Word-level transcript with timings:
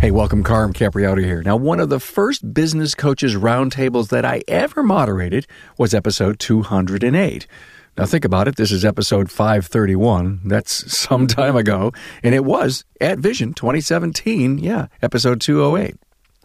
Hey, 0.00 0.12
welcome, 0.12 0.44
Carm 0.44 0.72
Capriotto 0.72 1.24
here. 1.24 1.42
Now, 1.42 1.56
one 1.56 1.80
of 1.80 1.88
the 1.88 1.98
first 1.98 2.54
business 2.54 2.94
coaches 2.94 3.34
roundtables 3.34 4.10
that 4.10 4.24
I 4.24 4.42
ever 4.46 4.80
moderated 4.84 5.44
was 5.76 5.92
episode 5.92 6.38
208. 6.38 7.48
Now, 7.96 8.06
think 8.06 8.24
about 8.24 8.46
it. 8.46 8.54
This 8.54 8.70
is 8.70 8.84
episode 8.84 9.28
531. 9.28 10.42
That's 10.44 10.96
some 10.96 11.26
time 11.26 11.56
ago. 11.56 11.92
And 12.22 12.32
it 12.32 12.44
was 12.44 12.84
at 13.00 13.18
Vision 13.18 13.54
2017. 13.54 14.58
Yeah, 14.58 14.86
episode 15.02 15.40
208. 15.40 15.96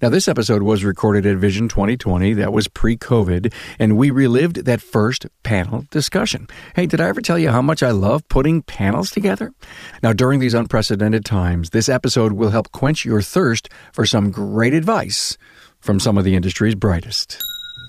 Now, 0.04 0.10
this 0.10 0.28
episode 0.28 0.64
was 0.64 0.84
recorded 0.84 1.26
at 1.26 1.38
Vision 1.38 1.70
2020. 1.70 2.34
That 2.34 2.52
was 2.52 2.68
pre 2.68 2.98
COVID, 2.98 3.54
and 3.80 3.96
we 3.96 4.12
relived 4.12 4.66
that 4.66 4.82
first 4.82 5.28
panel 5.44 5.86
discussion. 5.92 6.48
Hey, 6.76 6.88
did 6.88 7.00
I 7.00 7.08
ever 7.08 7.22
tell 7.22 7.40
you 7.40 7.52
how 7.52 7.62
much 7.62 7.82
I 7.82 7.92
love 7.92 8.28
putting 8.28 8.64
panels 8.64 9.12
together? 9.12 9.54
Now, 10.02 10.12
during 10.12 10.42
these 10.42 10.54
unprecedented 10.54 11.24
times, 11.24 11.70
this 11.70 11.88
episode 11.88 12.34
will 12.34 12.50
help 12.50 12.74
quench 12.74 13.06
your 13.06 13.22
thirst 13.22 13.70
for 13.94 14.06
some 14.06 14.30
great 14.30 14.74
advice 14.74 15.38
from 15.80 16.02
some 16.02 16.18
of 16.18 16.26
the 16.26 16.36
industry's 16.36 16.76
brightest. 16.76 17.42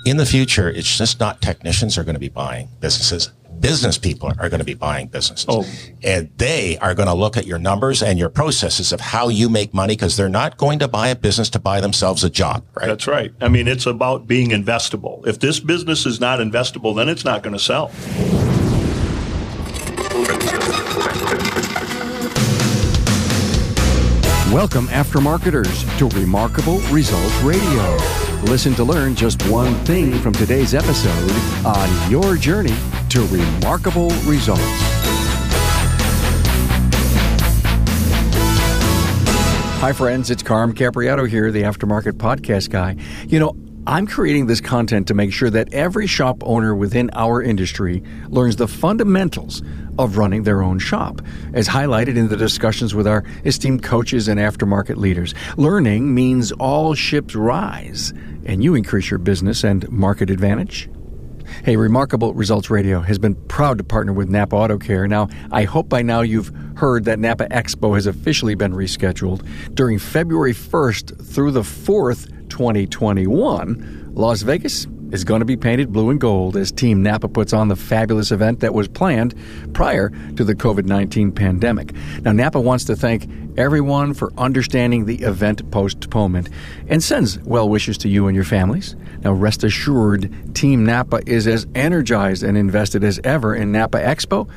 In 0.06 0.16
the 0.16 0.24
future, 0.24 0.70
it's 0.70 0.96
just 0.96 1.18
not 1.18 1.42
technicians 1.42 1.98
are 1.98 2.04
going 2.04 2.14
to 2.14 2.20
be 2.20 2.28
buying 2.28 2.68
businesses 2.78 3.32
business 3.64 3.96
people 3.96 4.30
are 4.38 4.50
going 4.50 4.58
to 4.58 4.64
be 4.64 4.74
buying 4.74 5.06
businesses. 5.06 5.46
Oh. 5.48 5.64
And 6.02 6.30
they 6.36 6.76
are 6.78 6.94
going 6.94 7.08
to 7.08 7.14
look 7.14 7.38
at 7.38 7.46
your 7.46 7.58
numbers 7.58 8.02
and 8.02 8.18
your 8.18 8.28
processes 8.28 8.92
of 8.92 9.00
how 9.00 9.28
you 9.28 9.48
make 9.48 9.72
money 9.72 9.94
because 9.94 10.18
they're 10.18 10.28
not 10.28 10.58
going 10.58 10.80
to 10.80 10.88
buy 10.88 11.08
a 11.08 11.16
business 11.16 11.48
to 11.50 11.58
buy 11.58 11.80
themselves 11.80 12.22
a 12.24 12.28
job, 12.28 12.62
right? 12.74 12.88
That's 12.88 13.06
right. 13.06 13.32
I 13.40 13.48
mean, 13.48 13.66
it's 13.66 13.86
about 13.86 14.26
being 14.26 14.50
investable. 14.50 15.26
If 15.26 15.40
this 15.40 15.60
business 15.60 16.04
is 16.04 16.20
not 16.20 16.40
investable, 16.40 16.94
then 16.94 17.08
it's 17.08 17.24
not 17.24 17.42
going 17.42 17.54
to 17.54 17.58
sell. 17.58 17.86
Welcome, 24.52 24.88
aftermarketers, 24.88 25.98
to 25.98 26.08
Remarkable 26.16 26.80
Results 26.90 27.34
Radio. 27.38 28.23
Listen 28.44 28.74
to 28.74 28.84
learn 28.84 29.14
just 29.14 29.42
one 29.48 29.74
thing 29.86 30.12
from 30.20 30.34
today's 30.34 30.74
episode 30.74 31.30
on 31.66 32.10
your 32.10 32.36
journey 32.36 32.76
to 33.08 33.22
remarkable 33.28 34.10
results. 34.26 34.60
Hi, 39.80 39.92
friends. 39.94 40.30
It's 40.30 40.42
Carm 40.42 40.74
Capriotto 40.74 41.26
here, 41.26 41.50
the 41.50 41.62
Aftermarket 41.62 42.12
Podcast 42.12 42.68
Guy. 42.68 42.96
You 43.26 43.40
know, 43.40 43.56
I'm 43.86 44.06
creating 44.06 44.46
this 44.46 44.60
content 44.60 45.08
to 45.08 45.14
make 45.14 45.32
sure 45.32 45.48
that 45.50 45.72
every 45.72 46.06
shop 46.06 46.42
owner 46.42 46.74
within 46.74 47.10
our 47.14 47.42
industry 47.42 48.02
learns 48.28 48.56
the 48.56 48.68
fundamentals 48.68 49.62
of 49.98 50.16
running 50.16 50.42
their 50.42 50.62
own 50.62 50.78
shop, 50.78 51.20
as 51.52 51.68
highlighted 51.68 52.16
in 52.16 52.28
the 52.28 52.36
discussions 52.36 52.94
with 52.94 53.06
our 53.06 53.24
esteemed 53.44 53.82
coaches 53.82 54.28
and 54.28 54.40
aftermarket 54.40 54.96
leaders. 54.96 55.34
Learning 55.56 56.14
means 56.14 56.52
all 56.52 56.94
ships 56.94 57.34
rise, 57.34 58.12
and 58.44 58.62
you 58.62 58.74
increase 58.74 59.10
your 59.10 59.18
business 59.18 59.64
and 59.64 59.88
market 59.90 60.30
advantage. 60.30 60.88
Hey, 61.62 61.76
Remarkable 61.76 62.34
Results 62.34 62.70
Radio 62.70 63.00
has 63.00 63.18
been 63.18 63.34
proud 63.48 63.78
to 63.78 63.84
partner 63.84 64.12
with 64.12 64.28
Napa 64.28 64.56
Auto 64.56 64.78
Care. 64.78 65.06
Now, 65.06 65.28
I 65.52 65.64
hope 65.64 65.88
by 65.88 66.02
now 66.02 66.22
you've 66.22 66.52
heard 66.76 67.04
that 67.04 67.18
Napa 67.18 67.46
Expo 67.48 67.94
has 67.94 68.06
officially 68.06 68.54
been 68.54 68.72
rescheduled 68.72 69.46
during 69.74 69.98
February 69.98 70.54
1st 70.54 71.24
through 71.24 71.52
the 71.52 71.62
4th, 71.62 72.30
2021. 72.48 74.12
Las 74.14 74.42
Vegas 74.42 74.86
is 75.12 75.24
going 75.24 75.40
to 75.40 75.44
be 75.44 75.56
painted 75.56 75.92
blue 75.92 76.10
and 76.10 76.20
gold 76.20 76.56
as 76.56 76.72
Team 76.72 77.02
Napa 77.02 77.28
puts 77.28 77.52
on 77.52 77.68
the 77.68 77.76
fabulous 77.76 78.30
event 78.30 78.60
that 78.60 78.74
was 78.74 78.88
planned 78.88 79.34
prior 79.72 80.10
to 80.36 80.44
the 80.44 80.54
COVID 80.54 80.86
19 80.86 81.32
pandemic. 81.32 81.92
Now, 82.22 82.32
Napa 82.32 82.60
wants 82.60 82.84
to 82.84 82.96
thank 82.96 83.28
everyone 83.56 84.14
for 84.14 84.32
understanding 84.36 85.06
the 85.06 85.22
event 85.22 85.70
postponement 85.70 86.48
and 86.88 87.02
sends 87.02 87.38
well 87.40 87.68
wishes 87.68 87.98
to 87.98 88.08
you 88.08 88.26
and 88.26 88.34
your 88.34 88.44
families. 88.44 88.96
Now, 89.22 89.32
rest 89.32 89.64
assured, 89.64 90.54
Team 90.54 90.84
Napa 90.84 91.20
is 91.26 91.46
as 91.46 91.66
energized 91.74 92.42
and 92.42 92.58
invested 92.58 93.04
as 93.04 93.20
ever 93.24 93.54
in 93.54 93.72
Napa 93.72 93.98
Expo, 93.98 94.48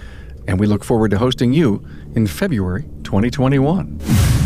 and 0.47 0.59
we 0.59 0.67
look 0.67 0.83
forward 0.83 1.11
to 1.11 1.17
hosting 1.17 1.53
you 1.53 1.85
in 2.15 2.27
February 2.27 2.83
2021. 3.03 4.36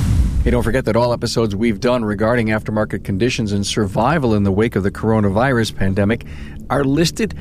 Hey, 0.44 0.50
don't 0.50 0.64
forget 0.64 0.86
that 0.86 0.96
all 0.96 1.14
episodes 1.14 1.56
we've 1.56 1.80
done 1.80 2.04
regarding 2.04 2.48
aftermarket 2.48 3.04
conditions 3.04 3.52
and 3.52 3.64
survival 3.64 4.34
in 4.34 4.42
the 4.42 4.52
wake 4.52 4.76
of 4.76 4.82
the 4.82 4.90
coronavirus 4.90 5.76
pandemic 5.76 6.26
are 6.68 6.84
listed 6.84 7.38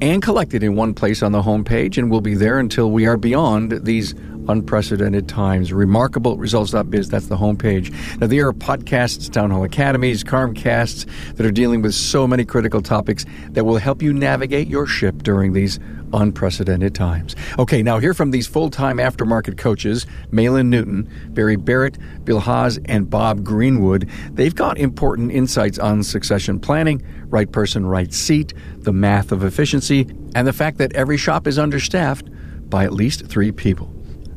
and 0.00 0.22
collected 0.22 0.62
in 0.62 0.76
one 0.76 0.94
place 0.94 1.24
on 1.24 1.32
the 1.32 1.42
homepage 1.42 1.98
and 1.98 2.08
will 2.08 2.20
be 2.20 2.36
there 2.36 2.60
until 2.60 2.92
we 2.92 3.04
are 3.04 3.16
beyond 3.16 3.84
these 3.84 4.14
unprecedented 4.48 5.28
times. 5.28 5.72
Remarkable 5.72 6.36
results.biz, 6.36 7.08
that's 7.08 7.26
the 7.26 7.36
homepage. 7.36 7.90
Now, 8.20 8.28
there 8.28 8.46
are 8.46 8.52
podcasts, 8.52 9.28
town 9.28 9.50
hall 9.50 9.64
academies, 9.64 10.22
carmcasts 10.22 11.04
that 11.34 11.44
are 11.44 11.50
dealing 11.50 11.82
with 11.82 11.94
so 11.94 12.28
many 12.28 12.44
critical 12.44 12.80
topics 12.80 13.24
that 13.50 13.64
will 13.64 13.78
help 13.78 14.02
you 14.02 14.12
navigate 14.12 14.68
your 14.68 14.86
ship 14.86 15.24
during 15.24 15.52
these 15.52 15.80
unprecedented 16.16 16.94
times. 16.94 17.36
Okay, 17.58 17.82
now 17.82 17.98
hear 17.98 18.14
from 18.14 18.30
these 18.30 18.46
full 18.46 18.70
time 18.70 18.98
aftermarket 18.98 19.56
coaches, 19.56 20.06
Maylan 20.32 20.66
Newton, 20.66 21.08
Barry 21.30 21.56
Barrett, 21.56 21.98
Bill 22.24 22.40
Haas, 22.40 22.78
and 22.86 23.08
Bob 23.08 23.44
Greenwood. 23.44 24.08
They've 24.32 24.54
got 24.54 24.78
important 24.78 25.30
insights 25.30 25.78
on 25.78 26.02
succession 26.02 26.58
planning, 26.58 27.02
right 27.28 27.50
person, 27.50 27.86
right 27.86 28.12
seat, 28.12 28.52
the 28.78 28.92
math 28.92 29.32
of 29.32 29.44
efficiency, 29.44 30.08
and 30.34 30.46
the 30.46 30.52
fact 30.52 30.78
that 30.78 30.94
every 30.94 31.16
shop 31.16 31.46
is 31.46 31.58
understaffed 31.58 32.28
by 32.68 32.84
at 32.84 32.92
least 32.92 33.26
three 33.26 33.52
people. 33.52 33.92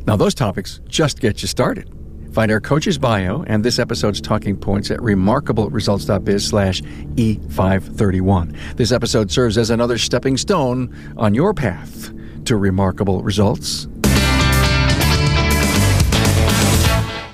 Now, 0.05 0.15
those 0.15 0.33
topics 0.33 0.79
just 0.87 1.19
get 1.19 1.41
you 1.41 1.47
started. 1.47 1.98
Find 2.39 2.53
our 2.53 2.61
coach's 2.61 2.97
bio 2.97 3.43
and 3.47 3.65
this 3.65 3.79
episode's 3.79 4.21
talking 4.21 4.55
points 4.55 4.91
at 4.91 4.99
remarkableresults.biz 4.99 6.47
slash 6.47 6.81
E531. 6.81 8.77
This 8.77 8.93
episode 8.93 9.29
serves 9.29 9.57
as 9.57 9.69
another 9.69 9.97
stepping 9.97 10.37
stone 10.37 10.95
on 11.17 11.35
your 11.35 11.53
path 11.53 12.13
to 12.45 12.55
remarkable 12.55 13.23
results. 13.23 13.89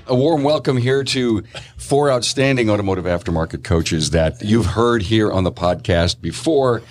A 0.07 0.15
warm 0.15 0.41
welcome 0.41 0.77
here 0.77 1.03
to 1.03 1.43
four 1.77 2.09
outstanding 2.09 2.71
automotive 2.71 3.05
aftermarket 3.05 3.63
coaches 3.63 4.09
that 4.09 4.41
you've 4.41 4.65
heard 4.65 5.03
here 5.03 5.31
on 5.31 5.43
the 5.43 5.51
podcast 5.51 6.19
before 6.19 6.81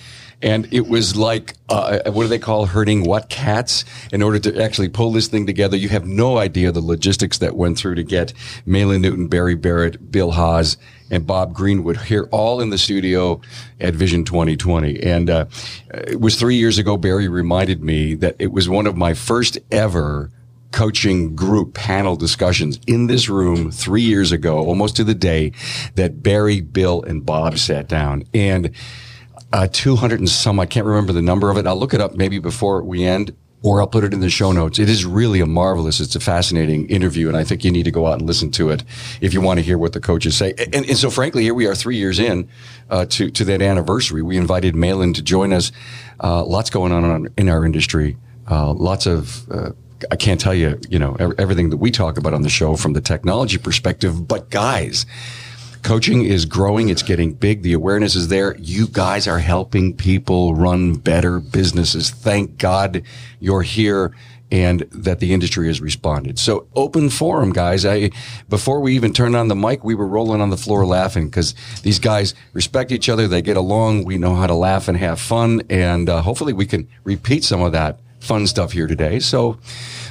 and 0.44 0.68
it 0.72 0.86
was 0.86 1.16
like 1.16 1.54
uh, 1.70 2.00
what 2.10 2.24
do 2.24 2.28
they 2.28 2.38
call 2.38 2.66
herding 2.66 3.02
what 3.02 3.30
cats 3.30 3.84
in 4.12 4.22
order 4.22 4.38
to 4.38 4.62
actually 4.62 4.90
pull 4.90 5.10
this 5.10 5.26
thing 5.26 5.46
together. 5.46 5.74
You 5.74 5.88
have 5.88 6.06
no 6.06 6.36
idea 6.36 6.70
the 6.70 6.82
logistics 6.82 7.38
that 7.38 7.56
went 7.56 7.78
through 7.78 7.94
to 7.94 8.02
get 8.04 8.34
Maylan 8.66 9.00
Newton, 9.00 9.26
Barry 9.26 9.54
Barrett, 9.54 10.12
Bill 10.12 10.32
Haas, 10.32 10.76
and 11.10 11.26
Bob 11.26 11.54
Greenwood 11.54 11.96
here 11.96 12.28
all 12.30 12.60
in 12.60 12.68
the 12.68 12.76
studio 12.76 13.40
at 13.80 13.94
Vision 13.94 14.24
2020. 14.24 15.02
And 15.02 15.30
uh, 15.30 15.46
it 15.90 16.20
was 16.20 16.38
three 16.38 16.56
years 16.56 16.76
ago. 16.76 16.98
Barry 16.98 17.26
reminded 17.26 17.82
me 17.82 18.14
that 18.16 18.36
it 18.38 18.52
was 18.52 18.68
one 18.68 18.86
of 18.86 18.96
my 18.96 19.14
first 19.14 19.58
ever 19.70 20.30
coaching 20.72 21.34
group 21.34 21.72
panel 21.72 22.16
discussions 22.16 22.80
in 22.86 23.06
this 23.06 23.28
room 23.30 23.70
three 23.70 24.02
years 24.02 24.32
ago, 24.32 24.58
almost 24.58 24.96
to 24.96 25.04
the 25.04 25.14
day 25.14 25.52
that 25.94 26.22
Barry, 26.22 26.60
Bill, 26.60 27.02
and 27.02 27.24
Bob 27.24 27.58
sat 27.58 27.88
down 27.88 28.24
and 28.34 28.72
uh, 29.54 29.68
200 29.68 30.18
and 30.18 30.28
some. 30.28 30.58
I 30.58 30.66
can't 30.66 30.84
remember 30.84 31.12
the 31.12 31.22
number 31.22 31.48
of 31.48 31.56
it. 31.56 31.66
I'll 31.66 31.78
look 31.78 31.94
it 31.94 32.00
up 32.00 32.14
maybe 32.14 32.40
before 32.40 32.82
we 32.82 33.04
end 33.04 33.36
or 33.62 33.80
I'll 33.80 33.86
put 33.86 34.02
it 34.02 34.12
in 34.12 34.18
the 34.18 34.28
show 34.28 34.50
notes. 34.50 34.80
It 34.80 34.90
is 34.90 35.06
really 35.06 35.40
a 35.40 35.46
marvelous, 35.46 36.00
it's 36.00 36.16
a 36.16 36.20
fascinating 36.20 36.86
interview, 36.90 37.28
and 37.28 37.36
I 37.36 37.44
think 37.44 37.64
you 37.64 37.70
need 37.70 37.84
to 37.84 37.92
go 37.92 38.06
out 38.08 38.18
and 38.18 38.26
listen 38.26 38.50
to 38.52 38.70
it 38.70 38.82
if 39.20 39.32
you 39.32 39.40
want 39.40 39.58
to 39.58 39.62
hear 39.62 39.78
what 39.78 39.92
the 39.92 40.00
coaches 40.00 40.36
say. 40.36 40.54
And, 40.58 40.84
and 40.84 40.98
so, 40.98 41.08
frankly, 41.08 41.44
here 41.44 41.54
we 41.54 41.66
are 41.66 41.74
three 41.74 41.96
years 41.96 42.18
in 42.18 42.48
uh, 42.90 43.06
to 43.06 43.30
to 43.30 43.44
that 43.44 43.62
anniversary. 43.62 44.22
We 44.22 44.36
invited 44.36 44.74
Maylan 44.74 45.14
to 45.14 45.22
join 45.22 45.52
us. 45.52 45.70
Uh, 46.20 46.44
lots 46.44 46.68
going 46.68 46.92
on 46.92 47.28
in 47.38 47.48
our 47.48 47.64
industry. 47.64 48.16
Uh, 48.50 48.72
lots 48.72 49.06
of 49.06 49.50
uh, 49.50 49.70
I 50.10 50.16
can't 50.16 50.40
tell 50.40 50.54
you, 50.54 50.78
you 50.90 50.98
know, 50.98 51.14
everything 51.38 51.70
that 51.70 51.78
we 51.78 51.90
talk 51.90 52.18
about 52.18 52.34
on 52.34 52.42
the 52.42 52.50
show 52.50 52.76
from 52.76 52.92
the 52.92 53.00
technology 53.00 53.56
perspective. 53.58 54.26
But 54.26 54.50
guys, 54.50 55.06
Coaching 55.84 56.24
is 56.24 56.46
growing. 56.46 56.88
It's 56.88 57.02
getting 57.02 57.34
big. 57.34 57.60
The 57.60 57.74
awareness 57.74 58.16
is 58.16 58.28
there. 58.28 58.56
You 58.56 58.86
guys 58.86 59.28
are 59.28 59.38
helping 59.38 59.94
people 59.94 60.54
run 60.54 60.94
better 60.94 61.38
businesses. 61.38 62.08
Thank 62.08 62.56
God 62.56 63.02
you're 63.38 63.60
here 63.60 64.16
and 64.50 64.80
that 64.92 65.20
the 65.20 65.34
industry 65.34 65.66
has 65.66 65.82
responded. 65.82 66.38
So 66.38 66.68
open 66.74 67.10
forum, 67.10 67.52
guys. 67.52 67.84
I, 67.84 68.10
before 68.48 68.80
we 68.80 68.94
even 68.94 69.12
turned 69.12 69.36
on 69.36 69.48
the 69.48 69.54
mic, 69.54 69.84
we 69.84 69.94
were 69.94 70.06
rolling 70.06 70.40
on 70.40 70.48
the 70.48 70.56
floor 70.56 70.86
laughing 70.86 71.26
because 71.26 71.54
these 71.82 71.98
guys 71.98 72.34
respect 72.54 72.90
each 72.90 73.10
other. 73.10 73.28
They 73.28 73.42
get 73.42 73.58
along. 73.58 74.04
We 74.04 74.16
know 74.16 74.36
how 74.36 74.46
to 74.46 74.54
laugh 74.54 74.88
and 74.88 74.96
have 74.96 75.20
fun. 75.20 75.64
And 75.68 76.08
uh, 76.08 76.22
hopefully 76.22 76.54
we 76.54 76.64
can 76.64 76.88
repeat 77.04 77.44
some 77.44 77.60
of 77.60 77.72
that 77.72 78.00
fun 78.20 78.46
stuff 78.46 78.72
here 78.72 78.86
today. 78.86 79.20
So 79.20 79.58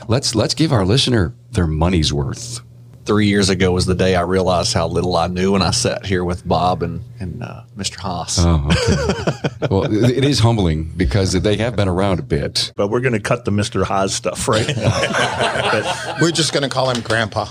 let's, 0.08 0.36
let's 0.36 0.54
give 0.54 0.72
our 0.72 0.86
listener 0.86 1.34
their 1.50 1.66
money's 1.66 2.14
worth. 2.14 2.62
Three 3.06 3.28
years 3.28 3.50
ago 3.50 3.72
was 3.72 3.86
the 3.86 3.96
day 3.96 4.16
I 4.16 4.22
realized 4.22 4.74
how 4.74 4.88
little 4.88 5.16
I 5.16 5.28
knew 5.28 5.54
when 5.54 5.62
I 5.62 5.72
sat 5.72 6.06
here 6.06 6.24
with 6.24 6.48
Bob 6.48 6.84
and, 6.84 7.02
and 7.20 7.44
uh, 7.44 7.64
Mr. 7.78 7.98
Haas. 7.98 8.40
Oh, 8.40 8.68
okay. 8.68 9.68
well, 9.70 9.84
it 9.84 10.24
is 10.24 10.40
humbling 10.40 10.92
because 10.96 11.34
they 11.34 11.58
have 11.58 11.76
been 11.76 11.88
around 11.88 12.20
a 12.20 12.24
bit. 12.24 12.72
But 12.76 12.88
we're 12.88 13.02
going 13.02 13.14
to 13.14 13.20
cut 13.20 13.46
the 13.46 13.52
Mr. 13.52 13.84
Haas 13.84 14.14
stuff, 14.14 14.48
right? 14.48 14.68
we're 16.22 16.32
just 16.32 16.54
going 16.54 16.64
to 16.64 16.70
call 16.70 16.90
him 16.90 17.02
Grandpa. 17.02 17.48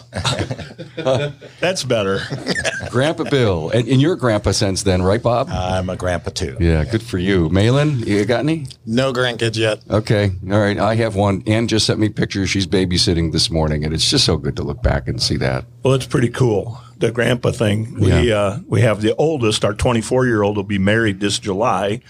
That's 1.61 1.85
better. 1.85 2.21
Grandpa 2.93 3.25
Bill. 3.25 3.71
And, 3.71 3.89
and 3.89 4.01
you're 4.01 4.15
grandpa 4.17 4.53
since 4.53 4.83
then, 4.85 5.03
right, 5.03 5.23
Bob? 5.23 5.49
I'm 5.51 5.89
a 5.91 5.97
grandpa 5.97 6.31
too. 6.31 6.57
Yeah, 6.61 6.85
good 6.85 7.03
for 7.03 7.19
you. 7.19 7.49
Maylan, 7.49 8.07
you 8.07 8.25
got 8.25 8.41
any? 8.41 8.67
No 8.87 9.13
grandkids 9.13 9.57
yet. 9.57 9.81
Okay. 9.91 10.31
All 10.51 10.61
right. 10.61 10.79
I 10.79 10.95
have 10.97 11.17
one. 11.17 11.43
Ann 11.47 11.67
just 11.69 11.87
sent 11.87 11.99
me 11.99 12.09
pictures. 12.09 12.51
She's 12.51 12.67
babysitting 12.67 13.33
this 13.33 13.51
morning, 13.51 13.85
and 13.85 13.93
it's 13.95 14.09
just 14.09 14.25
so 14.25 14.37
good 14.37 14.57
to 14.57 14.63
look 14.63 14.83
back 14.83 15.09
and 15.09 15.21
see 15.21 15.37
that. 15.39 15.65
Well, 15.83 15.95
it's 15.95 16.07
pretty 16.07 16.29
cool. 16.29 16.79
The 16.99 17.11
grandpa 17.11 17.51
thing. 17.51 17.95
We 17.99 18.09
Yeah. 18.29 18.37
uh, 18.39 18.59
we 18.69 18.83
have 18.83 19.01
the 19.01 19.17
oldest. 19.17 19.65
Our 19.65 19.75
24 19.75 20.27
year 20.27 20.43
old 20.43 20.57
will 20.57 20.63
be 20.63 20.79
married 20.79 21.19
this 21.21 21.39
July, 21.41 22.01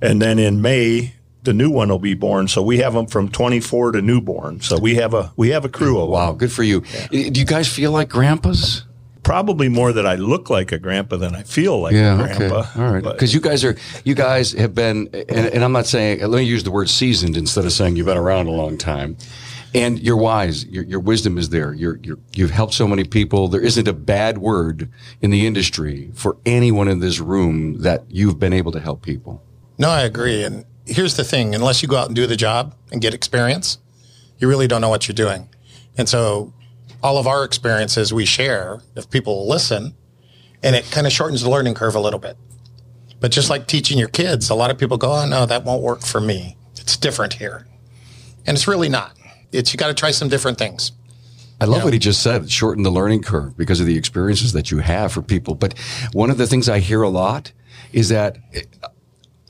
and 0.00 0.22
then 0.22 0.38
in 0.38 0.62
May 0.62 1.14
the 1.44 1.52
new 1.54 1.70
one 1.70 1.88
will 1.88 1.98
be 1.98 2.14
born. 2.14 2.46
So 2.48 2.62
we 2.62 2.78
have 2.78 2.92
them 2.94 3.06
from 3.06 3.28
24 3.30 3.92
to 3.92 4.02
newborn. 4.02 4.60
So 4.60 4.78
we 4.78 4.96
have 4.96 5.14
a 5.14 5.32
we 5.36 5.50
have 5.50 5.64
a 5.64 5.68
crew 5.68 5.98
of 5.98 6.04
'em. 6.08 6.10
Wow, 6.12 6.32
good 6.32 6.52
for 6.52 6.62
you. 6.62 6.82
Do 7.10 7.18
you 7.18 7.44
guys 7.44 7.68
feel 7.68 7.90
like 7.92 8.08
grandpas? 8.08 8.82
Probably 9.28 9.68
more 9.68 9.92
that 9.92 10.06
I 10.06 10.14
look 10.14 10.48
like 10.48 10.72
a 10.72 10.78
grandpa 10.78 11.16
than 11.16 11.34
I 11.36 11.42
feel 11.42 11.80
like 11.80 11.92
Yeah, 11.94 12.18
a 12.18 12.24
okay. 12.24 12.36
grandpa. 12.48 12.64
All 12.76 12.92
right. 12.92 13.02
Because 13.04 13.34
you 13.34 13.40
guys 13.40 13.62
are, 13.64 13.76
you 14.04 14.14
guys 14.14 14.52
have 14.52 14.74
been, 14.74 15.08
and, 15.12 15.46
and 15.46 15.62
I'm 15.62 15.72
not 15.72 15.86
saying, 15.86 16.20
let 16.20 16.30
me 16.38 16.44
use 16.44 16.64
the 16.64 16.70
word 16.70 16.88
seasoned 16.88 17.36
instead 17.36 17.64
of 17.64 17.72
saying 17.72 17.96
you've 17.96 18.06
been 18.06 18.16
around 18.16 18.46
a 18.46 18.52
long 18.52 18.78
time. 18.78 19.16
And 19.74 19.98
you're 20.00 20.16
wise. 20.16 20.64
Your, 20.64 20.82
your 20.84 21.00
wisdom 21.00 21.36
is 21.36 21.50
there. 21.50 21.74
You're, 21.74 21.98
you're, 22.02 22.18
you've 22.34 22.52
helped 22.52 22.72
so 22.72 22.88
many 22.88 23.04
people. 23.04 23.48
There 23.48 23.60
isn't 23.60 23.86
a 23.86 23.92
bad 23.92 24.38
word 24.38 24.90
in 25.20 25.30
the 25.30 25.46
industry 25.46 26.10
for 26.14 26.38
anyone 26.46 26.88
in 26.88 27.00
this 27.00 27.20
room 27.20 27.82
that 27.82 28.04
you've 28.08 28.38
been 28.38 28.54
able 28.54 28.72
to 28.72 28.80
help 28.80 29.02
people. 29.02 29.42
No, 29.76 29.90
I 29.90 30.00
agree. 30.04 30.42
And 30.42 30.64
here's 30.86 31.16
the 31.18 31.24
thing 31.24 31.54
unless 31.54 31.82
you 31.82 31.88
go 31.88 31.96
out 31.98 32.06
and 32.06 32.16
do 32.16 32.26
the 32.26 32.34
job 32.34 32.74
and 32.90 33.02
get 33.02 33.12
experience, 33.12 33.76
you 34.38 34.48
really 34.48 34.66
don't 34.68 34.80
know 34.80 34.88
what 34.88 35.06
you're 35.06 35.14
doing. 35.14 35.50
And 35.98 36.08
so 36.08 36.54
all 37.02 37.18
of 37.18 37.26
our 37.26 37.44
experiences 37.44 38.12
we 38.12 38.24
share, 38.24 38.80
if 38.96 39.08
people 39.10 39.48
listen, 39.48 39.94
and 40.62 40.74
it 40.74 40.90
kind 40.90 41.06
of 41.06 41.12
shortens 41.12 41.42
the 41.42 41.50
learning 41.50 41.74
curve 41.74 41.94
a 41.94 42.00
little 42.00 42.18
bit. 42.18 42.36
But 43.20 43.30
just 43.30 43.50
like 43.50 43.66
teaching 43.66 43.98
your 43.98 44.08
kids, 44.08 44.50
a 44.50 44.54
lot 44.54 44.70
of 44.70 44.78
people 44.78 44.96
go, 44.96 45.12
oh, 45.12 45.26
no, 45.26 45.46
that 45.46 45.64
won't 45.64 45.82
work 45.82 46.02
for 46.02 46.20
me. 46.20 46.56
It's 46.76 46.96
different 46.96 47.34
here. 47.34 47.66
And 48.46 48.56
it's 48.56 48.68
really 48.68 48.88
not. 48.88 49.16
It's 49.52 49.72
you 49.72 49.78
got 49.78 49.88
to 49.88 49.94
try 49.94 50.10
some 50.10 50.28
different 50.28 50.58
things. 50.58 50.92
I 51.60 51.64
love 51.64 51.82
what 51.82 51.92
he 51.92 51.98
just 51.98 52.22
said. 52.22 52.48
Shorten 52.50 52.84
the 52.84 52.90
learning 52.90 53.22
curve 53.22 53.56
because 53.56 53.80
of 53.80 53.86
the 53.86 53.96
experiences 53.96 54.52
that 54.52 54.70
you 54.70 54.78
have 54.78 55.12
for 55.12 55.22
people. 55.22 55.56
But 55.56 55.76
one 56.12 56.30
of 56.30 56.38
the 56.38 56.46
things 56.46 56.68
I 56.68 56.78
hear 56.78 57.02
a 57.02 57.08
lot 57.08 57.50
is 57.92 58.10
that 58.10 58.38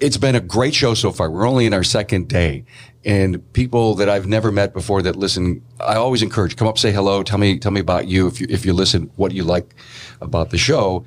it's 0.00 0.16
been 0.16 0.34
a 0.34 0.40
great 0.40 0.74
show 0.74 0.94
so 0.94 1.12
far. 1.12 1.30
We're 1.30 1.48
only 1.48 1.66
in 1.66 1.74
our 1.74 1.84
second 1.84 2.28
day 2.28 2.64
and 3.04 3.52
people 3.52 3.94
that 3.96 4.08
I've 4.08 4.26
never 4.26 4.52
met 4.52 4.72
before 4.72 5.02
that 5.02 5.16
listen, 5.16 5.62
I 5.80 5.94
always 5.94 6.22
encourage, 6.22 6.56
come 6.56 6.68
up, 6.68 6.78
say 6.78 6.92
hello, 6.92 7.22
tell 7.22 7.38
me, 7.38 7.58
tell 7.58 7.72
me 7.72 7.80
about 7.80 8.08
you. 8.08 8.26
If 8.26 8.40
you, 8.40 8.46
if 8.50 8.66
you 8.66 8.72
listen, 8.72 9.10
what 9.16 9.32
you 9.32 9.44
like 9.44 9.74
about 10.20 10.50
the 10.50 10.58
show. 10.58 11.04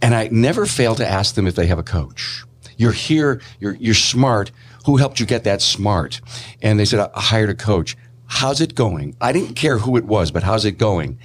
And 0.00 0.14
I 0.14 0.28
never 0.32 0.66
fail 0.66 0.94
to 0.96 1.06
ask 1.06 1.34
them 1.34 1.46
if 1.46 1.54
they 1.54 1.66
have 1.66 1.78
a 1.78 1.84
coach. 1.84 2.44
You're 2.76 2.92
here, 2.92 3.40
you're, 3.60 3.74
you're 3.74 3.94
smart. 3.94 4.50
Who 4.86 4.96
helped 4.96 5.20
you 5.20 5.26
get 5.26 5.44
that 5.44 5.62
smart? 5.62 6.20
And 6.60 6.80
they 6.80 6.84
said, 6.84 7.10
I 7.14 7.20
hired 7.20 7.50
a 7.50 7.54
coach. 7.54 7.96
How's 8.26 8.60
it 8.60 8.74
going? 8.74 9.14
I 9.20 9.32
didn't 9.32 9.54
care 9.54 9.78
who 9.78 9.96
it 9.96 10.04
was, 10.04 10.30
but 10.30 10.42
how's 10.42 10.64
it 10.64 10.78
going? 10.78 11.18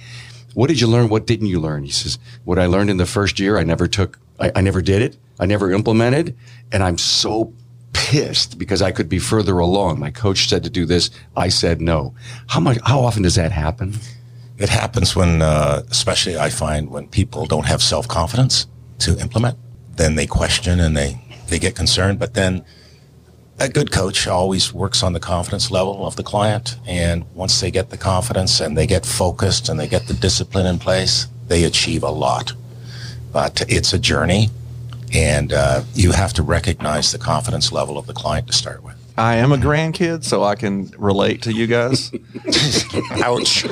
What 0.54 0.68
did 0.68 0.80
you 0.80 0.86
learn? 0.86 1.08
What 1.08 1.26
didn't 1.26 1.46
you 1.46 1.58
learn? 1.58 1.84
He 1.84 1.90
says, 1.90 2.18
what 2.44 2.58
I 2.58 2.66
learned 2.66 2.90
in 2.90 2.98
the 2.98 3.06
first 3.06 3.40
year, 3.40 3.58
I 3.58 3.64
never 3.64 3.88
took, 3.88 4.18
I, 4.38 4.52
I 4.56 4.60
never 4.60 4.82
did 4.82 5.02
it. 5.02 5.16
I 5.38 5.46
never 5.46 5.72
implemented. 5.72 6.36
And 6.72 6.82
I'm 6.82 6.98
so 6.98 7.52
pissed 7.92 8.58
because 8.58 8.82
I 8.82 8.90
could 8.90 9.08
be 9.08 9.18
further 9.18 9.58
along. 9.58 9.98
My 9.98 10.10
coach 10.10 10.48
said 10.48 10.64
to 10.64 10.70
do 10.70 10.86
this. 10.86 11.10
I 11.36 11.48
said 11.48 11.80
no. 11.80 12.14
How 12.48 12.60
much, 12.60 12.78
how 12.84 13.00
often 13.00 13.22
does 13.22 13.34
that 13.34 13.52
happen? 13.52 13.94
It 14.58 14.68
happens 14.68 15.14
when, 15.14 15.42
uh, 15.42 15.82
especially 15.90 16.36
I 16.36 16.50
find 16.50 16.90
when 16.90 17.08
people 17.08 17.46
don't 17.46 17.66
have 17.66 17.82
self 17.82 18.08
confidence 18.08 18.66
to 19.00 19.18
implement, 19.18 19.58
then 19.96 20.16
they 20.16 20.26
question 20.26 20.80
and 20.80 20.96
they, 20.96 21.20
they 21.48 21.58
get 21.58 21.76
concerned. 21.76 22.18
But 22.18 22.34
then 22.34 22.64
a 23.60 23.68
good 23.68 23.92
coach 23.92 24.26
always 24.26 24.72
works 24.72 25.02
on 25.02 25.12
the 25.12 25.20
confidence 25.20 25.70
level 25.70 26.06
of 26.06 26.16
the 26.16 26.22
client. 26.22 26.76
And 26.86 27.24
once 27.34 27.60
they 27.60 27.70
get 27.70 27.90
the 27.90 27.96
confidence 27.96 28.60
and 28.60 28.76
they 28.76 28.86
get 28.86 29.04
focused 29.04 29.68
and 29.68 29.78
they 29.78 29.88
get 29.88 30.06
the 30.06 30.14
discipline 30.14 30.66
in 30.66 30.78
place, 30.78 31.26
they 31.46 31.64
achieve 31.64 32.02
a 32.02 32.10
lot. 32.10 32.52
But 33.32 33.64
it's 33.68 33.92
a 33.92 33.98
journey 33.98 34.50
and 35.12 35.52
uh, 35.52 35.82
you 35.94 36.12
have 36.12 36.32
to 36.34 36.42
recognize 36.42 37.12
the 37.12 37.18
confidence 37.18 37.72
level 37.72 37.98
of 37.98 38.06
the 38.06 38.14
client 38.14 38.46
to 38.48 38.52
start 38.52 38.82
with. 38.82 38.94
I 39.16 39.36
am 39.36 39.50
a 39.50 39.56
grandkid, 39.56 40.22
so 40.22 40.44
I 40.44 40.54
can 40.54 40.92
relate 40.96 41.42
to 41.42 41.52
you 41.52 41.66
guys. 41.66 42.12
Ouch. 43.24 43.66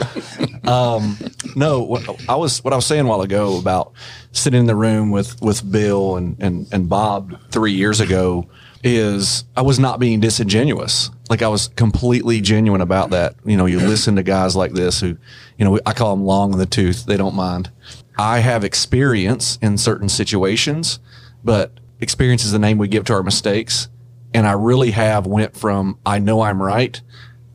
No, 1.56 1.80
what 1.82 2.28
I 2.28 2.34
was 2.34 2.62
what 2.62 2.72
I 2.72 2.76
was 2.76 2.84
saying 2.84 3.06
a 3.06 3.08
while 3.08 3.22
ago 3.22 3.58
about 3.58 3.92
sitting 4.32 4.60
in 4.60 4.66
the 4.66 4.74
room 4.74 5.10
with 5.10 5.40
with 5.40 5.70
Bill 5.70 6.16
and 6.16 6.36
and 6.38 6.66
and 6.70 6.88
Bob 6.88 7.38
three 7.50 7.72
years 7.72 8.00
ago 8.00 8.46
is 8.84 9.44
I 9.56 9.62
was 9.62 9.78
not 9.78 9.98
being 9.98 10.20
disingenuous. 10.20 11.10
Like 11.30 11.42
I 11.42 11.48
was 11.48 11.68
completely 11.68 12.40
genuine 12.40 12.82
about 12.82 13.10
that. 13.10 13.36
You 13.44 13.56
know, 13.56 13.66
you 13.66 13.80
listen 13.80 14.16
to 14.16 14.22
guys 14.22 14.54
like 14.54 14.72
this 14.72 15.00
who, 15.00 15.16
you 15.58 15.64
know, 15.64 15.80
I 15.86 15.92
call 15.92 16.14
them 16.14 16.24
long 16.24 16.52
in 16.52 16.58
the 16.58 16.66
tooth. 16.66 17.06
They 17.06 17.16
don't 17.16 17.34
mind. 17.34 17.70
I 18.18 18.40
have 18.40 18.62
experience 18.62 19.58
in 19.60 19.78
certain 19.78 20.08
situations, 20.08 21.00
but 21.46 21.78
experience 22.00 22.44
is 22.44 22.50
the 22.50 22.58
name 22.58 22.76
we 22.76 22.88
give 22.88 23.04
to 23.04 23.14
our 23.14 23.22
mistakes. 23.22 23.88
And 24.34 24.46
I 24.46 24.52
really 24.52 24.90
have 24.90 25.26
went 25.26 25.56
from 25.56 25.98
I 26.04 26.18
know 26.18 26.42
I'm 26.42 26.60
right 26.60 27.00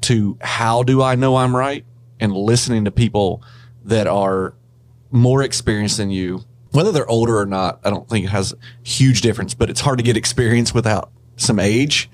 to 0.02 0.38
how 0.42 0.82
do 0.82 1.04
I 1.04 1.16
know 1.16 1.36
I'm 1.36 1.56
right 1.56 1.86
and 2.20 2.34
listening 2.34 2.86
to 2.86 2.92
people 2.92 3.44
that 3.84 4.08
are 4.08 4.56
more 5.12 5.44
experienced 5.44 5.98
than 5.98 6.10
you. 6.10 6.46
Whether 6.72 6.94
they're 6.94 7.10
older 7.10 7.38
or 7.38 7.46
not, 7.46 7.82
I 7.84 7.90
don't 7.90 8.08
think 8.08 8.26
it 8.26 8.30
has 8.30 8.56
huge 8.82 9.20
difference, 9.20 9.54
but 9.54 9.70
it's 9.70 9.82
hard 9.82 10.00
to 10.00 10.04
get 10.04 10.16
experience 10.16 10.74
without 10.74 11.12
some 11.36 11.60
age. 11.60 12.10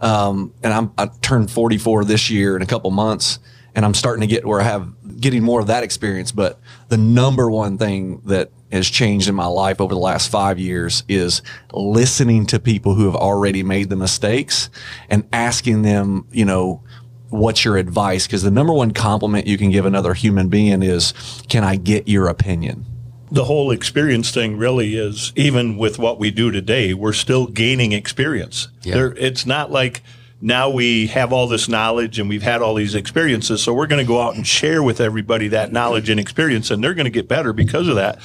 Um, 0.00 0.54
and 0.62 0.72
I'm, 0.72 0.92
I 0.96 1.06
turned 1.20 1.50
44 1.50 2.04
this 2.04 2.30
year 2.30 2.54
in 2.54 2.62
a 2.62 2.66
couple 2.66 2.92
months 2.92 3.40
and 3.74 3.84
I'm 3.84 3.94
starting 3.94 4.20
to 4.20 4.28
get 4.28 4.46
where 4.46 4.60
I 4.60 4.64
have 4.64 4.88
getting 5.18 5.42
more 5.42 5.60
of 5.60 5.66
that 5.66 5.82
experience. 5.82 6.32
But 6.32 6.60
the 6.88 6.96
number 6.96 7.50
one 7.50 7.78
thing 7.78 8.22
that 8.26 8.50
has 8.70 8.88
changed 8.88 9.28
in 9.28 9.34
my 9.34 9.46
life 9.46 9.80
over 9.80 9.94
the 9.94 10.00
last 10.00 10.30
five 10.30 10.58
years 10.58 11.02
is 11.08 11.42
listening 11.72 12.46
to 12.46 12.60
people 12.60 12.94
who 12.94 13.06
have 13.06 13.16
already 13.16 13.62
made 13.62 13.88
the 13.88 13.96
mistakes 13.96 14.68
and 15.08 15.26
asking 15.32 15.82
them, 15.82 16.26
you 16.30 16.44
know, 16.44 16.82
what's 17.30 17.64
your 17.64 17.76
advice? 17.76 18.26
Because 18.26 18.42
the 18.42 18.50
number 18.50 18.72
one 18.72 18.92
compliment 18.92 19.46
you 19.46 19.58
can 19.58 19.70
give 19.70 19.86
another 19.86 20.14
human 20.14 20.48
being 20.48 20.82
is, 20.82 21.12
can 21.48 21.64
I 21.64 21.76
get 21.76 22.08
your 22.08 22.28
opinion? 22.28 22.86
the 23.30 23.44
whole 23.44 23.70
experience 23.70 24.30
thing 24.30 24.56
really 24.56 24.96
is 24.96 25.32
even 25.36 25.76
with 25.76 25.98
what 25.98 26.18
we 26.18 26.30
do 26.30 26.50
today, 26.50 26.94
we're 26.94 27.12
still 27.12 27.46
gaining 27.46 27.92
experience. 27.92 28.68
Yeah. 28.82 28.94
There, 28.94 29.14
it's 29.16 29.46
not 29.46 29.70
like 29.70 30.02
now 30.40 30.70
we 30.70 31.08
have 31.08 31.32
all 31.32 31.48
this 31.48 31.68
knowledge 31.68 32.18
and 32.18 32.28
we've 32.28 32.42
had 32.42 32.62
all 32.62 32.74
these 32.74 32.94
experiences, 32.94 33.62
so 33.62 33.74
we're 33.74 33.88
going 33.88 34.04
to 34.04 34.06
go 34.06 34.20
out 34.20 34.36
and 34.36 34.46
share 34.46 34.82
with 34.82 35.00
everybody 35.00 35.48
that 35.48 35.72
knowledge 35.72 36.08
and 36.10 36.20
experience, 36.20 36.70
and 36.70 36.82
they're 36.82 36.94
going 36.94 37.06
to 37.06 37.10
get 37.10 37.26
better 37.26 37.52
because 37.52 37.88
of 37.88 37.96
that. 37.96 38.20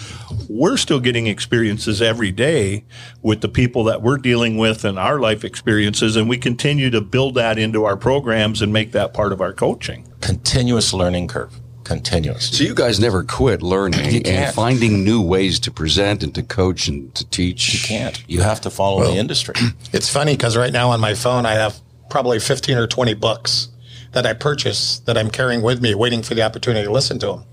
We're 0.48 0.78
still 0.78 1.00
getting 1.00 1.26
experiences 1.28 2.02
every 2.02 2.32
day 2.32 2.86
with 3.22 3.42
the 3.42 3.50
people 3.50 3.84
that 3.86 4.02
we're 4.02 4.18
dealing 4.18 4.58
with 4.58 4.86
and 4.86 5.00
our 5.00 5.20
life 5.20 5.44
experiences, 5.44 6.16
and 6.16 6.30
we 6.30 6.38
continue 6.38 6.92
to 6.92 7.02
build 7.02 7.36
that 7.36 7.58
into 7.58 7.84
our 7.86 7.98
programs 7.98 8.62
and 8.62 8.72
make 8.72 8.92
that 8.92 9.14
part 9.14 9.34
of 9.34 9.42
our 9.42 9.54
coaching. 9.54 10.08
Continuous 10.22 10.94
learning 10.94 11.28
curve. 11.28 11.60
Continuous. 11.84 12.50
So 12.50 12.64
you 12.64 12.74
guys 12.74 13.00
never 13.00 13.24
quit 13.24 13.62
learning 13.62 14.26
and 14.26 14.54
finding 14.56 15.04
new 15.04 15.22
ways 15.22 15.60
to 15.62 15.72
present 15.72 16.24
and 16.24 16.34
to 16.36 16.42
coach 16.42 16.88
and 16.88 17.14
to 17.16 17.30
teach. 17.30 17.74
You 17.74 17.88
can't. 17.88 18.24
You 18.28 18.42
have 18.42 18.62
to 18.62 18.70
follow 18.70 19.04
the 19.04 19.18
industry. 19.18 19.56
It's 19.92 20.10
funny 20.10 20.34
because 20.34 20.56
right 20.58 20.72
now 20.74 20.90
on 20.92 21.00
my 21.02 21.14
phone, 21.14 21.46
I 21.46 21.54
have 21.54 21.80
probably 22.14 22.38
15 22.38 22.78
or 22.78 22.86
20 22.86 23.16
books 23.16 23.70
that 24.12 24.24
I 24.24 24.34
purchase 24.34 25.00
that 25.00 25.18
I'm 25.18 25.32
carrying 25.32 25.64
with 25.64 25.82
me, 25.82 25.96
waiting 25.96 26.22
for 26.22 26.36
the 26.36 26.44
opportunity 26.44 26.86
to 26.86 26.92
listen 26.92 27.18
to 27.18 27.26
them. 27.26 27.46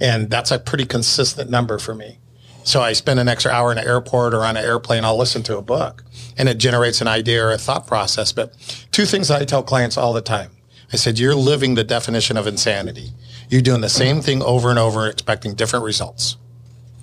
And 0.00 0.30
that's 0.30 0.52
a 0.52 0.60
pretty 0.60 0.86
consistent 0.86 1.50
number 1.50 1.80
for 1.80 1.96
me. 1.96 2.20
So 2.62 2.80
I 2.80 2.92
spend 2.92 3.18
an 3.18 3.26
extra 3.26 3.50
hour 3.50 3.72
in 3.72 3.78
an 3.78 3.84
airport 3.84 4.32
or 4.32 4.44
on 4.44 4.56
an 4.56 4.64
airplane, 4.64 5.04
I'll 5.04 5.18
listen 5.18 5.42
to 5.42 5.58
a 5.58 5.62
book 5.62 6.04
and 6.38 6.48
it 6.48 6.58
generates 6.58 7.00
an 7.00 7.08
idea 7.08 7.44
or 7.44 7.50
a 7.50 7.58
thought 7.58 7.88
process. 7.88 8.30
But 8.30 8.54
two 8.92 9.04
things 9.04 9.32
I 9.32 9.44
tell 9.44 9.64
clients 9.64 9.96
all 9.96 10.12
the 10.12 10.22
time. 10.22 10.52
I 10.92 10.96
said, 10.96 11.18
you're 11.18 11.34
living 11.34 11.74
the 11.74 11.82
definition 11.82 12.36
of 12.36 12.46
insanity. 12.46 13.10
You're 13.48 13.62
doing 13.62 13.80
the 13.80 13.88
same 13.88 14.20
thing 14.20 14.44
over 14.44 14.70
and 14.70 14.78
over, 14.78 15.08
expecting 15.08 15.54
different 15.54 15.84
results. 15.84 16.36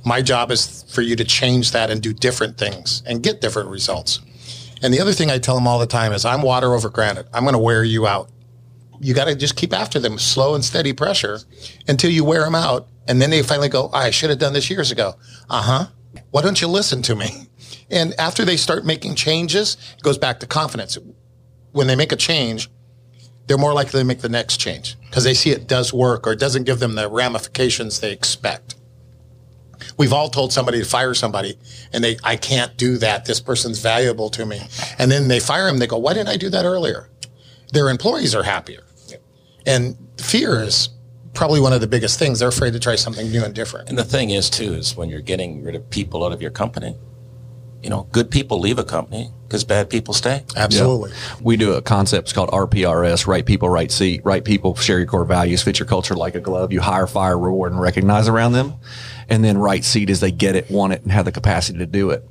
My 0.06 0.22
job 0.22 0.50
is 0.50 0.86
for 0.90 1.02
you 1.02 1.18
to 1.18 1.26
change 1.26 1.72
that 1.72 1.92
and 1.92 2.02
do 2.02 2.14
different 2.14 2.58
things 2.58 3.04
and 3.06 3.22
get 3.22 3.42
different 3.42 3.68
results. 3.68 4.22
And 4.82 4.94
the 4.94 5.00
other 5.00 5.14
thing 5.14 5.30
I 5.30 5.38
tell 5.38 5.56
them 5.56 5.68
all 5.68 5.80
the 5.80 5.86
time 5.86 6.12
is 6.12 6.26
I'm 6.26 6.42
water 6.42 6.74
over 6.74 6.90
granite. 6.90 7.28
I'm 7.34 7.44
going 7.44 7.54
to 7.54 7.60
wear 7.60 7.84
you 7.84 8.08
out. 8.08 8.30
you 9.00 9.14
got 9.14 9.26
to 9.26 9.36
just 9.36 9.56
keep 9.56 9.74
after 9.74 10.00
them, 10.00 10.18
slow 10.20 10.54
and 10.56 10.64
steady 10.64 10.94
pressure 10.94 11.40
until 11.88 12.12
you 12.12 12.24
wear 12.24 12.42
them 12.42 12.56
out. 12.56 12.88
And 13.08 13.22
then 13.22 13.30
they 13.32 13.42
finally 13.42 13.70
go, 13.70 13.90
I 13.94 14.12
should 14.12 14.30
have 14.30 14.40
done 14.40 14.54
this 14.54 14.70
years 14.70 14.92
ago. 14.92 15.16
Uh 15.50 15.62
huh. 15.62 15.86
Why 16.32 16.42
don't 16.42 16.62
you 16.62 16.68
listen 16.68 17.02
to 17.04 17.16
me? 17.16 17.28
And 17.90 18.14
after 18.18 18.46
they 18.46 18.56
start 18.56 18.86
making 18.86 19.16
changes, 19.16 19.76
it 19.98 20.02
goes 20.02 20.18
back 20.18 20.40
to 20.40 20.48
confidence. 20.48 20.98
When 21.74 21.88
they 21.88 21.96
make 21.98 22.14
a 22.14 22.16
change, 22.16 22.70
they're 23.48 23.58
more 23.58 23.74
likely 23.74 24.00
to 24.00 24.06
make 24.06 24.22
the 24.22 24.30
next 24.30 24.58
change 24.62 24.96
because 25.10 25.26
they 25.26 25.34
see 25.34 25.50
it 25.50 25.68
does 25.68 25.92
work 25.92 26.26
or 26.26 26.32
it 26.32 26.40
doesn't 26.40 26.64
give 26.64 26.80
them 26.80 26.96
the 26.96 27.10
ramifications 27.10 28.00
they 28.00 28.14
expect. 28.14 28.76
We've 29.98 30.14
all 30.14 30.30
told 30.30 30.54
somebody 30.54 30.80
to 30.80 30.86
fire 30.86 31.14
somebody 31.14 31.58
and 31.94 32.04
they, 32.04 32.18
I 32.24 32.36
can't 32.36 32.76
do 32.78 32.98
that. 32.98 33.26
This 33.26 33.40
person's 33.40 33.80
valuable 33.80 34.30
to 34.32 34.46
me. 34.46 34.62
And 34.98 35.12
then 35.12 35.28
they 35.28 35.40
fire 35.40 35.68
him. 35.68 35.78
They 35.78 35.88
go, 35.88 35.98
why 35.98 36.14
didn't 36.14 36.30
I 36.30 36.38
do 36.38 36.50
that 36.50 36.66
earlier? 36.66 37.10
Their 37.74 37.90
employees 37.90 38.36
are 38.36 38.44
happier. 38.44 38.84
And 39.66 39.98
fear 40.18 40.62
is 40.62 40.90
probably 41.34 41.60
one 41.60 41.74
of 41.74 41.82
the 41.82 41.88
biggest 41.88 42.20
things. 42.20 42.40
They're 42.40 42.50
afraid 42.50 42.74
to 42.74 42.80
try 42.80 42.96
something 42.96 43.32
new 43.32 43.44
and 43.44 43.54
different. 43.54 43.90
And 43.90 43.98
the 43.98 44.04
thing 44.04 44.32
is, 44.32 44.50
too, 44.50 44.74
is 44.74 44.96
when 44.96 45.10
you're 45.10 45.22
getting 45.22 45.64
rid 45.64 45.76
of 45.76 45.90
people 45.90 46.26
out 46.26 46.32
of 46.32 46.42
your 46.42 46.52
company, 46.52 46.98
you 47.82 47.90
know, 47.90 48.08
good 48.12 48.30
people 48.30 48.60
leave 48.60 48.78
a 48.78 48.84
company 48.84 49.32
because 49.48 49.64
bad 49.64 49.90
people 49.90 50.14
stay. 50.14 50.44
Absolutely. 50.56 51.12
We 51.42 51.58
do 51.58 51.74
a 51.74 51.82
concept 51.82 52.28
it's 52.28 52.34
called 52.34 52.52
RPRS, 52.52 53.26
right 53.26 53.46
people, 53.46 53.70
right 53.70 53.92
seat. 53.92 54.22
Right 54.24 54.44
people 54.44 54.76
share 54.76 55.00
your 55.00 55.08
core 55.08 55.26
values, 55.26 55.64
fit 55.64 55.80
your 55.80 55.88
culture 55.88 56.16
like 56.16 56.36
a 56.36 56.40
glove. 56.40 56.72
You 56.72 56.80
hire, 56.80 57.08
fire, 57.08 57.38
reward, 57.38 57.72
and 57.72 57.82
recognize 57.82 58.28
around 58.28 58.54
them. 58.54 58.76
And 59.32 59.44
then 59.44 59.58
right 59.58 59.84
seat 59.84 60.10
is 60.10 60.20
they 60.20 60.30
get 60.30 60.56
it, 60.56 60.70
want 60.70 60.94
it, 60.94 61.02
and 61.02 61.12
have 61.12 61.26
the 61.26 61.32
capacity 61.32 61.80
to 61.80 61.86
do 61.88 62.12
it. 62.12 62.24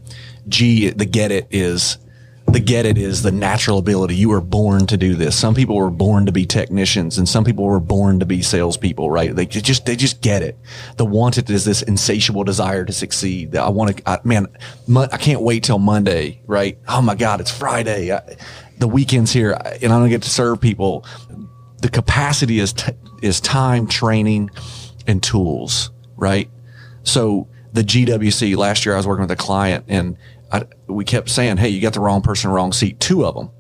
G, 0.49 0.91
the 0.91 1.07
get 1.07 1.33
it 1.33 1.49
is 1.51 1.99
the 2.53 2.61
get 2.61 2.85
it 2.85 2.99
is 2.99 3.23
the 3.23 3.31
natural 3.31 3.79
ability. 3.79 4.17
You 4.17 4.31
were 4.31 4.41
born 4.41 4.87
to 4.89 4.97
do 4.97 5.15
this. 5.15 5.39
Some 5.39 5.55
people 5.55 5.77
were 5.77 5.91
born 5.91 6.27
to 6.27 6.33
be 6.33 6.45
technicians 6.47 7.17
and 7.17 7.29
some 7.29 7.45
people 7.45 7.65
were 7.65 7.81
born 7.81 8.19
to 8.19 8.27
be 8.27 8.43
salespeople, 8.43 9.09
right? 9.11 9.35
They 9.35 9.47
just, 9.47 9.87
they 9.87 9.95
just 9.95 10.21
get 10.21 10.43
it. 10.43 10.59
The 10.97 11.05
want 11.05 11.39
it 11.39 11.49
is 11.49 11.65
this 11.65 11.83
insatiable 11.83 12.45
desire 12.45 12.85
to 12.85 12.93
succeed. 12.93 13.55
I 13.57 13.69
want 13.69 13.97
to, 13.97 14.11
I, 14.11 14.19
man, 14.25 14.49
I 14.95 15.17
can't 15.17 15.43
wait 15.43 15.63
till 15.65 15.79
Monday, 15.79 16.43
right? 16.47 16.79
Oh 16.89 17.01
my 17.03 17.15
God, 17.15 17.41
it's 17.41 17.57
Friday. 17.57 18.13
I, 18.13 18.37
the 18.79 18.89
weekend's 18.89 19.33
here 19.33 19.53
and 19.53 19.93
I 19.93 19.99
don't 19.99 20.09
get 20.09 20.23
to 20.23 20.31
serve 20.31 20.61
people. 20.61 21.07
The 21.83 21.89
capacity 21.89 22.59
is, 22.59 22.73
t- 22.73 22.93
is 23.23 23.41
time, 23.41 23.87
training, 23.87 24.51
and 25.07 25.23
tools, 25.23 25.91
right? 26.17 26.51
So 27.03 27.49
the 27.73 27.83
GWC 27.83 28.57
last 28.57 28.85
year, 28.85 28.95
I 28.95 28.99
was 28.99 29.07
working 29.07 29.23
with 29.23 29.31
a 29.31 29.37
client 29.37 29.85
and 29.89 30.17
I, 30.53 30.65
we 30.87 31.05
kept 31.05 31.29
saying, 31.29 31.59
"Hey, 31.59 31.69
you 31.69 31.81
got 31.81 31.93
the 31.93 32.01
wrong 32.01 32.23
person, 32.23 32.51
wrong 32.51 32.73
seat." 32.73 32.99
Two 32.99 33.25
of 33.25 33.35
them, 33.35 33.51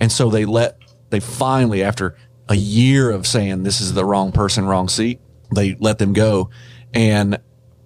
and 0.00 0.10
so 0.10 0.30
they 0.30 0.44
let 0.44 0.78
they 1.10 1.20
finally, 1.20 1.82
after 1.82 2.16
a 2.48 2.56
year 2.56 3.10
of 3.10 3.26
saying 3.26 3.62
this 3.62 3.80
is 3.80 3.94
the 3.94 4.04
wrong 4.04 4.32
person, 4.32 4.66
wrong 4.66 4.88
seat, 4.88 5.20
they 5.54 5.76
let 5.78 5.98
them 5.98 6.12
go, 6.12 6.50
and 6.92 7.38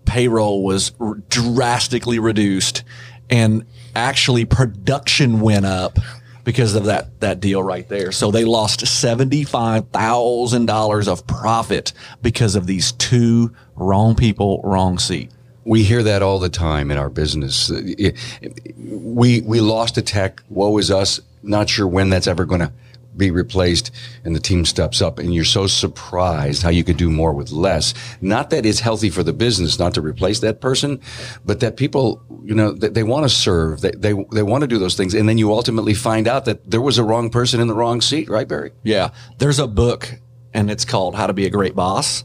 payroll 0.07 0.65
was 0.65 0.93
r- 0.99 1.17
drastically 1.29 2.19
reduced, 2.19 2.85
and 3.29 3.67
actually 3.95 4.45
production 4.47 5.41
went 5.41 5.67
up 5.67 5.99
because 6.45 6.75
of 6.75 6.85
that 6.85 7.21
that 7.21 7.41
deal 7.41 7.63
right 7.63 7.89
there. 7.89 8.13
So 8.13 8.31
they 8.31 8.45
lost 8.45 8.87
seventy 8.87 9.45
five 9.45 9.89
thousand 9.91 10.67
dollars 10.67 11.09
of 11.09 11.27
profit 11.27 11.93
because 12.23 12.55
of 12.55 12.67
these 12.67 12.93
two 12.93 13.53
wrong 13.77 14.15
people, 14.15 14.61
wrong 14.65 14.99
seat. 14.99 15.31
We 15.65 15.83
hear 15.83 16.03
that 16.03 16.23
all 16.23 16.39
the 16.39 16.51
time 16.51 16.91
in 16.91 16.99
our 16.99 17.09
business. 17.09 17.71
We 17.71 19.41
we 19.41 19.61
lost 19.61 19.97
a 19.97 20.03
tech. 20.03 20.43
Woe 20.51 20.77
is 20.79 20.91
us. 20.91 21.21
Not 21.43 21.69
sure 21.69 21.87
when 21.87 22.11
that's 22.11 22.27
ever 22.27 22.45
going 22.45 22.61
to 22.61 22.73
be 23.17 23.31
replaced 23.31 23.91
and 24.25 24.35
the 24.35 24.41
team 24.41 24.65
steps 24.65 25.01
up 25.01 25.19
and 25.19 25.35
you're 25.35 25.45
so 25.45 25.67
surprised 25.67 26.63
how 26.63 26.69
you 26.69 26.85
could 26.85 26.97
do 26.97 27.11
more 27.11 27.33
with 27.33 27.51
less. 27.53 27.95
Not 28.21 28.51
that 28.51 28.67
it's 28.67 28.81
healthy 28.81 29.11
for 29.11 29.23
the 29.23 29.33
business 29.33 29.79
not 29.79 29.95
to 29.95 30.01
replace 30.01 30.41
that 30.41 30.61
person, 30.61 31.01
but 31.45 31.61
that 31.61 31.77
people, 31.77 32.23
you 32.43 32.55
know, 32.55 32.73
they, 32.73 32.89
they 32.89 33.03
want 33.03 33.25
to 33.25 33.29
serve. 33.29 33.81
They, 33.81 33.93
they, 33.93 34.15
they 34.33 34.43
want 34.43 34.63
to 34.63 34.67
do 34.67 34.79
those 34.79 34.97
things. 34.97 35.15
And 35.15 35.29
then 35.29 35.39
you 35.39 35.53
ultimately 35.53 35.95
find 35.95 36.27
out 36.29 36.45
that 36.47 36.69
there 36.71 36.81
was 36.81 36.99
a 36.99 37.05
wrong 37.05 37.31
person 37.31 37.61
in 37.61 37.69
the 37.69 37.75
wrong 37.75 38.01
seat, 38.01 38.29
right, 38.29 38.49
Barry? 38.49 38.73
Yeah. 38.83 39.11
There's 39.39 39.59
a 39.59 39.67
book 39.67 40.21
and 40.53 40.71
it's 40.71 40.85
called 40.85 41.15
How 41.15 41.27
to 41.27 41.33
Be 41.33 41.47
a 41.47 41.51
Great 41.51 41.75
Boss. 41.75 42.25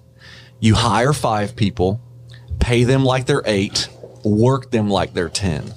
You 0.60 0.76
hire 0.76 1.14
five 1.14 1.56
people 1.56 2.02
pay 2.60 2.84
them 2.84 3.04
like 3.04 3.26
they're 3.26 3.42
eight, 3.46 3.90
work 4.24 4.72
them 4.72 4.90
like 4.90 5.14
they're 5.14 5.30
10. 5.30 5.74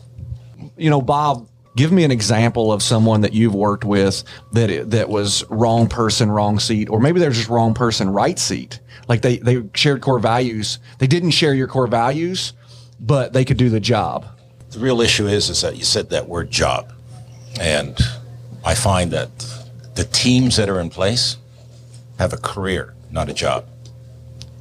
You 0.76 0.90
know, 0.90 1.00
Bob, 1.00 1.48
give 1.76 1.92
me 1.92 2.04
an 2.04 2.10
example 2.10 2.72
of 2.72 2.82
someone 2.82 3.22
that 3.22 3.32
you've 3.32 3.54
worked 3.54 3.84
with 3.84 4.24
that 4.52 4.90
that 4.90 5.08
was 5.08 5.44
wrong 5.48 5.88
person, 5.88 6.30
wrong 6.30 6.58
seat, 6.58 6.90
or 6.90 7.00
maybe 7.00 7.20
they're 7.20 7.30
just 7.30 7.48
wrong 7.48 7.74
person, 7.74 8.10
right 8.10 8.38
seat. 8.38 8.80
Like 9.08 9.22
they, 9.22 9.38
they 9.38 9.62
shared 9.74 10.02
core 10.02 10.18
values. 10.18 10.78
They 10.98 11.06
didn't 11.06 11.30
share 11.30 11.54
your 11.54 11.68
core 11.68 11.86
values, 11.86 12.52
but 13.00 13.32
they 13.32 13.44
could 13.44 13.56
do 13.56 13.70
the 13.70 13.80
job. 13.80 14.26
The 14.70 14.78
real 14.78 15.00
issue 15.00 15.26
is, 15.26 15.50
is 15.50 15.60
that 15.62 15.76
you 15.76 15.84
said 15.84 16.10
that 16.10 16.28
word 16.28 16.50
job. 16.50 16.92
And 17.60 17.98
I 18.64 18.74
find 18.74 19.10
that 19.12 19.30
the 19.94 20.04
teams 20.04 20.56
that 20.56 20.68
are 20.68 20.80
in 20.80 20.88
place 20.88 21.36
have 22.18 22.32
a 22.32 22.38
career, 22.38 22.94
not 23.10 23.28
a 23.28 23.34
job 23.34 23.66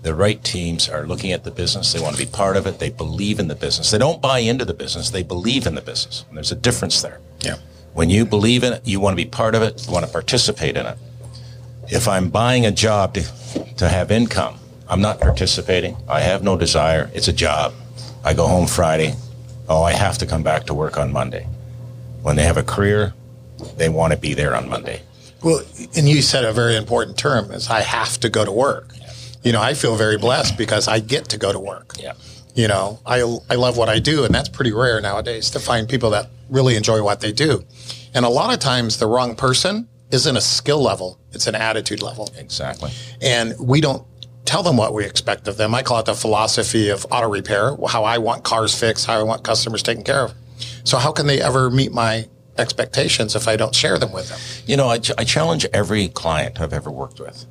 the 0.02 0.16
right 0.16 0.44
teams 0.44 0.90
are 0.90 1.06
looking 1.06 1.32
at 1.32 1.44
the 1.44 1.52
business. 1.52 1.94
They 1.94 2.00
want 2.00 2.16
to 2.16 2.26
be 2.26 2.32
part 2.32 2.58
of 2.58 2.66
it. 2.66 2.80
They 2.80 2.90
believe 2.90 3.40
in 3.40 3.48
the 3.48 3.56
business. 3.56 3.92
They 3.92 3.98
don't 3.98 4.22
buy 4.22 4.40
into 4.40 4.66
the 4.66 4.74
business. 4.74 5.12
They 5.12 5.24
believe 5.24 5.68
in 5.68 5.76
the 5.76 5.82
business. 5.82 6.26
And 6.28 6.38
there's 6.38 6.52
a 6.52 6.56
difference 6.56 7.02
there. 7.02 7.20
Yeah. 7.42 7.58
When 7.94 8.10
you 8.10 8.26
believe 8.26 8.64
in 8.64 8.74
it, 8.74 8.82
you 8.86 9.00
want 9.00 9.14
to 9.14 9.24
be 9.24 9.30
part 9.30 9.54
of 9.54 9.62
it. 9.62 9.86
You 9.86 9.94
want 9.94 10.06
to 10.06 10.12
participate 10.12 10.76
in 10.76 10.86
it. 10.86 10.98
If 11.90 12.08
I'm 12.08 12.30
buying 12.30 12.66
a 12.66 12.72
job 12.72 13.14
to, 13.16 13.22
to 13.78 13.90
have 13.90 14.12
income, 14.12 14.58
I'm 14.88 15.02
not 15.02 15.20
participating. 15.20 15.98
I 16.08 16.22
have 16.22 16.42
no 16.42 16.58
desire. 16.58 17.12
It's 17.14 17.28
a 17.28 17.34
job. 17.34 17.74
I 18.24 18.34
go 18.34 18.48
home 18.48 18.68
Friday. 18.68 19.14
Oh, 19.70 19.84
I 19.84 19.94
have 19.94 20.18
to 20.20 20.26
come 20.26 20.42
back 20.42 20.66
to 20.66 20.74
work 20.74 20.98
on 20.98 21.12
Monday. 21.12 21.48
When 22.24 22.36
they 22.36 22.44
have 22.44 22.58
a 22.58 22.64
career, 22.64 23.14
they 23.78 23.90
want 23.90 24.14
to 24.14 24.20
be 24.20 24.34
there 24.34 24.56
on 24.56 24.70
Monday. 24.70 25.02
Well, 25.44 25.64
and 25.96 26.08
you 26.08 26.22
said 26.22 26.46
a 26.46 26.54
very 26.54 26.76
important 26.76 27.18
term 27.18 27.52
is 27.52 27.70
I 27.70 27.82
have 27.82 28.20
to 28.20 28.30
go 28.30 28.46
to 28.46 28.52
work 28.52 28.96
you 29.44 29.52
know, 29.52 29.62
I 29.62 29.74
feel 29.74 29.96
very 29.96 30.18
blessed 30.18 30.58
because 30.58 30.88
I 30.88 31.00
get 31.00 31.30
to 31.30 31.38
go 31.38 31.52
to 31.52 31.60
work. 31.60 31.94
Yeah. 32.00 32.14
You 32.54 32.68
know, 32.68 33.00
I, 33.06 33.22
I 33.50 33.56
love 33.56 33.78
what 33.78 33.90
I 33.90 34.00
do, 34.00 34.26
and 34.26 34.34
that's 34.34 34.50
pretty 34.50 34.74
rare 34.74 35.00
nowadays 35.00 35.50
to 35.52 35.60
find 35.60 35.88
people 35.88 36.10
that 36.12 36.30
really 36.50 36.76
enjoy 36.76 37.02
what 37.02 37.22
they 37.22 37.32
do. 37.32 37.64
And 38.14 38.26
a 38.26 38.30
lot 38.30 38.54
of 38.54 38.60
times, 38.60 38.98
the 38.98 39.08
wrong 39.08 39.36
person 39.36 39.88
isn't 40.12 40.36
a 40.36 40.42
skill 40.42 40.82
level, 40.82 41.18
it's 41.32 41.48
an 41.48 41.56
attitude 41.56 42.02
level. 42.02 42.30
Exactly. 42.38 42.92
And 43.22 43.56
we 43.58 43.80
don't 43.80 44.06
tell 44.44 44.64
them 44.64 44.76
what 44.76 44.94
we 44.94 45.06
expect 45.06 45.48
of 45.48 45.56
them. 45.56 45.74
I 45.74 45.82
call 45.82 46.00
it 46.00 46.06
the 46.06 46.14
philosophy 46.14 46.90
of 46.90 47.06
auto 47.10 47.30
repair, 47.30 47.78
how 47.88 48.04
I 48.04 48.18
want 48.18 48.44
cars 48.44 48.78
fixed, 48.78 49.06
how 49.06 49.18
I 49.18 49.24
want 49.24 49.44
customers 49.44 49.82
taken 49.82 50.04
care 50.04 50.26
of. 50.26 50.34
So, 50.84 50.98
how 50.98 51.14
can 51.14 51.28
they 51.28 51.42
ever 51.42 51.70
meet 51.70 51.94
my 51.94 52.28
expectations 52.58 53.36
if 53.36 53.48
I 53.48 53.56
don't 53.56 53.74
share 53.74 53.98
them 53.98 54.12
with 54.12 54.30
them? 54.30 54.40
You 54.68 54.76
know, 54.76 54.90
I, 54.90 54.98
ch- 55.00 55.12
I 55.18 55.24
challenge 55.24 55.66
every 55.74 56.10
client 56.10 56.60
I've 56.60 56.74
ever 56.74 56.92
worked 56.92 57.20
with. 57.20 57.46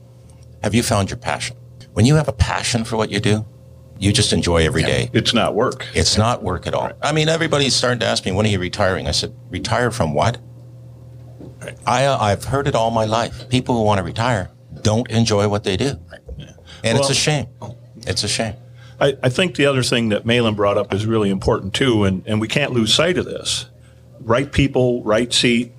Have 0.63 0.75
you 0.75 0.83
found 0.83 1.09
your 1.09 1.17
passion? 1.17 1.57
When 1.93 2.07
you 2.07 2.17
have 2.17 2.29
a 2.29 2.33
passion 2.33 2.85
for 2.85 2.97
what 2.97 3.11
you 3.11 3.21
do, 3.21 3.45
you 3.99 4.13
just 4.13 4.33
enjoy 4.33 4.65
every 4.65 4.83
day. 4.83 5.11
It's 5.13 5.35
not 5.35 5.55
work. 5.55 5.87
It's 5.95 6.17
not 6.17 6.43
work 6.43 6.67
at 6.67 6.73
all. 6.73 6.87
Right. 6.87 6.95
I 7.03 7.13
mean, 7.13 7.29
everybody's 7.29 7.75
starting 7.75 8.01
to 8.01 8.07
ask 8.07 8.25
me, 8.25 8.33
when 8.33 8.47
are 8.47 8.49
you 8.49 8.59
retiring? 8.59 9.07
I 9.07 9.11
said, 9.11 9.35
retire 9.51 9.91
from 9.91 10.15
what? 10.15 10.39
I, 11.87 12.07
uh, 12.07 12.19
I've 12.19 12.45
heard 12.45 12.67
it 12.67 12.75
all 12.75 12.91
my 12.91 13.05
life. 13.05 13.49
People 13.51 13.77
who 13.77 13.83
want 13.83 13.99
to 13.99 14.05
retire 14.05 14.51
don't 14.83 15.11
enjoy 15.11 15.49
what 15.49 15.65
they 15.65 15.77
do. 15.77 15.99
And 16.83 16.99
well, 16.99 17.01
it's 17.01 17.11
a 17.11 17.15
shame. 17.15 17.47
It's 18.07 18.25
a 18.25 18.29
shame. 18.29 18.55
I, 18.99 19.17
I, 19.23 19.29
think 19.29 19.57
the 19.57 19.67
other 19.67 19.83
thing 19.83 20.11
that 20.11 20.25
Maylan 20.25 20.57
brought 20.57 20.79
up 20.79 20.95
is 20.95 21.05
really 21.07 21.31
important 21.31 21.75
too, 21.75 22.05
and, 22.05 22.23
and 22.27 22.41
we 22.41 22.49
can't 22.49 22.73
lose 22.73 22.95
sight 22.95 23.19
of 23.19 23.27
this. 23.27 23.67
Right 24.21 24.51
people, 24.51 25.03
right 25.03 25.33
seat, 25.33 25.73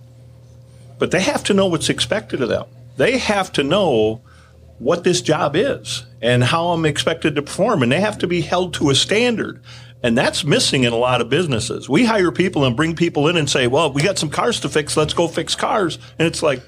but 1.00 1.12
they 1.12 1.22
have 1.22 1.44
to 1.46 1.54
know 1.54 1.68
what's 1.68 1.90
expected 1.90 2.42
of 2.42 2.50
them. 2.50 2.66
They 2.98 3.18
have 3.18 3.52
to 3.54 3.64
know 3.64 4.22
what 4.82 5.04
this 5.04 5.22
job 5.22 5.56
is 5.56 6.04
and 6.22 6.44
how 6.44 6.70
I'm 6.70 6.86
expected 6.86 7.36
to 7.36 7.44
perform. 7.44 7.84
And 7.84 7.92
they 7.92 8.02
have 8.02 8.18
to 8.20 8.28
be 8.28 8.42
held 8.42 8.74
to 8.76 8.90
a 8.90 8.96
standard. 8.96 9.62
And 10.04 10.18
that's 10.18 10.44
missing 10.44 10.84
in 10.86 10.92
a 10.92 10.98
lot 10.98 11.22
of 11.22 11.30
businesses. 11.30 11.88
We 11.88 12.04
hire 12.04 12.32
people 12.32 12.66
and 12.66 12.76
bring 12.76 12.96
people 12.96 13.28
in 13.28 13.38
and 13.38 13.48
say, 13.48 13.68
well, 13.68 13.94
we 13.94 14.02
got 14.02 14.18
some 14.18 14.32
cars 14.32 14.60
to 14.62 14.70
fix. 14.70 14.98
Let's 14.98 15.14
go 15.14 15.28
fix 15.28 15.54
cars. 15.54 16.00
And 16.18 16.28
it's 16.28 16.42
like, 16.42 16.64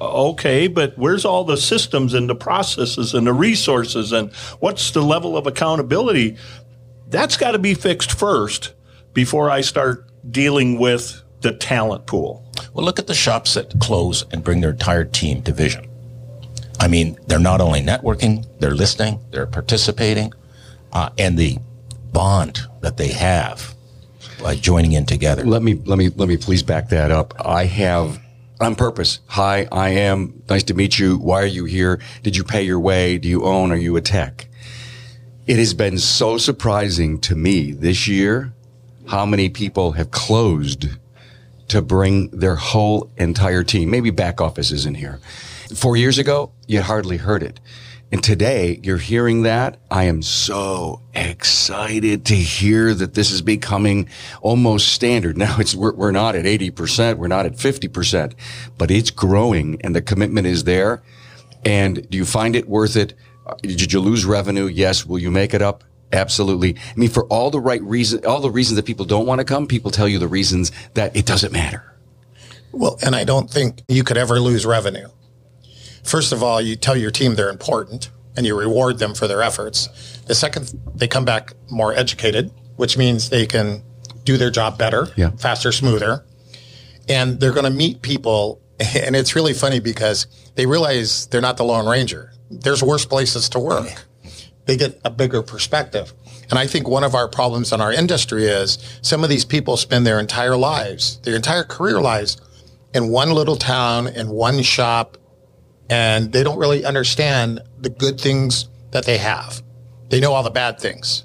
okay, 0.00 0.66
but 0.66 0.96
where's 0.96 1.26
all 1.26 1.44
the 1.44 1.58
systems 1.58 2.14
and 2.14 2.28
the 2.28 2.34
processes 2.34 3.12
and 3.12 3.26
the 3.26 3.34
resources 3.34 4.12
and 4.12 4.32
what's 4.60 4.90
the 4.92 5.02
level 5.02 5.36
of 5.36 5.46
accountability? 5.46 6.38
That's 7.08 7.36
got 7.36 7.50
to 7.50 7.58
be 7.58 7.74
fixed 7.74 8.18
first 8.18 8.72
before 9.12 9.50
I 9.50 9.60
start 9.60 10.08
dealing 10.30 10.78
with 10.78 11.22
the 11.42 11.52
talent 11.52 12.06
pool. 12.06 12.50
Well, 12.72 12.86
look 12.86 12.98
at 12.98 13.08
the 13.08 13.14
shops 13.14 13.52
that 13.54 13.78
close 13.78 14.24
and 14.30 14.42
bring 14.42 14.62
their 14.62 14.70
entire 14.70 15.04
team 15.04 15.42
to 15.42 15.52
vision. 15.52 15.91
I 16.82 16.88
mean, 16.88 17.16
they're 17.28 17.38
not 17.38 17.60
only 17.60 17.80
networking, 17.80 18.44
they're 18.58 18.74
listening, 18.74 19.20
they're 19.30 19.46
participating, 19.46 20.32
uh, 20.92 21.10
and 21.16 21.38
the 21.38 21.58
bond 22.12 22.58
that 22.80 22.96
they 22.96 23.06
have 23.12 23.72
by 24.42 24.56
joining 24.56 24.90
in 24.90 25.06
together. 25.06 25.44
Let 25.44 25.62
me 25.62 25.74
let 25.74 25.96
me 25.96 26.08
let 26.08 26.28
me 26.28 26.36
please 26.36 26.64
back 26.64 26.88
that 26.88 27.12
up. 27.12 27.34
I 27.38 27.66
have 27.66 28.20
on 28.60 28.74
purpose. 28.74 29.20
Hi, 29.28 29.68
I 29.70 29.90
am. 29.90 30.42
Nice 30.50 30.64
to 30.64 30.74
meet 30.74 30.98
you. 30.98 31.18
Why 31.18 31.42
are 31.42 31.46
you 31.46 31.66
here? 31.66 32.00
Did 32.24 32.36
you 32.36 32.42
pay 32.42 32.64
your 32.64 32.80
way? 32.80 33.16
Do 33.16 33.28
you 33.28 33.44
own? 33.44 33.70
Are 33.70 33.76
you 33.76 33.94
a 33.94 34.00
tech? 34.00 34.48
It 35.46 35.58
has 35.58 35.74
been 35.74 35.98
so 35.98 36.36
surprising 36.36 37.20
to 37.20 37.36
me 37.36 37.70
this 37.70 38.08
year 38.08 38.52
how 39.06 39.24
many 39.24 39.48
people 39.48 39.92
have 39.92 40.10
closed 40.10 40.88
to 41.68 41.82
bring 41.82 42.30
their 42.30 42.56
whole 42.56 43.10
entire 43.16 43.62
team. 43.62 43.90
Maybe 43.90 44.10
back 44.10 44.40
office 44.40 44.72
isn't 44.72 44.96
here. 44.96 45.20
Four 45.74 45.96
years 45.96 46.18
ago, 46.18 46.52
you 46.66 46.82
hardly 46.82 47.16
heard 47.16 47.42
it. 47.42 47.60
And 48.12 48.22
today 48.22 48.78
you're 48.82 48.98
hearing 48.98 49.42
that. 49.42 49.78
I 49.90 50.04
am 50.04 50.20
so 50.20 51.00
excited 51.14 52.26
to 52.26 52.34
hear 52.34 52.92
that 52.92 53.14
this 53.14 53.30
is 53.30 53.40
becoming 53.40 54.08
almost 54.42 54.88
standard. 54.88 55.38
Now 55.42 55.56
it's, 55.58 55.74
we're, 55.74 55.94
we're 55.94 56.10
not 56.10 56.34
at 56.34 56.44
80%. 56.44 57.16
We're 57.16 57.28
not 57.28 57.46
at 57.46 57.54
50%, 57.54 58.34
but 58.76 58.90
it's 58.90 59.10
growing 59.10 59.80
and 59.80 59.96
the 59.96 60.02
commitment 60.02 60.46
is 60.46 60.64
there. 60.64 61.02
And 61.64 62.08
do 62.10 62.18
you 62.18 62.26
find 62.26 62.54
it 62.54 62.68
worth 62.68 62.96
it? 62.96 63.14
Uh, 63.46 63.54
did 63.62 63.92
you 63.92 64.00
lose 64.00 64.26
revenue? 64.26 64.66
Yes. 64.66 65.06
Will 65.06 65.18
you 65.18 65.30
make 65.30 65.54
it 65.54 65.62
up? 65.62 65.82
Absolutely. 66.12 66.76
I 66.76 66.92
mean, 66.96 67.08
for 67.08 67.24
all 67.26 67.50
the 67.50 67.60
right 67.60 67.82
reasons, 67.82 68.24
all 68.24 68.40
the 68.40 68.50
reasons 68.50 68.76
that 68.76 68.84
people 68.84 69.06
don't 69.06 69.26
want 69.26 69.38
to 69.38 69.44
come, 69.44 69.66
people 69.66 69.90
tell 69.90 70.06
you 70.08 70.18
the 70.18 70.28
reasons 70.28 70.70
that 70.94 71.16
it 71.16 71.24
doesn't 71.26 71.52
matter. 71.52 71.94
Well, 72.72 72.98
and 73.04 73.14
I 73.16 73.24
don't 73.24 73.50
think 73.50 73.82
you 73.88 74.04
could 74.04 74.16
ever 74.16 74.38
lose 74.40 74.64
revenue. 74.66 75.08
First 76.04 76.32
of 76.32 76.42
all, 76.42 76.60
you 76.60 76.76
tell 76.76 76.96
your 76.96 77.10
team 77.10 77.34
they're 77.34 77.50
important 77.50 78.10
and 78.36 78.46
you 78.46 78.58
reward 78.58 78.98
them 78.98 79.14
for 79.14 79.26
their 79.28 79.42
efforts. 79.42 79.88
The 80.26 80.34
second, 80.34 80.72
they 80.94 81.06
come 81.06 81.24
back 81.24 81.52
more 81.70 81.94
educated, 81.94 82.50
which 82.76 82.96
means 82.96 83.28
they 83.30 83.46
can 83.46 83.82
do 84.24 84.36
their 84.36 84.50
job 84.50 84.78
better, 84.78 85.08
Yeah. 85.16 85.30
faster, 85.38 85.70
smoother. 85.72 86.24
And 87.08 87.40
they're 87.40 87.52
going 87.52 87.64
to 87.64 87.70
meet 87.70 88.02
people. 88.02 88.60
And 88.80 89.14
it's 89.14 89.36
really 89.36 89.52
funny 89.54 89.78
because 89.80 90.26
they 90.56 90.66
realize 90.66 91.26
they're 91.26 91.40
not 91.40 91.56
the 91.56 91.64
Lone 91.64 91.86
Ranger. 91.86 92.32
There's 92.50 92.82
worse 92.82 93.04
places 93.04 93.48
to 93.50 93.58
work. 93.60 94.06
They 94.66 94.76
get 94.76 95.00
a 95.04 95.10
bigger 95.10 95.42
perspective. 95.42 96.12
And 96.50 96.58
I 96.58 96.66
think 96.66 96.88
one 96.88 97.04
of 97.04 97.14
our 97.14 97.28
problems 97.28 97.72
in 97.72 97.80
our 97.80 97.92
industry 97.92 98.44
is 98.44 98.78
some 99.02 99.24
of 99.24 99.30
these 99.30 99.44
people 99.44 99.76
spend 99.76 100.06
their 100.06 100.20
entire 100.20 100.56
lives, 100.56 101.18
their 101.20 101.34
entire 101.34 101.64
career 101.64 102.00
lives 102.00 102.40
in 102.94 103.08
one 103.08 103.30
little 103.30 103.56
town, 103.56 104.06
in 104.06 104.28
one 104.28 104.62
shop, 104.62 105.16
and 105.88 106.32
they 106.32 106.42
don't 106.42 106.58
really 106.58 106.84
understand 106.84 107.60
the 107.80 107.90
good 107.90 108.20
things 108.20 108.68
that 108.92 109.04
they 109.04 109.18
have. 109.18 109.62
They 110.10 110.20
know 110.20 110.32
all 110.32 110.42
the 110.42 110.50
bad 110.50 110.78
things. 110.78 111.24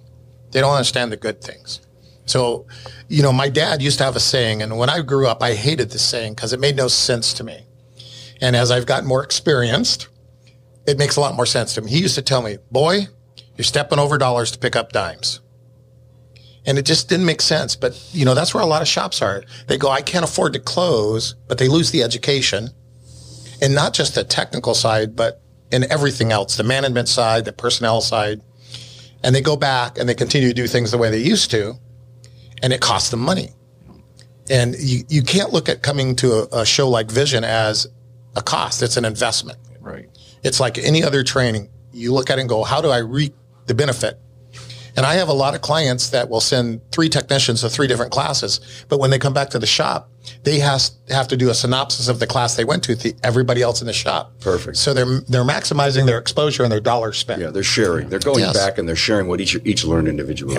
They 0.52 0.62
don't 0.62 0.74
understand 0.74 1.12
the 1.12 1.18
good 1.18 1.42
things. 1.42 1.82
So, 2.26 2.68
you 3.08 3.22
know, 3.22 3.32
my 3.32 3.50
dad 3.50 3.82
used 3.82 3.98
to 4.00 4.04
have 4.04 4.16
a 4.16 4.20
saying, 4.20 4.62
and 4.62 4.78
when 4.78 4.90
I 4.90 5.02
grew 5.02 5.28
up, 5.28 5.42
I 5.42 5.54
hated 5.54 5.92
this 5.92 6.02
saying 6.02 6.34
because 6.34 6.54
it 6.54 6.60
made 6.60 6.76
no 6.76 6.88
sense 6.88 7.34
to 7.34 7.44
me. 7.44 7.66
And 8.42 8.56
as 8.56 8.72
I've 8.72 8.86
gotten 8.86 9.08
more 9.08 9.24
experienced, 9.24 10.08
it 10.86 10.98
makes 10.98 11.16
a 11.16 11.22
lot 11.22 11.36
more 11.36 11.46
sense 11.46 11.74
to 11.76 11.82
me. 11.82 11.92
He 11.92 12.00
used 12.00 12.16
to 12.16 12.22
tell 12.22 12.42
me, 12.42 12.58
boy, 12.72 13.08
you're 13.58 13.66
stepping 13.66 14.00
over 14.00 14.18
dollars 14.18 14.52
to 14.52 14.60
pick 14.60 14.76
up 14.76 14.92
dimes. 14.92 15.42
And 16.66 16.78
it 16.78 16.86
just 16.86 17.10
didn't 17.10 17.26
make 17.26 17.42
sense. 17.42 17.76
But, 17.76 18.00
you 18.12 18.26
know, 18.26 18.34
that's 18.34 18.54
where 18.54 18.62
a 18.64 18.68
lot 18.68 18.82
of 18.82 18.88
shops 18.88 19.22
are. 19.22 19.44
They 19.68 19.78
go, 19.78 19.90
I 19.90 20.02
can't 20.02 20.26
afford 20.26 20.54
to 20.54 20.60
close, 20.60 21.34
but 21.48 21.58
they 21.58 21.68
lose 21.68 21.92
the 21.92 22.04
education 22.04 22.70
and 23.62 23.74
not 23.74 23.94
just 23.94 24.16
the 24.16 24.24
technical 24.24 24.76
side, 24.76 25.16
but 25.16 25.42
in 25.72 25.90
everything 25.92 26.32
else, 26.32 26.58
the 26.58 26.64
management 26.64 27.10
side, 27.10 27.46
the 27.46 27.54
personnel 27.54 28.02
side. 28.02 28.42
And 29.24 29.34
they 29.34 29.42
go 29.42 29.56
back 29.56 29.98
and 29.98 30.08
they 30.08 30.14
continue 30.14 30.50
to 30.50 30.54
do 30.54 30.68
things 30.68 30.92
the 30.92 30.98
way 30.98 31.10
they 31.10 31.20
used 31.20 31.50
to, 31.52 31.74
and 32.62 32.72
it 32.72 32.82
costs 32.82 33.10
them 33.10 33.22
money. 33.22 33.50
And 34.50 34.76
you, 34.78 35.04
you 35.10 35.24
can't 35.24 35.52
look 35.52 35.68
at 35.68 35.82
coming 35.82 36.16
to 36.18 36.48
a, 36.54 36.62
a 36.62 36.66
show 36.66 36.88
like 36.88 37.10
Vision 37.10 37.44
as 37.44 37.88
a 38.36 38.42
cost. 38.42 38.84
It's 38.84 38.96
an 38.96 39.06
investment. 39.06 39.58
Right. 39.82 40.08
It's 40.44 40.60
like 40.60 40.78
any 40.78 41.04
other 41.04 41.24
training. 41.24 41.70
You 41.92 42.14
look 42.14 42.30
at 42.30 42.38
it 42.38 42.42
and 42.42 42.50
go, 42.50 42.64
how 42.64 42.80
do 42.80 42.90
I 42.90 43.00
reap 43.00 43.36
the 43.68 43.74
benefit? 43.76 44.20
And 44.96 45.06
I 45.06 45.14
have 45.16 45.30
a 45.30 45.34
lot 45.34 45.54
of 45.54 45.62
clients 45.62 46.10
that 46.10 46.28
will 46.28 46.42
send 46.42 46.82
three 46.92 47.08
technicians 47.08 47.62
to 47.62 47.70
three 47.70 47.86
different 47.86 48.12
classes, 48.12 48.60
but 48.90 49.00
when 49.00 49.12
they 49.12 49.20
come 49.20 49.32
back 49.34 49.52
to 49.52 49.60
the 49.60 49.68
shop, 49.68 50.10
they 50.44 50.58
has, 50.58 50.98
have 51.10 51.28
to 51.28 51.38
do 51.38 51.52
a 51.52 51.54
synopsis 51.54 52.08
of 52.08 52.20
the 52.20 52.26
class 52.26 52.56
they 52.56 52.66
went 52.66 52.84
to 52.86 52.96
to 52.96 53.14
everybody 53.24 53.62
else 53.62 53.80
in 53.80 53.86
the 53.86 53.94
shop. 53.94 54.34
Perfect. 54.42 54.76
So 54.78 54.96
they're 54.96 55.20
they're 55.30 55.44
maximizing 55.44 56.08
their 56.08 56.18
exposure 56.18 56.64
and 56.64 56.72
their 56.72 56.80
dollar 56.80 57.14
spent. 57.14 57.42
Yeah, 57.42 57.52
they're 57.52 57.62
sharing. 57.64 58.10
They're 58.10 58.18
going 58.18 58.40
Yes. 58.40 58.58
back 58.58 58.80
and 58.80 58.88
they're 58.90 58.96
sharing 58.96 59.28
what 59.28 59.40
each 59.40 59.56
each 59.64 59.86
learned 59.86 60.08
individually. 60.08 60.58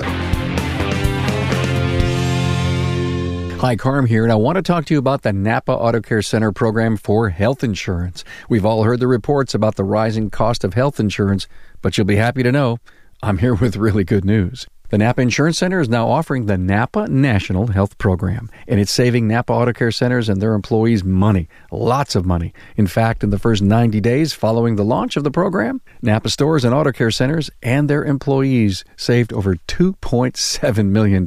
Hi, 3.61 3.75
Carm 3.75 4.07
here, 4.07 4.23
and 4.23 4.31
I 4.31 4.37
want 4.37 4.55
to 4.55 4.63
talk 4.63 4.85
to 4.85 4.95
you 4.95 5.01
about 5.01 5.23
the 5.23 5.33
Napa 5.33 5.73
Auto 5.73 6.01
Care 6.01 6.23
Center 6.23 6.53
program 6.53 6.97
for 6.97 7.31
health 7.31 7.65
insurance. 7.65 8.23
We've 8.49 8.65
all 8.65 8.85
heard 8.85 9.01
the 9.01 9.09
reports 9.09 9.53
about 9.53 9.75
the 9.75 9.83
rising 9.83 10.31
cost 10.31 10.63
of 10.63 10.75
health 10.75 11.01
insurance, 11.01 11.49
but 11.83 11.99
you'll 11.99 12.07
be 12.07 12.15
happy 12.15 12.45
to 12.45 12.53
know 12.53 12.79
I'm 13.21 13.39
here 13.39 13.55
with 13.55 13.77
really 13.77 14.05
good 14.05 14.25
news. 14.25 14.67
The 14.91 14.97
Napa 14.97 15.21
Insurance 15.21 15.59
Center 15.59 15.81
is 15.81 15.89
now 15.91 16.09
offering 16.09 16.47
the 16.47 16.57
Napa 16.57 17.09
National 17.09 17.67
Health 17.67 17.99
Program, 17.99 18.49
and 18.67 18.81
it's 18.81 18.91
saving 18.91 19.29
Napa 19.29 19.53
Auto 19.53 19.75
Care 19.75 19.91
Centers 19.91 20.31
and 20.31 20.41
their 20.41 20.55
employees 20.55 21.05
money, 21.05 21.47
lots 21.71 22.15
of 22.15 22.25
money. 22.25 22.55
In 22.77 22.87
fact, 22.87 23.23
in 23.23 23.29
the 23.29 23.39
first 23.39 23.61
90 23.61 24.01
days 24.01 24.33
following 24.33 24.77
the 24.77 24.85
launch 24.85 25.19
of 25.19 25.25
the 25.25 25.31
program, 25.31 25.83
Napa 26.01 26.31
stores 26.31 26.65
and 26.65 26.73
auto 26.73 26.91
care 26.91 27.11
centers 27.11 27.51
and 27.63 27.91
their 27.91 28.03
employees 28.03 28.83
saved 28.97 29.31
over 29.35 29.57
$2.7 29.57 30.87
million. 30.87 31.27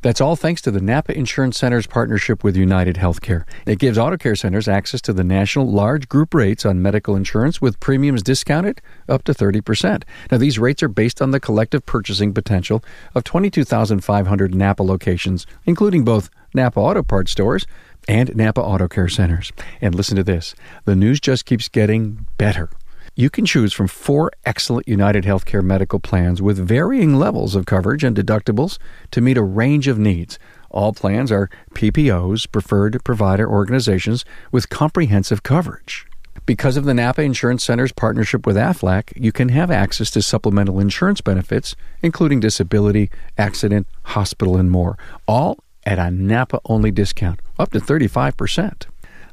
That's 0.00 0.22
all 0.22 0.36
thanks 0.36 0.62
to 0.62 0.70
the 0.70 0.80
Napa 0.80 1.14
Insurance 1.14 1.58
Center's 1.58 1.86
partnership 1.86 2.42
with 2.42 2.56
United 2.56 2.96
Healthcare. 2.96 3.44
It 3.66 3.80
gives 3.80 3.98
auto 3.98 4.16
care 4.16 4.36
centers 4.36 4.66
access 4.66 5.02
to 5.02 5.12
the 5.12 5.24
national 5.24 5.70
large 5.70 6.08
group 6.08 6.32
rates 6.32 6.64
on 6.64 6.80
medical 6.80 7.16
insurance 7.16 7.60
with 7.60 7.80
premiums 7.80 8.22
discounted 8.22 8.80
up 9.08 9.24
to 9.24 9.32
30%. 9.32 10.02
Now, 10.30 10.38
these 10.38 10.58
rates 10.58 10.82
are 10.82 10.88
based 10.88 11.22
on 11.22 11.30
the 11.30 11.40
collective 11.40 11.84
purchasing 11.86 12.32
potential 12.34 12.82
of 13.14 13.24
22,500 13.24 14.54
Napa 14.54 14.82
locations, 14.82 15.46
including 15.64 16.04
both 16.04 16.30
Napa 16.54 16.80
Auto 16.80 17.02
Parts 17.02 17.32
stores 17.32 17.66
and 18.08 18.34
Napa 18.34 18.60
Auto 18.60 18.88
Care 18.88 19.08
centers. 19.08 19.52
And 19.80 19.94
listen 19.94 20.16
to 20.16 20.24
this 20.24 20.54
the 20.84 20.96
news 20.96 21.20
just 21.20 21.44
keeps 21.44 21.68
getting 21.68 22.26
better. 22.38 22.70
You 23.18 23.30
can 23.30 23.46
choose 23.46 23.72
from 23.72 23.88
four 23.88 24.30
excellent 24.46 24.86
United 24.86 25.24
Healthcare 25.24 25.64
medical 25.64 25.98
plans 25.98 26.40
with 26.40 26.56
varying 26.56 27.16
levels 27.16 27.56
of 27.56 27.66
coverage 27.66 28.04
and 28.04 28.16
deductibles 28.16 28.78
to 29.10 29.20
meet 29.20 29.36
a 29.36 29.42
range 29.42 29.88
of 29.88 29.98
needs. 29.98 30.38
All 30.70 30.92
plans 30.92 31.32
are 31.32 31.50
PPOs, 31.74 32.50
preferred 32.50 33.02
provider 33.04 33.48
organizations 33.50 34.24
with 34.52 34.68
comprehensive 34.68 35.42
coverage. 35.42 36.07
Because 36.48 36.78
of 36.78 36.86
the 36.86 36.94
Napa 36.94 37.20
Insurance 37.20 37.62
Center's 37.62 37.92
partnership 37.92 38.46
with 38.46 38.56
AFLAC, 38.56 39.12
you 39.14 39.32
can 39.32 39.50
have 39.50 39.70
access 39.70 40.10
to 40.12 40.22
supplemental 40.22 40.80
insurance 40.80 41.20
benefits, 41.20 41.76
including 42.00 42.40
disability, 42.40 43.10
accident, 43.36 43.86
hospital, 44.04 44.56
and 44.56 44.70
more, 44.70 44.96
all 45.26 45.58
at 45.84 45.98
a 45.98 46.10
Napa 46.10 46.58
only 46.64 46.90
discount, 46.90 47.42
up 47.58 47.70
to 47.72 47.80
35%. 47.80 48.86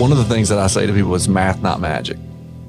One 0.00 0.12
of 0.12 0.16
the 0.16 0.24
things 0.24 0.48
that 0.48 0.58
I 0.58 0.66
say 0.66 0.86
to 0.86 0.94
people 0.94 1.14
is 1.14 1.28
math, 1.28 1.60
not 1.60 1.78
magic. 1.78 2.16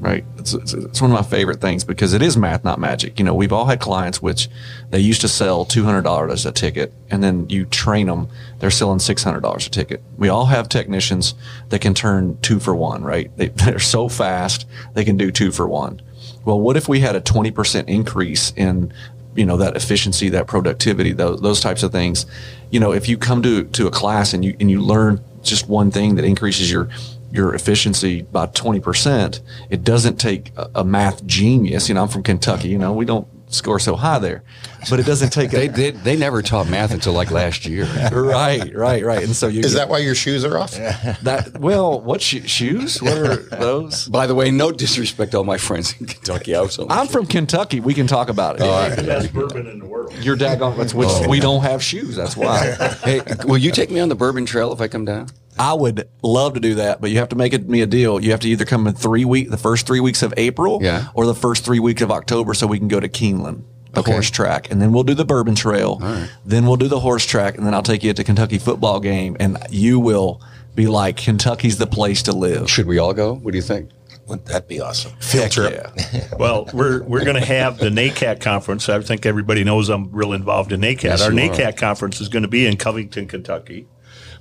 Right? 0.02 0.26
It's, 0.38 0.54
it's, 0.54 0.74
it's 0.74 1.02
one 1.02 1.12
of 1.12 1.16
my 1.16 1.24
favorite 1.24 1.62
things 1.62 1.86
because 1.86 2.14
it 2.14 2.22
is 2.22 2.36
math, 2.36 2.66
not 2.66 2.78
magic. 2.78 3.20
You 3.20 3.24
know, 3.24 3.34
we've 3.34 3.54
all 3.54 3.66
had 3.66 3.80
clients 3.80 4.22
which 4.22 4.50
they 4.90 5.00
used 5.00 5.22
to 5.22 5.30
sell 5.30 5.64
two 5.64 5.86
hundred 5.86 6.02
dollars 6.02 6.46
a 6.46 6.52
ticket, 6.52 6.92
and 7.10 7.24
then 7.24 7.48
you 7.50 7.64
train 7.64 8.08
them, 8.08 8.28
they're 8.60 8.70
selling 8.70 9.00
six 9.00 9.24
hundred 9.24 9.44
dollars 9.44 9.66
a 9.68 9.70
ticket. 9.70 10.04
We 10.18 10.28
all 10.28 10.48
have 10.48 10.68
technicians 10.68 11.34
that 11.70 11.80
can 11.80 11.94
turn 11.94 12.38
two 12.42 12.60
for 12.60 12.76
one. 12.76 13.02
Right? 13.02 13.32
They, 13.38 13.48
they're 13.64 13.80
so 13.80 14.10
fast 14.10 14.68
they 14.94 15.06
can 15.06 15.16
do 15.16 15.32
two 15.32 15.52
for 15.52 15.70
one. 15.70 16.02
Well, 16.44 16.60
what 16.60 16.76
if 16.76 16.90
we 16.90 17.00
had 17.00 17.16
a 17.16 17.22
twenty 17.22 17.52
percent 17.52 17.88
increase 17.88 18.52
in 18.58 18.92
you 19.36 19.46
know 19.46 19.56
that 19.56 19.78
efficiency, 19.78 20.28
that 20.30 20.48
productivity, 20.48 21.14
those, 21.14 21.40
those 21.40 21.62
types 21.62 21.84
of 21.84 21.94
things. 21.94 22.26
You 22.72 22.82
know, 22.82 22.92
if 22.92 23.08
you 23.08 23.18
come 23.18 23.42
to 23.44 23.64
to 23.64 23.88
a 23.88 23.92
class 23.92 24.34
and 24.34 24.44
you 24.44 24.58
and 24.60 24.70
you 24.70 24.82
learn 24.82 25.24
just 25.44 25.68
one 25.68 25.92
thing 25.92 26.16
that 26.16 26.26
increases 26.26 26.72
your 26.72 26.90
your 27.32 27.54
efficiency 27.56 28.22
by 28.22 28.48
20%, 28.48 29.42
it 29.70 29.84
doesn't 29.84 30.18
take 30.18 30.52
a, 30.76 30.84
math 30.84 31.26
genius. 31.26 31.88
You 31.88 31.96
know, 31.96 32.04
I'm 32.04 32.10
from 32.10 32.24
Kentucky, 32.24 32.68
you 32.68 32.78
know, 32.78 32.94
we 32.94 33.06
don't 33.06 33.28
score 33.54 33.80
so 33.80 33.96
high 33.96 34.20
there. 34.20 34.44
but 34.90 35.00
it 35.00 35.06
doesn't 35.06 35.32
take 35.32 35.52
They 35.52 35.68
a, 35.68 35.72
did. 35.72 36.04
They 36.04 36.16
never 36.16 36.42
taught 36.42 36.68
math 36.70 36.92
until 36.92 37.14
like 37.14 37.32
last 37.32 37.66
year. 37.66 37.86
right, 38.12 38.74
right, 38.76 39.04
right. 39.04 39.24
And 39.24 39.36
so 39.36 39.48
you 39.48 39.62
Is 39.62 39.74
that 39.74 39.90
why 39.90 40.00
your 40.00 40.16
shoes 40.16 40.44
are 40.46 40.58
off? 40.58 40.72
that? 41.24 41.58
Well, 41.60 42.02
what 42.02 42.22
sho- 42.22 42.42
shoes? 42.42 43.02
What 43.02 43.18
are 43.18 43.36
those? 43.36 44.08
By 44.08 44.28
the 44.28 44.36
way, 44.36 44.52
no 44.52 44.72
disrespect 44.72 45.32
to 45.32 45.38
all 45.38 45.44
my 45.44 45.58
friends 45.58 45.96
in 46.00 46.06
Kentucky. 46.08 46.56
I 46.56 46.62
was 46.62 46.80
I'm 46.90 47.08
from 47.08 47.26
Kentucky. 47.26 47.80
We 47.80 47.94
can 47.94 48.08
talk 48.08 48.30
about 48.30 48.56
it. 48.56 48.96
the 48.96 49.04
best 49.04 49.34
bourbon 49.34 49.68
in 49.68 49.80
the 49.80 49.86
world. 49.86 50.14
You're 50.22 50.38
daggone. 50.38 50.78
That's 50.78 50.94
which 50.94 51.10
oh. 51.10 51.30
we 51.30 51.40
don't 51.40 51.62
have 51.64 51.84
shoes. 51.84 52.16
That's 52.16 52.36
why. 52.36 52.72
Hey, 53.04 53.22
will 53.46 53.58
you 53.58 53.72
take 53.72 53.92
me 53.92 54.00
on 54.00 54.10
the 54.10 54.16
Bourbon 54.16 54.46
Trail 54.46 54.74
if 54.74 54.82
I 54.82 54.88
come 54.88 55.06
down? 55.06 55.28
I 55.60 55.74
would 55.74 56.10
love 56.24 56.54
to 56.54 56.60
do 56.60 56.76
that, 56.76 57.02
but 57.02 57.12
you 57.12 57.20
have 57.20 57.30
to 57.30 57.36
make 57.36 57.54
it 57.54 57.68
me 57.68 57.82
a 57.82 57.86
deal. 57.86 58.20
You 58.20 58.32
have 58.32 58.40
to 58.42 58.50
either 58.50 58.66
come 58.66 58.88
in 58.88 58.94
three 58.94 59.26
week, 59.26 59.50
the 59.50 59.58
first 59.58 59.86
three 59.86 60.00
weeks 60.00 60.24
of 60.24 60.34
April, 60.38 60.80
Yeah. 60.82 61.08
or 61.14 61.26
the 61.26 61.36
first 61.36 61.66
three 61.66 61.80
weeks 61.80 62.02
of 62.02 62.12
October, 62.12 62.54
so 62.54 62.68
we 62.68 62.80
can 62.80 62.88
go 62.88 63.00
to 63.00 63.10
Keeneland, 63.10 63.64
the 63.94 64.00
Okay. 64.02 64.12
horse 64.12 64.30
track, 64.30 64.72
and 64.72 64.82
then 64.82 64.92
we'll 64.94 65.04
do 65.04 65.14
the 65.14 65.26
Bourbon 65.26 65.56
Trail. 65.56 66.02
Then 66.46 66.66
we'll 66.66 66.78
do 66.78 66.88
the 66.88 67.00
horse 67.00 67.26
track, 67.26 67.58
and 67.58 67.66
then 67.66 67.74
I'll 67.74 67.84
take 67.84 68.04
you 68.04 68.14
to 68.14 68.24
Kentucky 68.24 68.58
football 68.58 69.00
game, 69.00 69.36
and 69.40 69.58
you 69.70 70.00
will 70.00 70.42
be 70.76 70.88
like, 70.88 71.18
Kentucky's 71.18 71.78
the 71.78 71.88
place 71.88 72.24
to 72.24 72.32
live. 72.32 72.70
Should 72.70 72.88
we 72.88 72.98
all 72.98 73.14
go? 73.14 73.34
What 73.36 73.52
do 73.52 73.58
you 73.58 73.62
think? 73.62 73.90
Wouldn't 74.28 74.48
that 74.48 74.70
be 74.70 74.80
awesome? 74.80 75.12
Field 75.20 75.52
trip. 75.52 75.92
Yeah. 76.14 76.28
Well, 76.40 76.70
we're 76.74 77.04
we're 77.04 77.26
going 77.26 77.36
to 77.40 77.46
have 77.46 77.78
the 77.78 77.90
NACAT 77.90 78.40
conference. 78.40 78.88
I 78.88 79.00
think 79.02 79.26
everybody 79.26 79.64
knows 79.66 79.90
I'm 79.90 80.10
real 80.12 80.32
involved 80.34 80.72
in 80.72 80.80
NACAT. 80.82 81.04
Yes, 81.04 81.22
our 81.22 81.32
NACAT 81.32 81.68
are. 81.70 81.72
conference 81.74 82.22
is 82.22 82.30
going 82.30 82.44
to 82.44 82.48
be 82.50 82.66
in 82.66 82.78
Covington, 82.78 83.28
Kentucky. 83.28 83.88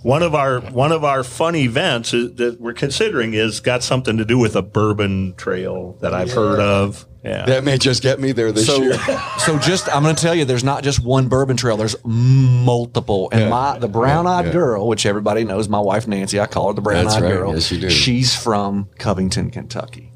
One 0.02 0.22
of 0.22 0.34
our 0.34 0.60
one 0.60 0.92
of 0.92 1.02
our 1.04 1.24
fun 1.24 1.56
events 1.56 2.14
is, 2.14 2.34
that 2.36 2.60
we're 2.60 2.72
considering 2.72 3.34
is 3.34 3.58
got 3.60 3.82
something 3.82 4.16
to 4.16 4.24
do 4.24 4.38
with 4.38 4.54
a 4.56 4.62
bourbon 4.62 5.34
trail 5.36 5.98
that 6.00 6.14
I've 6.14 6.30
heard 6.32 6.60
of. 6.60 7.06
Yeah. 7.22 7.44
That 7.44 7.64
may 7.64 7.76
just 7.76 8.02
get 8.02 8.18
me 8.18 8.32
there 8.32 8.50
this 8.50 8.66
So, 8.66 8.80
year. 8.80 8.94
so 9.38 9.58
just 9.58 9.94
I'm 9.94 10.02
going 10.02 10.16
to 10.16 10.22
tell 10.22 10.34
you, 10.34 10.44
there's 10.44 10.64
not 10.64 10.82
just 10.82 11.00
one 11.00 11.28
bourbon 11.28 11.56
trail. 11.56 11.76
There's 11.76 11.96
multiple. 12.04 13.28
And 13.32 13.50
my 13.50 13.78
the 13.78 13.88
brown 13.88 14.26
eyed 14.26 14.46
yeah. 14.46 14.52
girl, 14.52 14.88
which 14.88 15.04
everybody 15.06 15.44
knows, 15.44 15.68
my 15.68 15.80
wife 15.80 16.06
Nancy, 16.08 16.40
I 16.40 16.46
call 16.46 16.68
her 16.68 16.74
the 16.74 16.80
brown 16.80 17.08
eyed 17.08 17.22
right. 17.22 17.30
girl. 17.30 17.54
Yes, 17.54 17.70
you 17.70 17.80
do. 17.80 17.90
She's 17.90 18.34
from 18.34 18.88
Covington, 18.98 19.50
Kentucky. 19.50 20.12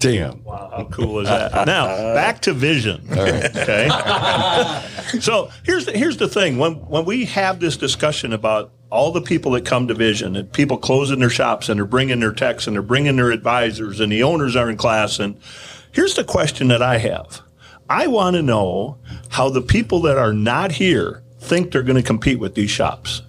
Damn. 0.00 0.42
Wow, 0.44 0.72
how 0.74 0.84
cool 0.84 1.20
is 1.20 1.28
that? 1.28 1.66
Now 1.66 2.14
back 2.14 2.40
to 2.42 2.54
vision. 2.54 3.06
Okay. 3.12 3.88
so 5.20 5.50
here's 5.62 5.84
the, 5.84 5.92
here's 5.92 6.16
the 6.16 6.26
thing: 6.26 6.56
when 6.56 6.74
when 6.88 7.04
we 7.04 7.26
have 7.26 7.60
this 7.60 7.76
discussion 7.76 8.32
about 8.32 8.72
all 8.90 9.12
the 9.12 9.20
people 9.20 9.52
that 9.52 9.64
come 9.64 9.86
to 9.86 9.94
Vision 9.94 10.34
and 10.34 10.52
people 10.52 10.76
closing 10.76 11.20
their 11.20 11.30
shops 11.30 11.68
and 11.68 11.78
they're 11.78 11.86
bringing 11.86 12.18
their 12.18 12.32
techs 12.32 12.66
and 12.66 12.74
they're 12.74 12.82
bringing 12.82 13.16
their 13.16 13.30
advisors 13.30 14.00
and 14.00 14.10
the 14.10 14.22
owners 14.22 14.56
are 14.56 14.68
in 14.68 14.76
class 14.76 15.20
and 15.20 15.40
here's 15.92 16.14
the 16.14 16.24
question 16.24 16.68
that 16.68 16.82
I 16.82 16.98
have: 16.98 17.42
I 17.88 18.06
want 18.06 18.36
to 18.36 18.42
know 18.42 18.98
how 19.30 19.48
the 19.48 19.62
people 19.62 20.00
that 20.02 20.18
are 20.18 20.32
not 20.32 20.72
here 20.72 21.22
think 21.40 21.72
they're 21.72 21.82
going 21.82 21.96
to 21.96 22.02
compete 22.02 22.38
with 22.38 22.54
these 22.54 22.70
shops. 22.70 23.22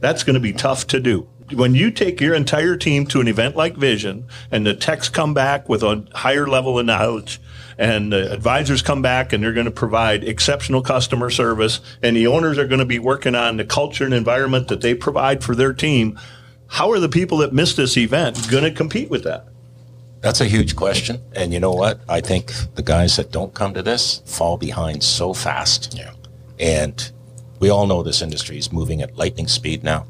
That's 0.00 0.24
going 0.24 0.34
to 0.34 0.40
be 0.40 0.52
tough 0.52 0.86
to 0.88 1.00
do. 1.00 1.28
When 1.52 1.74
you 1.74 1.90
take 1.90 2.20
your 2.20 2.34
entire 2.34 2.76
team 2.76 3.06
to 3.06 3.20
an 3.20 3.28
event 3.28 3.56
like 3.56 3.76
Vision 3.76 4.26
and 4.50 4.66
the 4.66 4.74
techs 4.74 5.08
come 5.08 5.32
back 5.32 5.68
with 5.68 5.82
a 5.82 6.06
higher 6.14 6.46
level 6.46 6.78
of 6.78 6.84
knowledge 6.84 7.40
and 7.78 8.12
the 8.12 8.30
advisors 8.30 8.82
come 8.82 9.00
back 9.00 9.32
and 9.32 9.42
they're 9.42 9.54
going 9.54 9.64
to 9.64 9.70
provide 9.70 10.24
exceptional 10.24 10.82
customer 10.82 11.30
service 11.30 11.80
and 12.02 12.16
the 12.16 12.26
owners 12.26 12.58
are 12.58 12.66
going 12.66 12.80
to 12.80 12.84
be 12.84 12.98
working 12.98 13.34
on 13.34 13.56
the 13.56 13.64
culture 13.64 14.04
and 14.04 14.12
environment 14.12 14.68
that 14.68 14.82
they 14.82 14.94
provide 14.94 15.42
for 15.42 15.54
their 15.54 15.72
team, 15.72 16.18
how 16.66 16.90
are 16.90 17.00
the 17.00 17.08
people 17.08 17.38
that 17.38 17.54
miss 17.54 17.74
this 17.74 17.96
event 17.96 18.50
going 18.50 18.64
to 18.64 18.70
compete 18.70 19.08
with 19.08 19.24
that? 19.24 19.46
That's 20.20 20.40
a 20.40 20.46
huge 20.46 20.74
question. 20.74 21.22
And 21.32 21.52
you 21.52 21.60
know 21.60 21.72
what? 21.72 22.00
I 22.08 22.20
think 22.20 22.52
the 22.74 22.82
guys 22.82 23.16
that 23.16 23.30
don't 23.30 23.54
come 23.54 23.74
to 23.74 23.82
this 23.82 24.22
fall 24.26 24.56
behind 24.56 25.02
so 25.02 25.32
fast. 25.32 25.96
Yeah. 25.96 26.12
And 26.58 27.10
we 27.60 27.70
all 27.70 27.86
know 27.86 28.02
this 28.02 28.22
industry 28.22 28.58
is 28.58 28.72
moving 28.72 29.00
at 29.02 29.16
lightning 29.16 29.48
speed 29.48 29.84
now. 29.84 30.06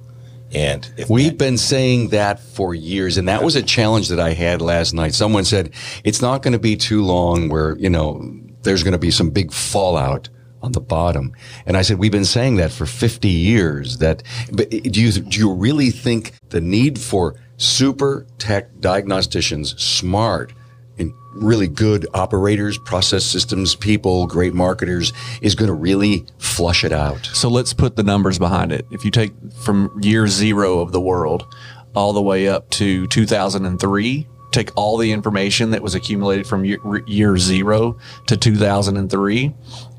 And 0.52 0.90
if 0.96 1.10
We've 1.10 1.36
been 1.36 1.58
saying 1.58 2.08
that 2.08 2.40
for 2.40 2.74
years, 2.74 3.18
and 3.18 3.28
that 3.28 3.42
was 3.42 3.54
a 3.54 3.62
challenge 3.62 4.08
that 4.08 4.18
I 4.20 4.32
had 4.32 4.62
last 4.62 4.94
night. 4.94 5.12
Someone 5.12 5.44
said 5.44 5.74
it's 6.04 6.22
not 6.22 6.42
going 6.42 6.52
to 6.52 6.58
be 6.58 6.74
too 6.74 7.02
long 7.04 7.50
where 7.50 7.76
you 7.76 7.90
know 7.90 8.34
there's 8.62 8.82
going 8.82 8.92
to 8.92 8.98
be 8.98 9.10
some 9.10 9.28
big 9.28 9.52
fallout 9.52 10.30
on 10.62 10.72
the 10.72 10.80
bottom. 10.80 11.34
And 11.66 11.76
I 11.76 11.82
said 11.82 11.98
we've 11.98 12.12
been 12.12 12.24
saying 12.24 12.56
that 12.56 12.72
for 12.72 12.86
50 12.86 13.28
years. 13.28 13.98
That 13.98 14.22
but 14.50 14.72
eh, 14.72 14.80
do 14.84 15.02
you 15.02 15.12
do 15.12 15.38
you 15.38 15.52
really 15.52 15.90
think 15.90 16.32
the 16.48 16.62
need 16.62 16.98
for 16.98 17.34
super 17.58 18.26
tech 18.38 18.72
diagnosticians, 18.76 19.78
smart 19.78 20.52
and 20.98 21.12
really 21.34 21.68
good 21.68 22.06
operators, 22.14 22.78
process 22.78 23.24
systems 23.24 23.74
people, 23.74 24.26
great 24.26 24.54
marketers, 24.54 25.12
is 25.42 25.54
going 25.54 25.68
to 25.68 25.74
really 25.74 26.24
flush 26.38 26.84
it 26.84 26.92
out? 26.92 27.26
So 27.26 27.48
let's 27.48 27.72
put 27.72 27.96
the 27.96 28.02
numbers 28.02 28.38
behind 28.38 28.72
it. 28.72 28.86
If 28.90 29.04
you 29.04 29.10
take 29.10 29.32
from 29.62 29.90
year 30.02 30.26
zero 30.26 30.80
of 30.80 30.92
the 30.92 31.00
world 31.00 31.54
all 31.94 32.12
the 32.12 32.22
way 32.22 32.48
up 32.48 32.70
to 32.70 33.06
2003, 33.08 34.26
take 34.50 34.70
all 34.76 34.96
the 34.96 35.12
information 35.12 35.70
that 35.70 35.82
was 35.82 35.94
accumulated 35.94 36.46
from 36.46 36.64
year, 36.64 36.78
year 37.06 37.36
zero 37.36 37.98
to 38.26 38.36
2003, 38.36 39.54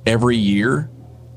every 0.06 0.38
year 0.38 0.90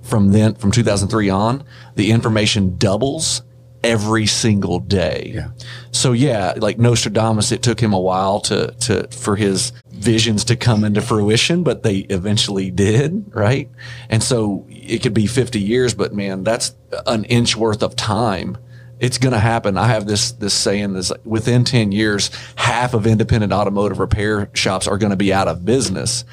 from 0.03 0.33
then, 0.33 0.55
from 0.55 0.71
2003 0.71 1.31
on, 1.31 1.65
the 1.95 2.11
information 2.11 2.77
doubles 2.77 3.43
every 3.85 4.27
single 4.27 4.79
day. 4.79 5.33
Yeah. 5.35 5.49
So 5.91 6.13
yeah, 6.13 6.55
like 6.57 6.79
Nostradamus, 6.79 7.53
it 7.53 7.63
took 7.63 7.81
him 7.81 7.93
a 7.93 8.01
while 8.01 8.41
to, 8.41 8.73
to, 8.73 9.09
for 9.09 9.37
his 9.37 9.73
visions 9.91 10.45
to 10.45 10.57
come 10.57 10.85
into 10.85 11.01
fruition, 11.01 11.63
but 11.63 11.83
they 11.83 11.99
eventually 11.99 12.71
did, 12.71 13.35
right? 13.35 13.71
And 14.09 14.23
so 14.23 14.67
it 14.69 15.03
could 15.03 15.15
be 15.15 15.27
50 15.27 15.61
years, 15.61 15.95
but 15.95 16.13
man, 16.13 16.45
that's 16.45 16.75
an 17.07 17.25
inch 17.25 17.57
worth 17.57 17.83
of 17.83 17.97
time. 17.97 18.59
It's 19.01 19.19
going 19.19 19.33
to 19.33 19.41
happen. 19.41 19.77
I 19.77 19.89
have 19.89 20.07
this, 20.07 20.33
this 20.33 20.55
saying 20.55 20.93
this 20.93 21.13
within 21.25 21.65
10 21.65 21.91
years, 21.91 22.31
half 22.55 22.95
of 22.95 23.07
independent 23.07 23.53
automotive 23.53 23.99
repair 23.99 24.49
shops 24.55 24.87
are 24.87 24.99
going 24.99 25.11
to 25.11 25.17
be 25.17 25.33
out 25.33 25.49
of 25.49 25.65
business 25.65 26.25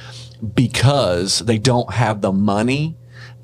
because 0.53 1.39
they 1.39 1.57
don't 1.57 1.91
have 1.91 2.21
the 2.21 2.31
money 2.31 2.95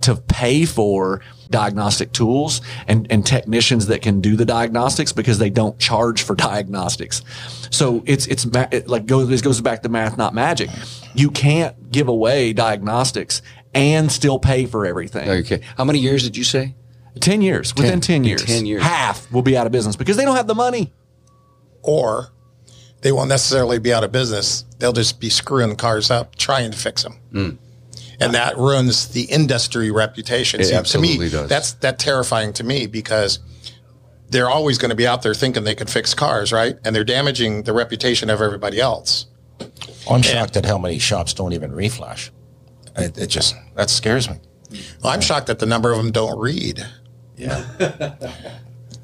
to 0.02 0.16
pay 0.16 0.66
for 0.66 1.22
diagnostic 1.50 2.12
tools 2.12 2.62
and, 2.88 3.08
and 3.10 3.26
technicians 3.26 3.88
that 3.88 4.02
can 4.02 4.22
do 4.22 4.36
the 4.36 4.46
diagnostics 4.46 5.12
because 5.12 5.38
they 5.40 5.50
don't 5.50 5.78
charge 5.80 6.24
for 6.24 6.36
diagnostics. 6.50 7.22
So 7.72 8.04
it's, 8.06 8.28
it's 8.28 8.46
ma- 8.46 8.68
it 8.72 8.88
like 8.88 9.06
goes, 9.06 9.28
this 9.30 9.42
goes 9.42 9.62
back 9.62 9.84
to 9.84 9.90
math, 9.90 10.18
not 10.18 10.34
magic. 10.34 10.70
You 11.14 11.30
can't 11.32 11.92
give 11.92 12.08
away 12.08 12.54
diagnostics 12.54 13.42
and 13.74 14.12
still 14.12 14.40
pay 14.40 14.66
for 14.66 14.86
everything. 14.86 15.30
Okay. 15.30 15.62
How 15.78 15.84
many 15.86 16.00
years 16.00 16.24
did 16.24 16.38
you 16.38 16.44
say? 16.44 16.76
10 17.22 17.42
years, 17.42 17.74
within 17.76 18.02
Ten- 18.02 18.02
10 18.02 18.16
in 18.18 18.24
years, 18.26 18.44
10 18.46 18.66
years. 18.66 18.84
half 18.84 19.32
will 19.32 19.42
be 19.42 19.56
out 19.56 19.66
of 19.66 19.72
business 19.72 19.96
because 19.96 20.18
they 20.18 20.26
don't 20.26 20.36
have 20.36 20.48
the 20.48 20.56
money. 20.56 20.92
Or 21.82 22.28
they 23.02 23.12
won't 23.12 23.30
necessarily 23.30 23.80
be 23.80 23.94
out 23.94 24.04
of 24.04 24.12
business. 24.12 24.66
They'll 24.80 24.92
just 24.94 25.20
be 25.20 25.30
screwing 25.30 25.76
cars 25.76 26.10
up 26.12 26.36
trying 26.36 26.72
to 26.72 26.78
fix 26.78 27.04
them. 27.04 27.14
Hmm. 27.32 27.50
And 28.20 28.34
that 28.34 28.58
ruins 28.58 29.10
the 29.10 29.24
industry 29.24 29.92
reputation. 29.92 30.62
It 30.62 30.66
See, 30.66 30.72
to 30.72 30.78
absolutely 30.78 31.26
me, 31.26 31.32
does. 31.32 31.50
that's 31.50 31.74
that 31.74 32.00
terrifying 32.00 32.54
to 32.54 32.64
me 32.64 32.88
because 32.88 33.40
they're 34.30 34.50
always 34.50 34.78
going 34.78 34.90
to 34.90 34.96
be 34.96 35.08
out 35.08 35.22
there 35.22 35.34
thinking 35.34 35.64
they 35.64 35.76
can 35.76 35.88
fix 35.88 36.14
cars, 36.14 36.52
right? 36.52 36.78
And 36.84 36.96
they're 36.96 37.04
damaging 37.04 37.64
the 37.64 37.74
reputation 37.74 38.30
of 38.30 38.42
everybody 38.42 38.80
else. 38.80 39.28
I'm 40.10 40.22
shocked 40.22 40.58
at 40.58 40.66
how 40.66 40.78
many 40.78 41.00
shops 41.00 41.34
don't 41.34 41.54
even 41.54 41.72
reflash. 41.72 42.30
It, 42.98 43.18
it 43.18 43.28
just, 43.28 43.56
that 43.76 43.90
scares 43.90 44.30
me. 44.30 44.38
Well, 45.04 45.14
I'm 45.14 45.22
shocked 45.22 45.48
that 45.48 45.60
the 45.60 45.66
number 45.66 45.92
of 45.92 45.98
them 45.98 46.12
don't 46.12 46.38
read. 46.40 46.86
Yeah. 47.38 47.66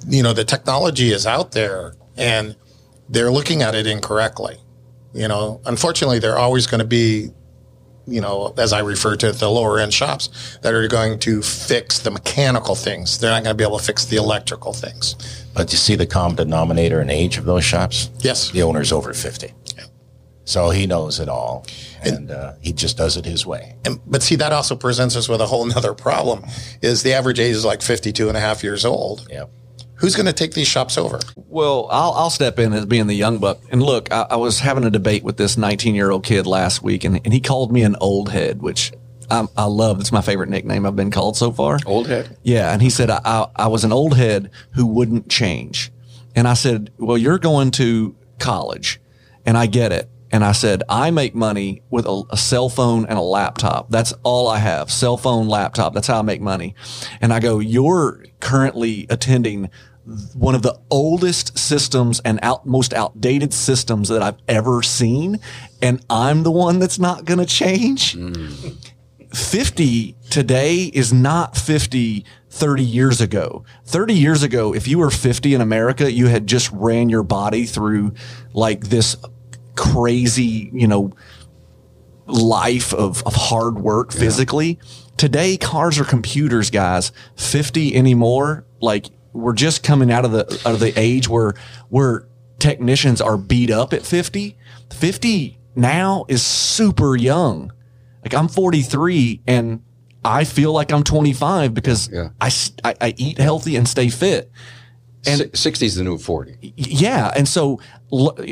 you 0.07 0.23
know, 0.23 0.33
the 0.33 0.43
technology 0.43 1.11
is 1.11 1.25
out 1.27 1.51
there 1.51 1.95
and 2.17 2.55
they're 3.09 3.31
looking 3.31 3.61
at 3.61 3.75
it 3.75 3.87
incorrectly. 3.87 4.57
You 5.13 5.27
know, 5.27 5.61
unfortunately, 5.65 6.19
they're 6.19 6.37
always 6.37 6.67
going 6.67 6.79
to 6.79 6.87
be, 6.87 7.31
you 8.07 8.21
know, 8.21 8.53
as 8.57 8.73
I 8.73 8.79
refer 8.79 9.15
to 9.17 9.29
it, 9.29 9.33
the 9.33 9.49
lower 9.49 9.79
end 9.79 9.93
shops 9.93 10.57
that 10.61 10.73
are 10.73 10.87
going 10.87 11.19
to 11.19 11.41
fix 11.41 11.99
the 11.99 12.11
mechanical 12.11 12.75
things. 12.75 13.19
They're 13.19 13.31
not 13.31 13.43
going 13.43 13.55
to 13.55 13.57
be 13.57 13.63
able 13.63 13.79
to 13.79 13.85
fix 13.85 14.05
the 14.05 14.17
electrical 14.17 14.73
things. 14.73 15.15
But 15.53 15.71
you 15.71 15.77
see 15.77 15.95
the 15.95 16.07
common 16.07 16.35
denominator 16.35 16.99
and 16.99 17.11
age 17.11 17.37
of 17.37 17.45
those 17.45 17.63
shops? 17.63 18.09
Yes. 18.19 18.51
The 18.51 18.63
owner's 18.63 18.91
over 18.91 19.13
50. 19.13 19.53
So 20.43 20.69
he 20.69 20.85
knows 20.87 21.19
it 21.19 21.29
all. 21.29 21.65
And 22.03 22.31
uh, 22.31 22.53
he 22.61 22.73
just 22.73 22.97
does 22.97 23.15
it 23.15 23.25
his 23.25 23.45
way. 23.45 23.75
And, 23.85 23.99
but 24.05 24.23
see, 24.23 24.35
that 24.35 24.51
also 24.51 24.75
presents 24.75 25.15
us 25.15 25.29
with 25.29 25.39
a 25.39 25.45
whole 25.45 25.65
nother 25.65 25.93
problem 25.93 26.43
is 26.81 27.03
the 27.03 27.13
average 27.13 27.39
age 27.39 27.55
is 27.55 27.63
like 27.63 27.81
52 27.81 28.27
and 28.27 28.35
a 28.35 28.39
half 28.39 28.63
years 28.63 28.83
old. 28.83 29.27
Yeah. 29.29 29.45
Who's 30.01 30.15
going 30.15 30.25
to 30.25 30.33
take 30.33 30.55
these 30.55 30.67
shops 30.67 30.97
over? 30.97 31.19
Well, 31.35 31.87
I'll, 31.91 32.11
I'll 32.13 32.29
step 32.31 32.57
in 32.57 32.73
as 32.73 32.87
being 32.87 33.05
the 33.05 33.13
young 33.13 33.37
buck. 33.37 33.59
And 33.69 33.83
look, 33.83 34.11
I, 34.11 34.25
I 34.31 34.35
was 34.35 34.59
having 34.59 34.83
a 34.83 34.89
debate 34.89 35.23
with 35.23 35.37
this 35.37 35.57
19 35.57 35.93
year 35.93 36.09
old 36.09 36.25
kid 36.25 36.47
last 36.47 36.81
week, 36.81 37.03
and, 37.03 37.21
and 37.23 37.31
he 37.31 37.39
called 37.39 37.71
me 37.71 37.83
an 37.83 37.95
old 38.01 38.29
head, 38.29 38.63
which 38.63 38.91
I, 39.29 39.47
I 39.55 39.65
love. 39.65 39.99
It's 39.99 40.11
my 40.11 40.21
favorite 40.21 40.49
nickname 40.49 40.87
I've 40.87 40.95
been 40.95 41.11
called 41.11 41.37
so 41.37 41.51
far. 41.51 41.77
Old 41.85 42.07
head? 42.07 42.35
Yeah. 42.41 42.73
And 42.73 42.81
he 42.81 42.89
said, 42.89 43.11
I, 43.11 43.21
I, 43.23 43.47
I 43.55 43.67
was 43.67 43.83
an 43.83 43.93
old 43.93 44.17
head 44.17 44.49
who 44.71 44.87
wouldn't 44.87 45.29
change. 45.29 45.91
And 46.35 46.47
I 46.47 46.55
said, 46.55 46.91
Well, 46.97 47.17
you're 47.17 47.37
going 47.37 47.69
to 47.71 48.15
college, 48.39 48.99
and 49.45 49.55
I 49.55 49.67
get 49.67 49.91
it. 49.91 50.09
And 50.31 50.45
I 50.45 50.53
said, 50.53 50.81
I 50.87 51.11
make 51.11 51.35
money 51.35 51.83
with 51.89 52.05
a, 52.05 52.23
a, 52.29 52.37
cell 52.37 52.69
phone 52.69 53.05
and 53.05 53.19
a 53.19 53.21
laptop. 53.21 53.89
That's 53.89 54.13
all 54.23 54.47
I 54.47 54.59
have. 54.59 54.89
Cell 54.89 55.17
phone, 55.17 55.49
laptop. 55.49 55.93
That's 55.93 56.07
how 56.07 56.19
I 56.19 56.21
make 56.21 56.39
money. 56.39 56.73
And 57.19 57.33
I 57.33 57.41
go, 57.41 57.59
you're 57.59 58.23
currently 58.39 59.07
attending 59.09 59.69
one 60.33 60.55
of 60.55 60.61
the 60.61 60.79
oldest 60.89 61.57
systems 61.57 62.19
and 62.21 62.39
out, 62.41 62.65
most 62.65 62.93
outdated 62.93 63.53
systems 63.53 64.09
that 64.09 64.21
I've 64.21 64.37
ever 64.47 64.81
seen. 64.81 65.39
And 65.81 66.03
I'm 66.09 66.43
the 66.43 66.51
one 66.51 66.79
that's 66.79 66.99
not 66.99 67.25
going 67.25 67.39
to 67.39 67.45
change. 67.45 68.15
Mm. 68.15 68.75
50 69.33 70.15
today 70.29 70.91
is 70.93 71.13
not 71.13 71.55
50 71.55 72.25
30 72.49 72.83
years 72.83 73.21
ago. 73.21 73.63
30 73.85 74.13
years 74.13 74.43
ago, 74.43 74.73
if 74.73 74.87
you 74.87 74.97
were 74.97 75.09
50 75.09 75.53
in 75.53 75.61
America, 75.61 76.11
you 76.11 76.27
had 76.27 76.47
just 76.47 76.69
ran 76.71 77.07
your 77.07 77.23
body 77.23 77.65
through 77.65 78.13
like 78.53 78.81
this 78.89 79.15
crazy, 79.75 80.69
you 80.73 80.87
know, 80.87 81.13
life 82.25 82.93
of, 82.93 83.23
of 83.25 83.35
hard 83.35 83.79
work 83.79 84.11
physically. 84.11 84.79
Yeah. 84.81 84.87
Today, 85.17 85.57
cars 85.57 85.99
are 85.99 86.03
computers, 86.03 86.69
guys. 86.69 87.11
50 87.37 87.95
anymore, 87.95 88.65
like 88.81 89.05
we're 89.33 89.53
just 89.53 89.83
coming 89.83 90.11
out 90.11 90.25
of 90.25 90.31
the 90.31 90.61
out 90.65 90.73
of 90.73 90.79
the 90.79 90.93
age 90.97 91.29
where 91.29 91.53
where 91.89 92.27
technicians 92.59 93.19
are 93.21 93.37
beat 93.37 93.71
up 93.71 93.93
at 93.93 94.05
50. 94.05 94.57
50 94.91 95.59
now 95.75 96.25
is 96.27 96.45
super 96.45 97.15
young. 97.15 97.71
Like 98.23 98.33
I'm 98.33 98.47
43 98.47 99.41
and 99.47 99.83
I 100.23 100.43
feel 100.43 100.71
like 100.71 100.91
I'm 100.91 101.03
25 101.03 101.73
because 101.73 102.09
yeah. 102.11 102.29
I, 102.39 102.51
I, 102.83 102.95
I 103.01 103.13
eat 103.17 103.39
healthy 103.39 103.75
and 103.75 103.87
stay 103.87 104.09
fit. 104.09 104.51
And 105.25 105.55
60 105.57 105.85
is 105.85 105.95
the 105.95 106.03
new 106.03 106.17
40. 106.17 106.73
Yeah. 106.75 107.31
And 107.35 107.47
so 107.47 107.79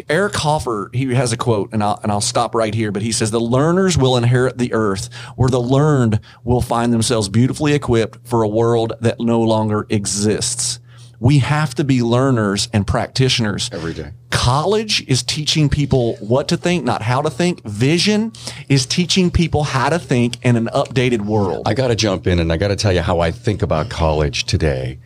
Eric 0.07 0.35
Hoffer, 0.35 0.89
he 0.93 1.13
has 1.15 1.33
a 1.33 1.37
quote 1.37 1.73
and 1.73 1.83
I'll, 1.83 1.99
and 2.03 2.11
I'll 2.11 2.21
stop 2.21 2.53
right 2.53 2.73
here, 2.73 2.91
but 2.91 3.01
he 3.01 3.11
says 3.11 3.31
the 3.31 3.39
learners 3.39 3.97
will 3.97 4.15
inherit 4.17 4.57
the 4.57 4.73
earth 4.73 5.13
where 5.35 5.49
the 5.49 5.59
learned 5.59 6.19
will 6.43 6.61
find 6.61 6.93
themselves 6.93 7.27
beautifully 7.27 7.73
equipped 7.73 8.27
for 8.27 8.43
a 8.43 8.47
world 8.47 8.93
that 9.01 9.19
no 9.19 9.41
longer 9.41 9.85
exists. 9.89 10.79
We 11.19 11.39
have 11.39 11.75
to 11.75 11.83
be 11.83 12.01
learners 12.01 12.69
and 12.71 12.87
practitioners 12.87 13.69
every 13.73 13.93
day. 13.93 14.13
College 14.29 15.05
is 15.09 15.21
teaching 15.21 15.67
people 15.67 16.15
what 16.17 16.47
to 16.47 16.55
think, 16.55 16.85
not 16.85 17.01
how 17.01 17.21
to 17.21 17.29
think. 17.29 17.61
Vision 17.65 18.31
is 18.69 18.85
teaching 18.85 19.29
people 19.29 19.63
how 19.63 19.89
to 19.89 19.99
think 19.99 20.43
in 20.45 20.55
an 20.55 20.67
updated 20.67 21.25
world. 21.25 21.67
I 21.67 21.73
got 21.73 21.89
to 21.89 21.95
jump 21.95 22.25
in 22.25 22.39
and 22.39 22.53
I 22.53 22.57
got 22.57 22.69
to 22.69 22.77
tell 22.77 22.93
you 22.93 23.01
how 23.01 23.19
I 23.19 23.31
think 23.31 23.61
about 23.61 23.89
college 23.89 24.45
today 24.45 24.99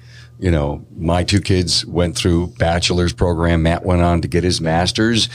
you 0.43 0.51
know, 0.51 0.85
my 0.97 1.23
two 1.23 1.39
kids 1.39 1.85
went 1.85 2.17
through 2.17 2.47
bachelor's 2.57 3.13
program. 3.13 3.63
Matt 3.63 3.85
went 3.85 4.01
on 4.01 4.19
to 4.23 4.27
get 4.27 4.43
his 4.43 4.59
master's. 4.59 5.29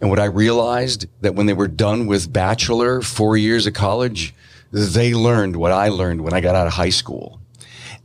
And 0.00 0.10
what 0.10 0.18
I 0.18 0.24
realized 0.24 1.06
that 1.20 1.36
when 1.36 1.46
they 1.46 1.52
were 1.52 1.68
done 1.68 2.08
with 2.08 2.32
bachelor, 2.32 3.00
four 3.00 3.36
years 3.36 3.68
of 3.68 3.74
college, 3.74 4.34
they 4.72 5.14
learned 5.14 5.54
what 5.54 5.70
I 5.70 5.90
learned 5.90 6.22
when 6.22 6.32
I 6.32 6.40
got 6.40 6.56
out 6.56 6.66
of 6.66 6.72
high 6.72 6.88
school. 6.88 7.40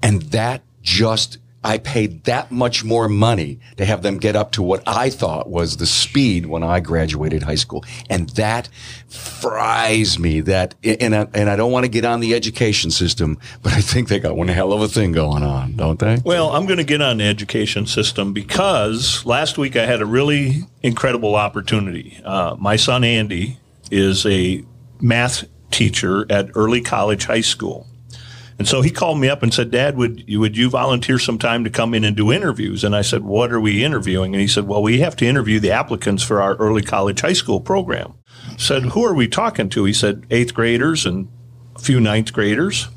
And 0.03 0.21
that 0.29 0.61
just 0.83 1.39
I 1.63 1.78
paid 1.78 2.26
that 2.26 2.52
much 2.52 2.84
more 2.84 3.08
money 3.08 3.60
to 3.78 3.86
have 3.86 4.02
them 4.02 4.17
get 4.17 4.36
up 4.36 4.52
to 4.54 4.63
what 4.63 4.84
I 4.86 5.10
thought 5.10 5.49
was 5.49 5.78
the 5.78 5.86
speed 5.86 6.45
when 6.45 6.63
I 6.63 6.80
graduated 6.80 7.43
high 7.43 7.56
school. 7.56 7.86
And 8.10 8.30
that 8.32 8.69
fries 9.08 10.19
me 10.19 10.41
that, 10.41 10.76
and 10.84 11.15
I, 11.15 11.28
and 11.34 11.49
I 11.49 11.56
don't 11.56 11.71
want 11.71 11.86
to 11.86 11.89
get 11.89 12.06
on 12.06 12.19
the 12.19 12.34
education 12.34 12.91
system, 12.91 13.38
but 13.62 13.73
I 13.73 13.82
think 13.82 14.10
they 14.10 14.19
got 14.19 14.36
one 14.36 14.47
hell 14.47 14.73
of 14.73 14.82
a 14.82 14.88
thing 14.88 15.12
going 15.12 15.43
on, 15.43 15.76
don't 15.76 15.99
they? 15.99 16.17
Well, 16.26 16.52
I'm 16.52 16.65
going 16.65 16.78
to 16.78 16.84
get 16.84 17.02
on 17.02 17.17
the 17.17 17.28
education 17.28 17.86
system 17.86 18.34
because 18.34 19.26
last 19.26 19.58
week 19.58 19.76
I 19.76 19.86
had 19.86 20.02
a 20.02 20.06
really 20.06 20.63
incredible 20.82 21.36
opportunity. 21.36 22.19
Uh, 22.23 22.56
my 22.60 22.76
son 22.76 23.04
Andy 23.04 23.58
is 23.91 24.26
a 24.26 24.63
math 24.99 25.45
teacher 25.71 26.26
at 26.32 26.49
Early 26.56 26.82
College 26.82 27.26
High 27.26 27.41
School. 27.41 27.88
And 28.59 28.67
so 28.67 28.81
he 28.81 28.91
called 28.91 29.19
me 29.19 29.29
up 29.29 29.43
and 29.43 29.53
said, 29.53 29.71
Dad, 29.71 29.97
would 29.97 30.23
you, 30.27 30.39
would 30.39 30.55
you 30.55 30.69
volunteer 30.69 31.17
some 31.17 31.37
time 31.37 31.63
to 31.63 31.69
come 31.69 31.93
in 31.93 32.03
and 32.03 32.15
do 32.15 32.31
interviews? 32.31 32.83
And 32.83 32.95
I 32.95 33.01
said, 33.01 33.23
What 33.23 33.51
are 33.51 33.59
we 33.59 33.83
interviewing? 33.83 34.33
And 34.33 34.41
he 34.41 34.47
said, 34.47 34.67
Well, 34.67 34.81
we 34.81 34.99
have 34.99 35.15
to 35.17 35.25
interview 35.25 35.59
the 35.59 35.71
applicants 35.71 36.23
for 36.23 36.41
our 36.41 36.55
early 36.55 36.81
college 36.81 37.21
high 37.21 37.33
school 37.33 37.59
program. 37.59 38.13
I 38.51 38.57
said, 38.57 38.83
Who 38.83 39.03
are 39.05 39.13
we 39.13 39.27
talking 39.27 39.69
to? 39.69 39.85
He 39.85 39.93
said, 39.93 40.25
Eighth 40.29 40.53
graders 40.53 41.05
and 41.05 41.29
a 41.75 41.79
few 41.79 41.99
ninth 41.99 42.31
graders. 42.33 42.89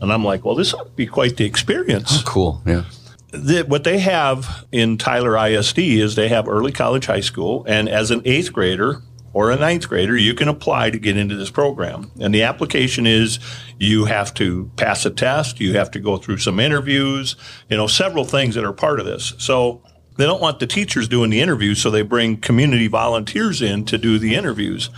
And 0.00 0.12
I'm 0.12 0.24
like, 0.24 0.44
Well, 0.44 0.54
this 0.54 0.74
ought 0.74 0.84
to 0.84 0.90
be 0.90 1.06
quite 1.06 1.36
the 1.36 1.44
experience. 1.44 2.20
Oh, 2.20 2.22
cool. 2.26 2.62
Yeah. 2.66 2.84
The, 3.30 3.62
what 3.62 3.84
they 3.84 3.98
have 3.98 4.66
in 4.72 4.96
Tyler 4.96 5.36
ISD 5.36 5.78
is 5.78 6.14
they 6.14 6.28
have 6.28 6.48
early 6.48 6.72
college 6.72 7.06
high 7.06 7.20
school. 7.20 7.64
And 7.68 7.88
as 7.88 8.10
an 8.10 8.22
eighth 8.24 8.52
grader, 8.52 9.02
or 9.32 9.50
a 9.50 9.56
ninth 9.56 9.88
grader, 9.88 10.16
you 10.16 10.34
can 10.34 10.48
apply 10.48 10.90
to 10.90 10.98
get 10.98 11.16
into 11.16 11.36
this 11.36 11.50
program. 11.50 12.10
And 12.20 12.34
the 12.34 12.42
application 12.42 13.06
is 13.06 13.38
you 13.78 14.06
have 14.06 14.34
to 14.34 14.70
pass 14.76 15.04
a 15.06 15.10
test, 15.10 15.60
you 15.60 15.76
have 15.76 15.90
to 15.92 16.00
go 16.00 16.16
through 16.16 16.38
some 16.38 16.58
interviews, 16.58 17.36
you 17.68 17.76
know, 17.76 17.86
several 17.86 18.24
things 18.24 18.54
that 18.54 18.64
are 18.64 18.72
part 18.72 19.00
of 19.00 19.06
this. 19.06 19.34
So 19.38 19.82
they 20.16 20.24
don't 20.24 20.42
want 20.42 20.58
the 20.58 20.66
teachers 20.66 21.06
doing 21.06 21.30
the 21.30 21.40
interviews, 21.40 21.80
so 21.80 21.90
they 21.90 22.02
bring 22.02 22.38
community 22.38 22.88
volunteers 22.88 23.62
in 23.62 23.84
to 23.84 23.98
do 23.98 24.18
the 24.18 24.34
interviews. 24.34 24.90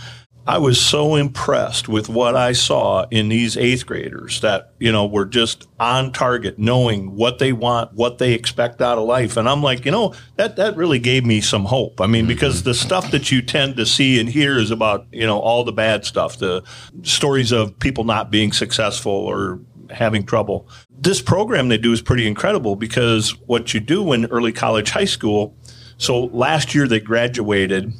I 0.47 0.57
was 0.57 0.81
so 0.81 1.15
impressed 1.15 1.87
with 1.87 2.09
what 2.09 2.35
I 2.35 2.53
saw 2.53 3.05
in 3.11 3.29
these 3.29 3.55
eighth 3.57 3.85
graders 3.85 4.41
that, 4.41 4.73
you 4.79 4.91
know, 4.91 5.05
were 5.05 5.25
just 5.25 5.67
on 5.79 6.11
target, 6.11 6.57
knowing 6.57 7.15
what 7.15 7.37
they 7.37 7.53
want, 7.53 7.93
what 7.93 8.17
they 8.17 8.33
expect 8.33 8.81
out 8.81 8.97
of 8.97 9.05
life. 9.05 9.37
And 9.37 9.47
I'm 9.47 9.61
like, 9.61 9.85
you 9.85 9.91
know, 9.91 10.15
that, 10.37 10.55
that 10.55 10.75
really 10.75 10.97
gave 10.97 11.25
me 11.25 11.41
some 11.41 11.65
hope. 11.65 12.01
I 12.01 12.07
mean, 12.07 12.25
because 12.25 12.57
mm-hmm. 12.57 12.69
the 12.69 12.73
stuff 12.73 13.11
that 13.11 13.31
you 13.31 13.43
tend 13.43 13.77
to 13.77 13.85
see 13.85 14.19
and 14.19 14.27
hear 14.27 14.57
is 14.57 14.71
about, 14.71 15.05
you 15.11 15.27
know, 15.27 15.39
all 15.39 15.63
the 15.63 15.71
bad 15.71 16.05
stuff, 16.05 16.37
the 16.39 16.63
stories 17.03 17.51
of 17.51 17.77
people 17.77 18.03
not 18.03 18.31
being 18.31 18.51
successful 18.51 19.11
or 19.11 19.59
having 19.91 20.25
trouble. 20.25 20.67
This 20.89 21.21
program 21.21 21.69
they 21.69 21.77
do 21.77 21.93
is 21.93 22.01
pretty 22.01 22.27
incredible 22.27 22.75
because 22.75 23.37
what 23.45 23.75
you 23.75 23.79
do 23.79 24.11
in 24.13 24.25
early 24.27 24.51
college 24.51 24.89
high 24.89 25.05
school, 25.05 25.55
so 25.97 26.25
last 26.25 26.73
year 26.73 26.87
they 26.87 26.99
graduated 26.99 27.93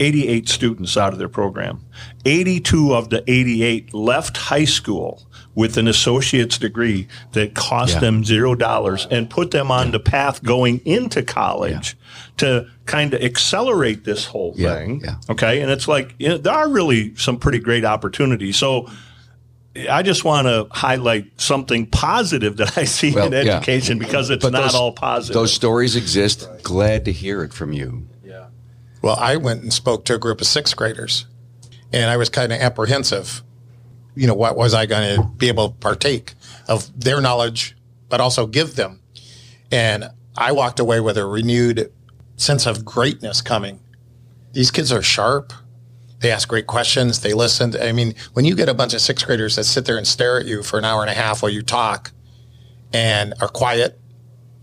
88 0.00 0.48
students 0.48 0.96
out 0.96 1.12
of 1.12 1.18
their 1.18 1.28
program. 1.28 1.84
82 2.24 2.94
of 2.94 3.10
the 3.10 3.24
88 3.26 3.92
left 3.94 4.36
high 4.36 4.64
school 4.64 5.22
with 5.54 5.76
an 5.76 5.88
associate's 5.88 6.56
degree 6.56 7.08
that 7.32 7.54
cost 7.54 7.94
yeah. 7.94 8.00
them 8.00 8.24
zero 8.24 8.54
dollars 8.54 9.08
and 9.10 9.28
put 9.28 9.50
them 9.50 9.70
on 9.70 9.86
yeah. 9.86 9.92
the 9.92 10.00
path 10.00 10.42
going 10.42 10.80
into 10.84 11.22
college 11.22 11.96
yeah. 11.96 12.28
to 12.36 12.70
kind 12.86 13.12
of 13.12 13.22
accelerate 13.22 14.04
this 14.04 14.24
whole 14.24 14.54
thing. 14.54 15.02
Okay. 15.28 15.60
And 15.60 15.70
it's 15.70 15.88
like, 15.88 16.14
you 16.18 16.28
know, 16.28 16.38
there 16.38 16.52
are 16.52 16.68
really 16.68 17.16
some 17.16 17.38
pretty 17.38 17.58
great 17.58 17.84
opportunities. 17.84 18.56
So, 18.56 18.88
I 19.88 20.02
just 20.02 20.24
want 20.24 20.48
to 20.48 20.66
highlight 20.72 21.40
something 21.40 21.86
positive 21.86 22.56
that 22.56 22.76
I 22.76 22.84
see 22.84 23.12
well, 23.12 23.26
in 23.26 23.34
education 23.34 23.98
because 23.98 24.30
it's 24.30 24.44
not 24.44 24.74
all 24.74 24.92
positive. 24.92 25.34
Those 25.34 25.52
stories 25.52 25.94
exist. 25.94 26.48
Glad 26.64 27.04
to 27.04 27.12
hear 27.12 27.44
it 27.44 27.52
from 27.52 27.72
you. 27.72 28.08
Well, 29.02 29.16
I 29.16 29.36
went 29.36 29.62
and 29.62 29.72
spoke 29.72 30.04
to 30.06 30.14
a 30.14 30.18
group 30.18 30.40
of 30.40 30.46
sixth 30.46 30.76
graders, 30.76 31.26
and 31.92 32.10
I 32.10 32.16
was 32.16 32.28
kind 32.28 32.52
of 32.52 32.60
apprehensive. 32.60 33.42
You 34.14 34.26
know, 34.26 34.34
what 34.34 34.56
was 34.56 34.74
I 34.74 34.86
going 34.86 35.16
to 35.16 35.26
be 35.36 35.48
able 35.48 35.68
to 35.68 35.74
partake 35.76 36.34
of 36.66 36.88
their 36.98 37.20
knowledge, 37.20 37.76
but 38.08 38.20
also 38.20 38.46
give 38.46 38.74
them? 38.74 39.00
And 39.70 40.10
I 40.36 40.52
walked 40.52 40.80
away 40.80 41.00
with 41.00 41.16
a 41.16 41.26
renewed 41.26 41.92
sense 42.36 42.66
of 42.66 42.84
greatness 42.84 43.40
coming. 43.40 43.80
These 44.52 44.70
kids 44.70 44.90
are 44.92 45.02
sharp. 45.02 45.52
They 46.20 46.32
ask 46.32 46.48
great 46.48 46.66
questions. 46.66 47.20
They 47.20 47.32
listen. 47.32 47.76
I 47.80 47.92
mean, 47.92 48.14
when 48.32 48.44
you 48.44 48.56
get 48.56 48.68
a 48.68 48.74
bunch 48.74 48.94
of 48.94 49.00
sixth 49.00 49.24
graders 49.26 49.56
that 49.56 49.64
sit 49.64 49.84
there 49.84 49.96
and 49.96 50.06
stare 50.06 50.40
at 50.40 50.46
you 50.46 50.62
for 50.62 50.78
an 50.78 50.84
hour 50.84 51.00
and 51.02 51.10
a 51.10 51.14
half 51.14 51.42
while 51.42 51.52
you 51.52 51.62
talk 51.62 52.10
and 52.92 53.34
are 53.40 53.48
quiet 53.48 54.00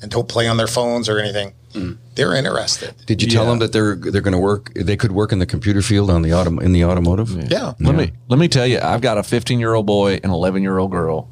and 0.01 0.11
don't 0.11 0.27
play 0.27 0.47
on 0.47 0.57
their 0.57 0.67
phones 0.67 1.07
or 1.07 1.19
anything, 1.19 1.53
mm. 1.75 1.97
they're 2.15 2.33
interested. 2.33 2.95
Did 3.05 3.21
you 3.21 3.29
tell 3.29 3.45
them 3.45 3.59
that 3.59 3.71
they're 3.71 3.95
they're 3.95 4.21
going 4.21 4.33
to 4.33 4.39
work? 4.39 4.71
They 4.73 4.97
could 4.97 5.11
work 5.11 5.31
in 5.31 5.39
the 5.39 5.45
computer 5.45 5.81
field 5.81 6.09
on 6.09 6.21
the 6.21 6.33
auto, 6.33 6.57
in 6.59 6.73
the 6.73 6.85
automotive. 6.85 7.31
Yeah. 7.31 7.47
yeah. 7.49 7.73
Let 7.79 7.95
yeah. 7.95 8.05
me 8.05 8.11
let 8.27 8.39
me 8.39 8.47
tell 8.47 8.65
you, 8.65 8.79
I've 8.81 9.01
got 9.01 9.17
a 9.17 9.23
15 9.23 9.59
year 9.59 9.73
old 9.73 9.85
boy 9.85 10.19
and 10.23 10.31
11 10.31 10.63
year 10.63 10.77
old 10.77 10.91
girl, 10.91 11.29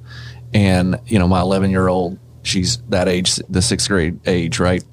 and 0.54 1.00
you 1.08 1.20
know 1.20 1.28
my 1.28 1.42
11 1.42 1.72
year 1.72 1.88
old, 1.88 2.20
she's 2.44 2.78
that 2.90 3.08
age, 3.08 3.36
the 3.50 3.62
sixth 3.62 3.88
grade 3.88 4.20
age, 4.28 4.60
right? 4.60 4.84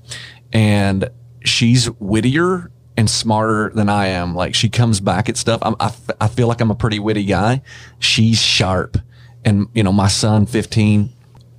And 0.52 1.10
she's 1.44 1.90
wittier 1.98 2.70
and 2.96 3.08
smarter 3.08 3.70
than 3.74 3.88
I 3.88 4.08
am. 4.08 4.34
Like 4.34 4.54
she 4.54 4.68
comes 4.68 5.00
back 5.00 5.28
at 5.28 5.36
stuff. 5.36 5.60
I'm, 5.62 5.74
I, 5.80 5.92
I 6.20 6.28
feel 6.28 6.48
like 6.48 6.60
I'm 6.60 6.70
a 6.70 6.74
pretty 6.74 6.98
witty 6.98 7.24
guy. 7.24 7.62
She's 7.98 8.40
sharp. 8.40 8.98
And, 9.44 9.68
you 9.72 9.82
know, 9.82 9.92
my 9.92 10.08
son, 10.08 10.44
15, 10.44 11.08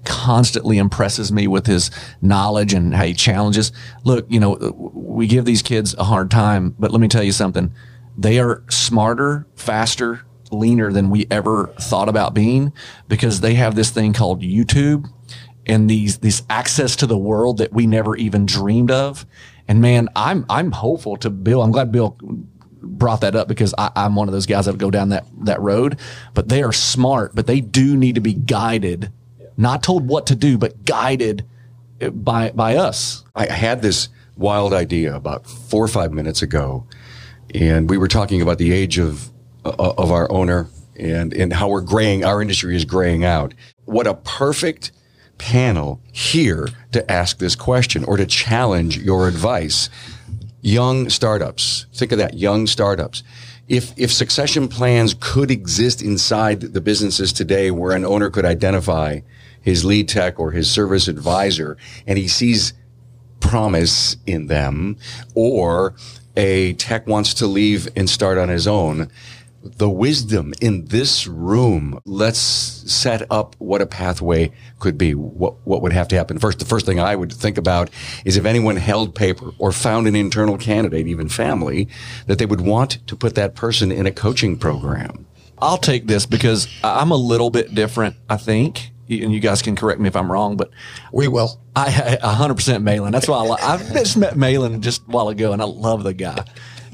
constantly 0.05 0.77
impresses 0.77 1.31
me 1.31 1.47
with 1.47 1.67
his 1.67 1.91
knowledge 2.21 2.73
and 2.73 2.93
how 2.93 3.05
he 3.05 3.13
challenges. 3.13 3.71
Look, 4.03 4.25
you 4.29 4.39
know, 4.39 4.55
we 4.93 5.27
give 5.27 5.45
these 5.45 5.61
kids 5.61 5.93
a 5.95 6.03
hard 6.03 6.31
time, 6.31 6.75
but 6.79 6.91
let 6.91 7.01
me 7.01 7.07
tell 7.07 7.23
you 7.23 7.31
something. 7.31 7.73
They 8.17 8.39
are 8.39 8.63
smarter, 8.69 9.47
faster, 9.55 10.21
leaner 10.51 10.91
than 10.91 11.09
we 11.09 11.27
ever 11.31 11.67
thought 11.79 12.09
about 12.09 12.33
being 12.33 12.73
because 13.07 13.41
they 13.41 13.53
have 13.55 13.75
this 13.75 13.89
thing 13.89 14.13
called 14.13 14.41
YouTube 14.41 15.07
and 15.65 15.89
these 15.89 16.19
these 16.19 16.43
access 16.49 16.95
to 16.97 17.07
the 17.07 17.17
world 17.17 17.57
that 17.59 17.71
we 17.71 17.87
never 17.87 18.15
even 18.15 18.45
dreamed 18.45 18.91
of. 18.91 19.25
And 19.67 19.81
man, 19.81 20.09
I'm 20.15 20.45
I'm 20.49 20.71
hopeful 20.71 21.17
to 21.17 21.29
Bill. 21.29 21.61
I'm 21.61 21.71
glad 21.71 21.91
Bill 21.91 22.17
brought 22.83 23.21
that 23.21 23.35
up 23.35 23.47
because 23.47 23.73
I, 23.77 23.91
I'm 23.95 24.15
one 24.15 24.27
of 24.27 24.33
those 24.33 24.45
guys 24.45 24.65
that 24.65 24.77
go 24.77 24.91
down 24.91 25.09
that 25.09 25.25
that 25.43 25.61
road. 25.61 25.99
But 26.33 26.49
they 26.49 26.63
are 26.63 26.73
smart, 26.73 27.35
but 27.35 27.47
they 27.47 27.61
do 27.61 27.95
need 27.95 28.15
to 28.15 28.21
be 28.21 28.33
guided, 28.33 29.11
not 29.61 29.83
told 29.83 30.07
what 30.07 30.27
to 30.27 30.35
do, 30.35 30.57
but 30.57 30.85
guided 30.85 31.45
by 32.11 32.51
by 32.51 32.75
us. 32.75 33.23
I 33.35 33.45
had 33.45 33.81
this 33.81 34.09
wild 34.35 34.73
idea 34.73 35.15
about 35.15 35.45
four 35.45 35.83
or 35.83 35.87
five 35.87 36.11
minutes 36.11 36.41
ago, 36.41 36.85
and 37.53 37.89
we 37.89 37.97
were 37.97 38.07
talking 38.07 38.41
about 38.41 38.57
the 38.57 38.73
age 38.73 38.97
of 38.97 39.29
uh, 39.63 39.93
of 39.97 40.11
our 40.11 40.29
owner 40.31 40.67
and 40.97 41.33
and 41.33 41.53
how 41.53 41.69
we're 41.69 41.81
graying. 41.81 42.25
Our 42.25 42.41
industry 42.41 42.75
is 42.75 42.85
graying 42.85 43.23
out. 43.23 43.53
What 43.85 44.07
a 44.07 44.15
perfect 44.15 44.91
panel 45.37 46.01
here 46.11 46.69
to 46.91 47.11
ask 47.11 47.39
this 47.39 47.55
question 47.55 48.03
or 48.03 48.17
to 48.17 48.25
challenge 48.25 48.97
your 48.97 49.27
advice. 49.27 49.89
Young 50.61 51.09
startups. 51.09 51.87
Think 51.93 52.11
of 52.11 52.19
that. 52.19 52.35
Young 52.35 52.67
startups. 52.67 53.23
If, 53.67 53.97
if 53.97 54.11
succession 54.11 54.67
plans 54.67 55.15
could 55.19 55.49
exist 55.49 56.01
inside 56.01 56.61
the 56.61 56.81
businesses 56.81 57.33
today 57.33 57.71
where 57.71 57.95
an 57.95 58.05
owner 58.05 58.29
could 58.29 58.45
identify 58.45 59.21
his 59.61 59.85
lead 59.85 60.09
tech 60.09 60.39
or 60.39 60.51
his 60.51 60.69
service 60.69 61.07
advisor 61.07 61.77
and 62.07 62.17
he 62.17 62.27
sees 62.27 62.73
promise 63.39 64.17
in 64.25 64.47
them 64.47 64.97
or 65.35 65.95
a 66.37 66.73
tech 66.73 67.07
wants 67.07 67.33
to 67.35 67.47
leave 67.47 67.89
and 67.95 68.09
start 68.09 68.37
on 68.37 68.49
his 68.49 68.67
own, 68.67 69.09
the 69.63 69.89
wisdom 69.89 70.53
in 70.61 70.85
this 70.85 71.27
room, 71.27 71.99
let's 72.05 72.39
set 72.39 73.23
up 73.29 73.55
what 73.59 73.81
a 73.81 73.85
pathway 73.85 74.51
could 74.79 74.97
be. 74.97 75.13
What, 75.13 75.55
what 75.65 75.81
would 75.81 75.93
have 75.93 76.07
to 76.09 76.15
happen 76.15 76.39
first? 76.39 76.59
The 76.59 76.65
first 76.65 76.85
thing 76.85 76.99
I 76.99 77.15
would 77.15 77.31
think 77.31 77.57
about 77.57 77.89
is 78.25 78.37
if 78.37 78.45
anyone 78.45 78.75
held 78.77 79.13
paper 79.13 79.51
or 79.59 79.71
found 79.71 80.07
an 80.07 80.15
internal 80.15 80.57
candidate, 80.57 81.07
even 81.07 81.29
family, 81.29 81.87
that 82.25 82.39
they 82.39 82.45
would 82.45 82.61
want 82.61 83.05
to 83.07 83.15
put 83.15 83.35
that 83.35 83.55
person 83.55 83.91
in 83.91 84.07
a 84.07 84.11
coaching 84.11 84.57
program. 84.57 85.27
I'll 85.59 85.77
take 85.77 86.07
this 86.07 86.25
because 86.25 86.67
I'm 86.83 87.11
a 87.11 87.15
little 87.15 87.51
bit 87.51 87.75
different, 87.75 88.15
I 88.29 88.37
think. 88.37 88.91
And 89.11 89.33
you 89.33 89.39
guys 89.41 89.61
can 89.61 89.75
correct 89.75 89.99
me 89.99 90.07
if 90.07 90.15
I'm 90.15 90.31
wrong, 90.31 90.55
but 90.55 90.71
We 91.11 91.27
will. 91.27 91.59
I, 91.75 92.17
I 92.23 92.35
100% 92.35 92.55
Maylan. 92.83 93.11
That's 93.11 93.27
why 93.27 93.45
I, 93.45 93.73
I 93.73 93.77
just 93.93 94.15
met 94.15 94.35
Maylan 94.35 94.79
just 94.79 95.01
a 95.01 95.11
while 95.11 95.27
ago 95.27 95.51
and 95.51 95.61
I 95.61 95.65
love 95.65 96.03
the 96.03 96.13
guy. 96.13 96.45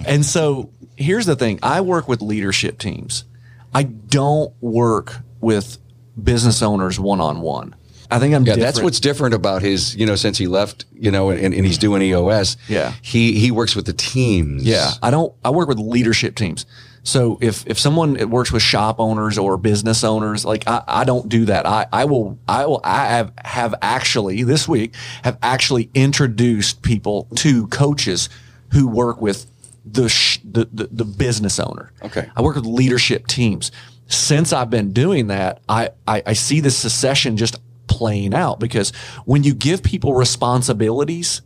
And 0.06 0.26
so 0.26 0.72
here's 0.96 1.26
the 1.28 1.36
thing. 1.36 1.60
I 1.62 1.82
work 1.82 2.08
with 2.08 2.22
leadership 2.22 2.80
teams. 2.80 3.26
I 3.74 3.84
don't 3.84 4.52
work 4.62 5.18
with 5.42 5.78
business 6.22 6.62
owners 6.64 7.00
one 7.00 7.22
on 7.22 7.42
one. 7.42 7.76
I 8.10 8.20
think 8.20 8.34
I'm 8.34 8.44
Yeah, 8.46 8.54
different. 8.56 8.62
that's 8.62 8.82
what's 8.84 9.00
different 9.00 9.36
about 9.36 9.62
his, 9.62 9.96
you 9.96 10.06
know, 10.06 10.16
since 10.16 10.38
he 10.38 10.48
left, 10.48 10.86
you 10.94 11.12
know, 11.12 11.30
and, 11.30 11.54
and 11.54 11.66
he's 11.66 11.78
doing 11.78 12.02
EOS. 12.02 12.56
Yeah. 12.70 12.94
He, 13.02 13.34
he 13.38 13.52
works 13.52 13.76
with 13.76 13.86
the 13.86 13.94
teams. 13.94 14.64
Yeah, 14.64 14.92
I 15.04 15.12
don't. 15.12 15.34
I 15.44 15.50
work 15.50 15.68
with 15.68 15.78
leadership 15.78 16.36
teams. 16.36 16.66
So 17.08 17.38
if 17.40 17.66
if 17.66 17.80
someone 17.80 18.30
works 18.30 18.52
with 18.52 18.62
shop 18.62 19.00
owners 19.00 19.38
or 19.38 19.56
business 19.56 20.04
owners, 20.04 20.44
like 20.44 20.68
I, 20.68 20.84
I 20.86 21.04
don't 21.06 21.30
do 21.30 21.46
that. 21.46 21.66
I, 21.66 21.86
I 21.94 22.04
will 22.04 22.38
I 22.50 22.66
will 22.66 22.82
I 22.84 23.06
have 23.06 23.32
have 23.46 23.76
actually 23.82 24.44
this 24.44 24.68
week 24.68 24.94
have 25.24 25.38
actually 25.42 25.90
introduced 25.94 26.82
people 26.82 27.30
to 27.36 27.68
coaches 27.68 28.28
who 28.74 28.90
work 28.90 29.22
with 29.22 29.46
the 29.86 30.10
sh- 30.10 30.40
the, 30.44 30.68
the 30.74 30.88
the 30.92 31.06
business 31.06 31.62
owner. 31.62 31.94
Okay. 32.04 32.30
I 32.36 32.42
work 32.42 32.58
with 32.58 32.66
leadership 32.66 33.26
teams. 33.28 33.72
Since 34.08 34.52
I've 34.52 34.70
been 34.70 34.92
doing 34.92 35.28
that, 35.28 35.62
I, 35.70 35.92
I, 36.06 36.24
I 36.26 36.34
see 36.34 36.60
the 36.60 36.72
succession 36.72 37.38
just 37.38 37.56
playing 37.88 38.34
out 38.34 38.60
because 38.60 38.92
when 39.24 39.44
you 39.44 39.54
give 39.54 39.82
people 39.82 40.14
responsibilities 40.14 41.42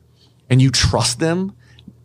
and 0.49 0.59
you 0.59 0.71
trust 0.71 1.19
them, 1.19 1.55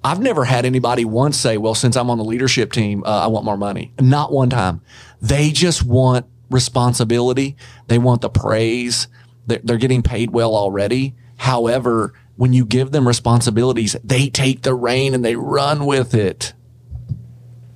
I've 0.07 0.21
never 0.21 0.45
had 0.45 0.65
anybody 0.65 1.05
once 1.05 1.37
say, 1.37 1.57
well, 1.57 1.75
since 1.75 1.97
I'm 1.97 2.11
on 2.11 2.19
the 2.19 2.25
leadership 2.25 2.71
team, 2.71 3.03
uh, 3.05 3.25
I 3.25 3.27
want 3.27 3.45
more 3.45 3.57
money. 3.57 3.93
Not 4.01 4.33
one 4.33 4.49
time. 4.51 4.81
They 5.21 5.51
just 5.51 5.83
want 5.83 6.27
responsibility. 6.49 7.57
They 7.89 7.99
want 7.99 8.21
the 8.21 8.31
praise. 8.31 9.09
They're, 9.49 9.59
they're 9.65 9.79
getting 9.79 10.05
paid 10.05 10.31
well 10.31 10.55
already. 10.55 11.17
However, 11.39 12.15
when 12.37 12.53
you 12.53 12.65
give 12.65 12.93
them 12.93 13.09
responsibilities, 13.09 13.97
they 14.05 14.29
take 14.29 14.63
the 14.63 14.75
rein 14.75 15.13
and 15.13 15.25
they 15.25 15.35
run 15.35 15.87
with 15.87 16.15
it. 16.15 16.53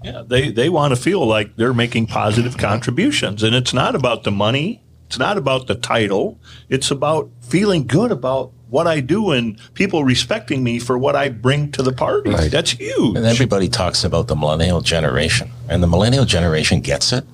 Yeah, 0.05 0.23
they, 0.25 0.53
they 0.53 0.69
want 0.69 0.95
to 0.95 1.03
feel 1.03 1.27
like 1.27 1.57
they're 1.57 1.75
making 1.75 2.07
positive 2.07 2.57
contributions. 2.57 3.43
And 3.43 3.57
it's 3.57 3.75
not 3.75 3.97
about 3.97 4.23
the 4.23 4.31
money. 4.31 4.85
It's 5.09 5.19
not 5.19 5.37
about 5.37 5.67
the 5.67 5.75
title. 5.75 6.39
It's 6.69 6.93
about 6.93 7.29
feeling 7.41 7.89
good 7.89 8.13
about 8.13 8.53
what 8.71 8.87
I 8.87 9.01
do 9.01 9.33
and 9.33 9.59
people 9.75 10.05
respecting 10.05 10.63
me 10.63 10.79
for 10.79 10.97
what 10.97 11.17
I 11.17 11.29
bring 11.29 11.73
to 11.73 11.83
the 11.83 11.93
party. 11.93 12.31
Right. 12.31 12.51
That's 12.51 12.71
huge. 12.71 13.17
And 13.17 13.27
everybody 13.27 13.69
talks 13.69 14.05
about 14.05 14.29
the 14.29 14.37
millennial 14.37 14.81
generation, 14.81 15.51
and 15.69 15.83
the 15.83 15.89
millennial 15.89 16.25
generation 16.25 16.81
gets 16.81 17.13
it, 17.13 17.25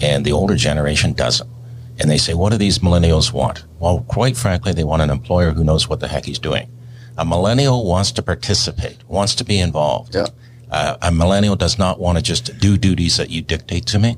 and 0.00 0.24
the 0.24 0.32
older 0.32 0.56
generation 0.56 1.12
doesn't. 1.12 1.50
And 1.98 2.10
they 2.10 2.18
say, 2.18 2.32
what 2.34 2.50
do 2.50 2.56
these 2.56 2.78
millennials 2.78 3.32
want? 3.32 3.64
Well, 3.78 4.04
quite 4.08 4.36
frankly, 4.36 4.72
they 4.72 4.84
want 4.84 5.02
an 5.02 5.10
employer 5.10 5.50
who 5.50 5.64
knows 5.64 5.88
what 5.88 6.00
the 6.00 6.08
heck 6.08 6.24
he's 6.24 6.38
doing. 6.38 6.70
A 7.18 7.24
millennial 7.24 7.84
wants 7.84 8.12
to 8.12 8.22
participate, 8.22 8.96
wants 9.06 9.34
to 9.34 9.44
be 9.44 9.58
involved. 9.58 10.14
Yeah. 10.14 10.28
Uh, 10.70 10.96
a 11.02 11.12
millennial 11.12 11.56
does 11.56 11.78
not 11.78 11.98
want 11.98 12.16
to 12.16 12.22
just 12.22 12.58
do 12.58 12.78
duties 12.78 13.16
that 13.16 13.28
you 13.28 13.42
dictate 13.42 13.84
to 13.86 13.98
me. 13.98 14.16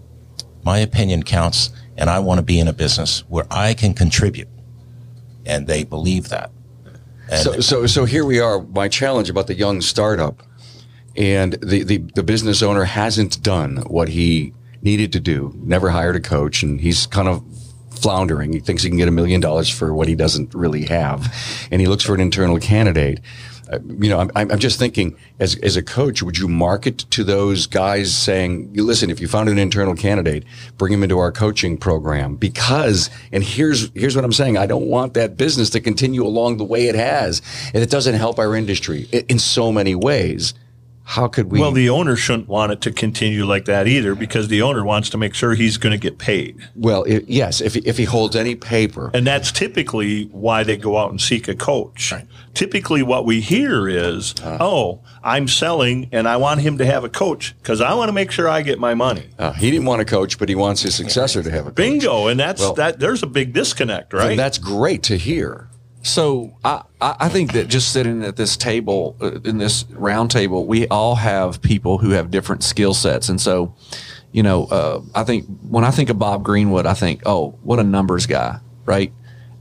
My 0.62 0.78
opinion 0.78 1.22
counts, 1.22 1.70
and 1.96 2.08
I 2.08 2.20
want 2.20 2.38
to 2.38 2.42
be 2.42 2.60
in 2.60 2.68
a 2.68 2.72
business 2.72 3.24
where 3.28 3.46
I 3.50 3.74
can 3.74 3.94
contribute. 3.94 4.48
And 5.44 5.66
they 5.66 5.85
believe 5.85 6.28
that. 6.28 6.50
And 7.28 7.40
So, 7.40 7.61
so, 7.61 7.87
so 7.87 8.05
here 8.05 8.24
we 8.24 8.40
are. 8.40 8.62
My 8.62 8.88
challenge 8.88 9.31
about 9.31 9.46
the 9.46 9.55
young 9.55 9.81
startup, 9.81 10.42
and 11.16 11.55
the, 11.55 11.83
the, 11.83 11.98
the 11.98 12.22
business 12.22 12.62
owner 12.62 12.85
hasn't 12.85 13.42
done 13.42 13.78
what 13.87 14.09
he 14.09 14.52
needed 14.83 15.12
to 15.12 15.20
do. 15.20 15.52
Never 15.57 15.90
hired 15.90 16.16
a 16.16 16.20
coach, 16.20 16.62
and 16.62 16.81
he's 16.81 17.07
kind 17.07 17.28
of 17.28 17.44
floundering. 17.90 18.52
He 18.52 18.61
thinks 18.61 18.83
he 18.83 18.88
can 18.88 18.98
get 18.98 19.09
a 19.09 19.12
million 19.12 19.40
dollars 19.40 19.68
for 19.68 19.94
what 19.94 20.09
he 20.09 20.14
doesn't 20.14 20.55
really 20.55 20.85
have, 20.87 21.33
and 21.70 21.81
he 21.81 21.87
looks 21.87 22.05
for 22.05 22.14
an 22.14 22.20
internal 22.20 22.59
candidate. 22.59 23.20
You 23.87 24.11
know, 24.11 24.20
I'm, 24.20 24.50
I'm 24.50 24.58
just 24.58 24.78
thinking, 24.78 25.16
as 25.38 25.56
as 25.56 25.76
a 25.76 25.82
coach, 25.82 26.22
would 26.22 26.38
you 26.38 26.48
market 26.48 26.98
to 27.11 27.24
those 27.24 27.66
guys 27.66 28.14
saying, 28.16 28.72
"Listen, 28.74 29.11
if 29.11 29.20
you 29.20 29.28
found 29.28 29.48
an 29.48 29.58
internal 29.58 29.94
candidate, 29.94 30.44
bring 30.78 30.92
him 30.92 31.02
into 31.02 31.18
our 31.18 31.32
coaching 31.32 31.76
program." 31.76 32.37
Because, 32.37 33.11
and 33.32 33.42
here's 33.42 33.90
here's 33.94 34.16
what 34.16 34.24
I'm 34.24 34.32
saying: 34.32 34.58
I 34.58 34.66
don't 34.66 34.87
want 34.87 35.14
that 35.14 35.37
business 35.37 35.70
to 35.70 35.80
continue 35.80 36.24
along 36.24 36.56
the 36.56 36.64
way 36.64 36.88
it 36.88 36.94
has, 36.94 37.42
and 37.72 37.82
it 37.82 37.90
doesn't 37.90 38.14
help 38.14 38.38
our 38.38 38.54
industry 38.54 39.08
in 39.28 39.38
so 39.38 39.72
many 39.72 39.94
ways. 39.94 40.54
How 41.12 41.29
could 41.29 41.53
we? 41.53 41.61
well, 41.61 41.72
the 41.72 41.90
owner 41.90 42.16
shouldn't 42.16 42.48
want 42.48 42.72
it 42.72 42.81
to 42.83 42.90
continue 42.90 43.44
like 43.44 43.66
that 43.66 43.87
either 43.87 44.14
because 44.14 44.48
the 44.48 44.62
owner 44.62 44.83
wants 44.83 45.11
to 45.11 45.18
make 45.18 45.35
sure 45.35 45.53
he's 45.55 45.77
going 45.77 45.90
to 45.92 45.98
get 45.98 46.16
paid. 46.18 46.57
well, 46.75 47.05
i 47.07 47.20
yes, 47.27 47.61
if 47.61 47.75
he- 47.75 47.81
if 47.87 47.98
he 47.98 48.05
holds 48.05 48.35
any 48.35 48.55
paper, 48.55 49.11
And 49.12 49.27
that's 49.27 49.53
typically 49.53 50.25
why 50.33 50.62
they 50.64 50.79
go 50.79 50.96
out 50.96 51.11
and 51.11 51.20
seek 51.20 51.48
a 51.48 51.55
coach. 51.55 52.14
Typically, 52.55 53.03
what 53.03 53.27
we 53.27 53.40
hear 53.40 53.88
is, 53.88 54.35
oh, 54.42 55.01
I'm 55.22 55.48
selling 55.48 56.09
and 56.12 56.27
I 56.27 56.37
want 56.38 56.61
him 56.61 56.79
to 56.79 56.87
have 56.87 57.05
a 57.05 57.09
coach 57.11 57.55
because 57.59 57.81
I 57.83 57.92
want 57.94 58.09
to 58.09 58.12
make 58.12 58.31
sure 58.31 58.48
I 58.48 58.62
get 58.62 58.79
my 58.79 58.94
money. 58.94 59.27
uh, 59.38 59.53
he 59.53 59.70
didn't 59.70 59.87
want 59.87 60.01
a 60.01 60.05
coach, 60.07 60.38
but 60.38 60.48
he 60.48 60.55
wants 60.55 60.81
his 60.83 60.94
successor 60.94 61.42
to 61.42 61.51
have 61.51 61.66
a 61.66 61.70
coach. 61.70 61.77
Bingo. 61.77 62.27
And 62.29 62.40
that's 62.40 62.61
Well- 62.61 62.75
that. 62.75 63.01
There's 63.01 63.22
a 63.22 63.27
big 63.27 63.53
disconnect, 63.53 64.12
And 64.14 64.22
right? 64.22 64.37
that's 64.37 64.57
great 64.59 65.03
to 65.05 65.16
hear. 65.18 65.68
So 66.02 66.56
I, 66.64 66.82
I 67.00 67.28
think 67.28 67.52
that 67.52 67.68
just 67.68 67.92
sitting 67.92 68.24
at 68.24 68.36
this 68.36 68.56
table, 68.56 69.16
uh, 69.20 69.40
in 69.42 69.58
this 69.58 69.84
round 69.90 70.32
table, 70.32 70.66
we 70.66 70.88
all 70.88 71.14
have 71.14 71.62
people 71.62 71.98
who 71.98 72.10
have 72.10 72.30
different 72.30 72.64
skill 72.64 72.92
sets. 72.92 73.28
And 73.28 73.40
so, 73.40 73.74
you 74.32 74.42
know, 74.42 74.64
uh, 74.64 75.00
I 75.14 75.22
think 75.22 75.46
when 75.62 75.84
I 75.84 75.92
think 75.92 76.10
of 76.10 76.18
Bob 76.18 76.42
Greenwood, 76.42 76.86
I 76.86 76.94
think, 76.94 77.22
oh, 77.24 77.50
what 77.62 77.78
a 77.78 77.84
numbers 77.84 78.26
guy, 78.26 78.58
right? 78.84 79.12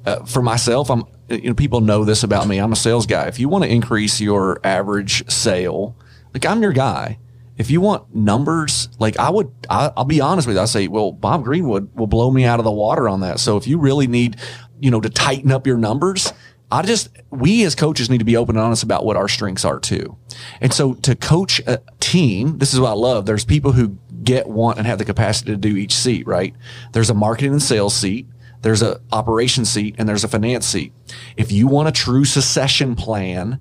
Uh, 0.04 0.26
for 0.26 0.42
myself, 0.42 0.90
I'm, 0.90 1.04
you 1.30 1.50
know, 1.50 1.54
people 1.54 1.80
know 1.80 2.04
this 2.04 2.24
about 2.24 2.48
me. 2.48 2.58
I'm 2.58 2.72
a 2.72 2.76
sales 2.76 3.06
guy. 3.06 3.28
If 3.28 3.40
you 3.40 3.48
want 3.48 3.64
to 3.64 3.70
increase 3.70 4.20
your 4.20 4.60
average 4.64 5.30
sale, 5.32 5.96
like 6.34 6.46
I'm 6.46 6.64
your 6.64 6.74
guy. 6.74 7.20
If 7.58 7.70
you 7.70 7.82
want 7.82 8.16
numbers, 8.16 8.90
like 8.98 9.20
I 9.20 9.30
would, 9.30 9.52
I, 9.70 9.92
I'll 9.96 10.06
be 10.06 10.22
honest 10.22 10.48
with 10.48 10.56
you. 10.56 10.62
I 10.64 10.66
say, 10.66 10.88
well, 10.88 11.12
Bob 11.12 11.44
Greenwood 11.44 11.96
will 11.96 12.08
blow 12.08 12.32
me 12.32 12.46
out 12.46 12.60
of 12.60 12.66
the 12.66 12.72
water 12.72 13.08
on 13.08 13.20
that. 13.20 13.40
So 13.40 13.58
if 13.58 13.68
you 13.68 13.78
really 13.78 14.08
need, 14.08 14.38
you 14.82 14.92
know, 14.92 15.00
to 15.00 15.10
tighten 15.10 15.52
up 15.52 15.66
your 15.66 15.78
numbers, 15.78 16.34
I 16.72 16.82
just, 16.82 17.10
we 17.30 17.64
as 17.64 17.76
coaches 17.76 18.10
need 18.10 18.20
to 18.20 18.26
be 18.26 18.38
open 18.38 18.56
and 18.56 18.66
honest 18.66 18.84
about 18.84 19.06
what 19.06 19.18
our 19.18 19.28
strengths 19.28 19.66
are 19.66 19.80
too. 19.80 20.18
And 20.60 20.74
so 20.74 20.94
to 20.96 21.16
coach 21.16 21.60
a 21.68 21.82
team, 22.00 22.58
this 22.58 22.74
is 22.74 22.80
what 22.80 22.90
I 22.90 22.94
love. 22.94 23.26
There's 23.26 23.46
people 23.46 23.74
who 23.74 23.98
get, 24.24 24.48
want, 24.48 24.78
and 24.78 24.88
have 24.88 24.98
the 24.98 25.06
capacity 25.06 25.52
to 25.52 25.58
do 25.58 25.76
each 25.76 25.94
seat, 25.94 26.26
right? 26.26 26.56
There's 26.94 27.10
a 27.10 27.14
marketing 27.14 27.52
and 27.52 27.62
sales 27.62 27.94
seat. 27.94 28.28
There's 28.62 28.82
a 28.82 29.02
operation 29.12 29.66
seat 29.66 29.96
and 29.98 30.08
there's 30.08 30.24
a 30.24 30.28
finance 30.28 30.66
seat. 30.66 30.94
If 31.36 31.52
you 31.52 31.68
want 31.68 31.90
a 31.90 31.92
true 31.92 32.26
succession 32.26 32.96
plan, 32.96 33.60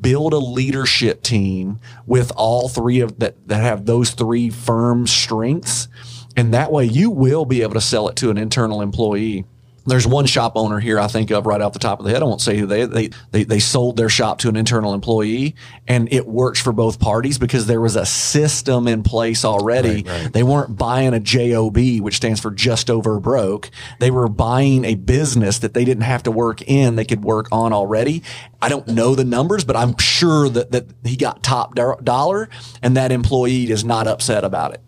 build 0.00 0.34
a 0.34 0.38
leadership 0.38 1.22
team 1.22 1.80
with 2.04 2.30
all 2.36 2.68
three 2.68 3.00
of 3.00 3.18
that, 3.20 3.48
that 3.48 3.62
have 3.62 3.86
those 3.86 4.10
three 4.10 4.50
firm 4.50 5.06
strengths. 5.06 5.88
And 6.36 6.52
that 6.52 6.70
way 6.70 6.84
you 6.84 7.10
will 7.10 7.44
be 7.44 7.62
able 7.62 7.74
to 7.74 7.80
sell 7.80 8.08
it 8.08 8.16
to 8.16 8.30
an 8.30 8.36
internal 8.38 8.82
employee 8.82 9.46
there's 9.90 10.06
one 10.06 10.26
shop 10.26 10.52
owner 10.56 10.80
here 10.80 10.98
I 10.98 11.06
think 11.06 11.30
of 11.30 11.46
right 11.46 11.60
off 11.60 11.72
the 11.72 11.78
top 11.78 11.98
of 12.00 12.06
the 12.06 12.12
head. 12.12 12.22
I 12.22 12.24
won't 12.24 12.40
say 12.40 12.56
who 12.56 12.66
they, 12.66 12.84
they, 12.84 13.10
they, 13.30 13.44
they 13.44 13.58
sold 13.58 13.96
their 13.96 14.08
shop 14.08 14.38
to 14.40 14.48
an 14.48 14.56
internal 14.56 14.94
employee 14.94 15.54
and 15.86 16.12
it 16.12 16.26
works 16.26 16.60
for 16.60 16.72
both 16.72 17.00
parties 17.00 17.38
because 17.38 17.66
there 17.66 17.80
was 17.80 17.96
a 17.96 18.06
system 18.06 18.88
in 18.88 19.02
place 19.02 19.44
already. 19.44 20.02
Right, 20.02 20.06
right. 20.06 20.32
They 20.32 20.42
weren't 20.42 20.76
buying 20.76 21.14
a 21.14 21.20
JOB, 21.20 22.00
which 22.00 22.16
stands 22.16 22.40
for 22.40 22.50
just 22.50 22.90
over 22.90 23.20
broke. 23.20 23.70
They 23.98 24.10
were 24.10 24.28
buying 24.28 24.84
a 24.84 24.94
business 24.94 25.58
that 25.58 25.74
they 25.74 25.84
didn't 25.84 26.04
have 26.04 26.22
to 26.24 26.30
work 26.30 26.62
in. 26.62 26.96
They 26.96 27.04
could 27.04 27.24
work 27.24 27.48
on 27.52 27.72
already. 27.72 28.22
I 28.62 28.68
don't 28.68 28.88
know 28.88 29.14
the 29.14 29.24
numbers, 29.24 29.64
but 29.64 29.76
I'm 29.76 29.96
sure 29.98 30.48
that, 30.48 30.72
that 30.72 30.86
he 31.04 31.16
got 31.16 31.42
top 31.42 31.74
dollar 31.74 32.48
and 32.82 32.96
that 32.96 33.12
employee 33.12 33.70
is 33.70 33.84
not 33.84 34.06
upset 34.06 34.44
about 34.44 34.74
it. 34.74 34.80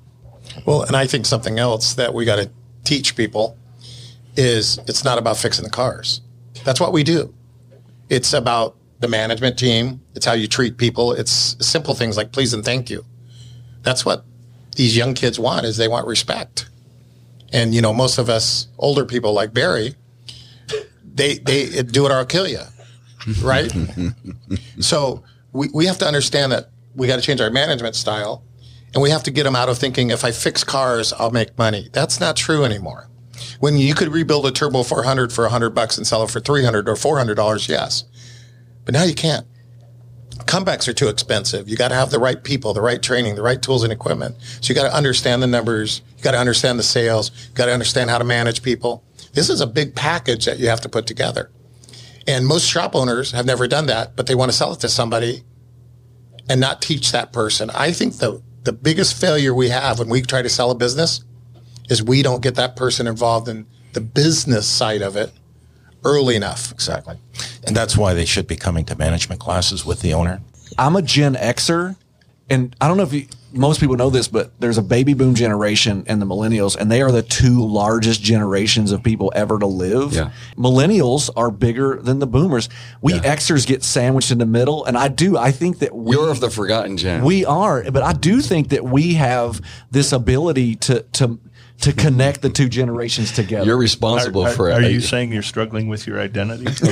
Well, 0.67 0.83
and 0.83 0.97
I 0.97 1.07
think 1.07 1.27
something 1.27 1.59
else 1.59 1.95
that 1.95 2.15
we 2.15 2.25
got 2.25 2.37
to 2.37 2.51
teach 2.85 3.17
people 3.17 3.57
is 4.37 4.79
it's 4.87 5.05
not 5.05 5.19
about 5.19 5.37
fixing 5.37 5.65
the 5.65 5.71
cars. 5.71 6.21
That's 6.65 6.81
what 6.81 6.93
we 6.93 7.03
do. 7.03 7.35
It's 8.09 8.33
about 8.33 8.77
the 9.01 9.09
management 9.09 9.59
team. 9.59 10.01
It's 10.15 10.27
how 10.27 10.33
you 10.33 10.47
treat 10.47 10.77
people. 10.77 11.13
It's 11.13 11.57
simple 11.65 11.95
things 11.95 12.17
like 12.17 12.33
please 12.33 12.55
and 12.55 12.65
thank 12.65 12.91
you. 12.91 13.05
That's 13.83 14.05
what 14.05 14.25
these 14.77 14.97
young 14.97 15.15
kids 15.15 15.39
want 15.39 15.67
is 15.67 15.77
they 15.77 15.89
want 15.89 16.07
respect. 16.07 16.69
And 17.53 17.75
you 17.75 17.83
know, 17.83 17.93
most 17.93 18.19
of 18.19 18.29
us 18.29 18.69
older 18.79 19.05
people 19.05 19.33
like 19.33 19.53
Barry, 19.53 19.95
they 21.15 21.39
they 21.39 21.83
do 21.83 22.07
it 22.07 22.13
or 22.13 22.15
I'll 22.15 22.27
kill 22.27 22.49
you. 22.49 22.61
Right? 23.43 23.73
so 24.81 25.23
we, 25.53 25.69
we 25.73 25.87
have 25.87 25.99
to 25.99 26.07
understand 26.07 26.53
that 26.53 26.71
we 26.95 27.07
got 27.07 27.17
to 27.17 27.23
change 27.23 27.41
our 27.41 27.51
management 27.51 27.95
style 27.95 28.45
and 28.95 29.03
we 29.03 29.11
have 29.11 29.23
to 29.25 29.31
get 29.31 29.45
them 29.45 29.57
out 29.57 29.69
of 29.69 29.79
thinking 29.79 30.11
if 30.11 30.25
I 30.25 30.33
fix 30.33 30.65
cars, 30.65 31.13
I'll 31.13 31.31
make 31.31 31.57
money. 31.57 31.89
That's 31.93 32.21
not 32.21 32.37
true 32.37 32.65
anymore. 32.65 33.09
When 33.61 33.77
you 33.77 33.95
could 33.95 34.09
rebuild 34.09 34.47
a 34.47 34.51
Turbo 34.51 34.83
400 34.83 35.33
for 35.33 35.43
100 35.45 35.71
bucks 35.71 35.97
and 35.97 36.07
sell 36.07 36.23
it 36.23 36.31
for 36.31 36.41
300 36.41 36.89
or 36.89 36.97
400 36.97 37.35
dollars, 37.35 37.69
yes. 37.69 38.05
But 38.85 38.95
now 38.95 39.05
you 39.05 39.15
can't. 39.15 39.47
Comebacks 40.47 40.89
are 40.89 40.93
too 40.93 41.09
expensive. 41.09 41.69
You 41.69 41.77
got 41.77 41.89
to 41.89 41.95
have 41.95 42.11
the 42.11 42.19
right 42.19 42.43
people, 42.43 42.75
the 42.75 42.81
right 42.81 43.03
training, 43.03 43.37
the 43.37 43.43
right 43.43 43.61
tools 43.61 43.85
and 43.85 43.93
equipment. 43.93 44.37
So 44.61 44.73
you 44.73 44.75
got 44.75 44.89
to 44.89 44.95
understand 44.95 45.43
the 45.43 45.47
numbers. 45.47 46.03
You 46.17 46.25
got 46.25 46.33
to 46.33 46.39
understand 46.39 46.79
the 46.79 46.83
sales. 46.83 47.31
You 47.49 47.55
got 47.55 47.67
to 47.67 47.73
understand 47.73 48.11
how 48.11 48.19
to 48.19 48.25
manage 48.25 48.63
people. 48.63 49.05
This 49.35 49.49
is 49.49 49.61
a 49.61 49.67
big 49.67 49.95
package 49.95 50.45
that 50.47 50.59
you 50.59 50.69
have 50.69 50.81
to 50.83 50.89
put 50.89 51.07
together. 51.07 51.51
And 52.27 52.47
most 52.47 52.69
shop 52.69 52.95
owners 52.95 53.33
have 53.33 53.47
never 53.47 53.67
done 53.67 53.87
that, 53.87 54.17
but 54.17 54.27
they 54.27 54.35
want 54.35 54.51
to 54.51 54.57
sell 54.57 54.73
it 54.73 54.81
to 54.81 54.89
somebody 54.89 55.43
and 56.49 56.61
not 56.61 56.83
teach 56.83 57.13
that 57.13 57.33
person. 57.33 57.71
I 57.71 57.93
think 57.93 58.19
the, 58.19 58.43
the 58.63 58.73
biggest 58.73 59.19
failure 59.21 59.55
we 59.55 59.69
have 59.69 59.99
when 59.99 60.09
we 60.09 60.23
try 60.23 60.43
to 60.43 60.49
sell 60.49 60.71
a 60.71 60.75
business 60.75 61.25
is 61.93 62.03
we 62.03 62.23
don't 62.23 62.43
get 62.43 62.57
that 62.57 62.75
person 62.75 63.07
involved 63.07 63.49
in 63.49 63.67
the 63.93 64.01
business 64.01 64.67
side 64.67 65.03
of 65.03 65.15
it 65.15 65.31
early 66.05 66.35
enough. 66.35 66.73
Exactly. 66.73 67.17
And 67.67 67.77
that's 67.77 67.97
why 67.97 68.15
they 68.15 68.25
should 68.25 68.49
be 68.49 68.57
coming 68.57 68.85
to 68.87 68.97
management 68.97 69.41
classes 69.41 69.85
with 69.85 70.01
the 70.01 70.15
owner. 70.15 70.41
I'm 70.79 70.97
a 70.97 71.03
Gen 71.03 71.35
Xer, 71.35 71.97
and 72.49 72.75
I 72.81 72.89
don't 72.89 72.97
know 72.97 73.03
if 73.03 73.13
you, 73.13 73.27
most 73.53 73.79
people 73.79 73.97
know 73.97 74.09
this, 74.09 74.27
but 74.27 74.59
there's 74.59 74.79
a 74.79 74.83
baby 74.83 75.13
boom 75.13 75.35
generation 75.35 76.05
and 76.07 76.21
the 76.21 76.27
millennials, 76.27 76.77
and 76.77 76.91
they 76.91 77.03
are 77.03 77.13
the 77.13 77.23
two 77.23 77.65
largest 77.65 78.23
generations 78.23 78.91
of 78.91 79.03
people 79.03 79.31
ever 79.35 79.59
to 79.59 79.67
live. 79.67 80.15
Yeah. 80.15 80.31
Millennials 80.57 81.29
are 81.37 81.51
bigger 81.51 82.01
than 82.01 82.19
the 82.19 82.27
boomers. 82.27 82.71
We 83.03 83.15
yeah. 83.15 83.37
Xers 83.37 83.67
get 83.67 83.83
sandwiched 83.85 84.31
in 84.31 84.39
the 84.39 84.47
middle, 84.47 84.85
and 84.87 84.97
I 84.97 85.09
do. 85.09 85.37
I 85.37 85.51
think 85.51 85.81
that 85.81 85.95
we, 85.95 86.17
you're 86.17 86.31
of 86.31 86.41
the 86.41 86.51
forgotten 86.51 86.97
gen. 86.97 87.23
We 87.23 87.45
are, 87.45 87.91
but 87.91 88.03
I 88.03 88.15
do 88.15 88.41
think 88.41 88.71
that 88.71 88.85
we 88.85 89.15
have 89.15 89.61
this 89.91 90.13
ability 90.13 90.77
to 90.77 91.03
to 91.03 91.39
to 91.81 91.93
connect 91.93 92.43
the 92.43 92.51
two 92.51 92.69
generations 92.69 93.33
together. 93.33 93.67
You're 93.67 93.77
responsible 93.77 94.47
are, 94.47 94.51
for 94.51 94.71
it. 94.71 94.75
Are 94.75 94.89
you 94.89 95.01
saying 95.01 95.33
you're 95.33 95.43
struggling 95.43 95.89
with 95.89 96.07
your 96.07 96.21
identity? 96.21 96.65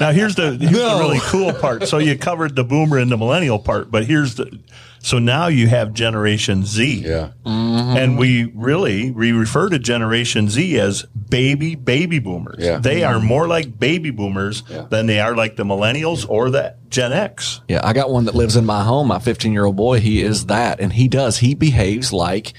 now 0.00 0.12
here's 0.12 0.34
the 0.34 0.56
here's 0.58 0.72
no. 0.72 0.98
the 0.98 1.04
really 1.04 1.20
cool 1.20 1.52
part. 1.52 1.88
So 1.88 1.98
you 1.98 2.16
covered 2.16 2.56
the 2.56 2.64
boomer 2.64 2.98
and 2.98 3.10
the 3.10 3.16
millennial 3.16 3.58
part, 3.58 3.90
but 3.90 4.06
here's 4.06 4.36
the 4.36 4.58
so 5.06 5.20
now 5.20 5.46
you 5.46 5.68
have 5.68 5.92
Generation 5.92 6.64
Z. 6.64 7.02
Yeah. 7.06 7.30
Mm-hmm. 7.44 7.96
And 7.96 8.18
we 8.18 8.50
really 8.54 9.12
we 9.12 9.30
refer 9.30 9.68
to 9.68 9.78
Generation 9.78 10.48
Z 10.48 10.80
as 10.80 11.04
baby 11.04 11.76
baby 11.76 12.18
boomers. 12.18 12.64
Yeah. 12.64 12.78
They 12.78 13.04
are 13.04 13.20
more 13.20 13.46
like 13.46 13.78
baby 13.78 14.10
boomers 14.10 14.64
yeah. 14.68 14.86
than 14.90 15.06
they 15.06 15.20
are 15.20 15.36
like 15.36 15.54
the 15.54 15.62
millennials 15.62 16.28
or 16.28 16.50
the 16.50 16.74
Gen 16.88 17.12
X. 17.12 17.60
Yeah, 17.68 17.86
I 17.86 17.92
got 17.92 18.10
one 18.10 18.24
that 18.24 18.34
lives 18.34 18.56
in 18.56 18.64
my 18.64 18.82
home, 18.82 19.06
my 19.06 19.20
15 19.20 19.52
year 19.52 19.66
old 19.66 19.76
boy. 19.76 20.00
He 20.00 20.22
is 20.22 20.46
that, 20.46 20.80
and 20.80 20.92
he 20.92 21.06
does. 21.06 21.38
He 21.38 21.54
behaves 21.54 22.12
like 22.12 22.52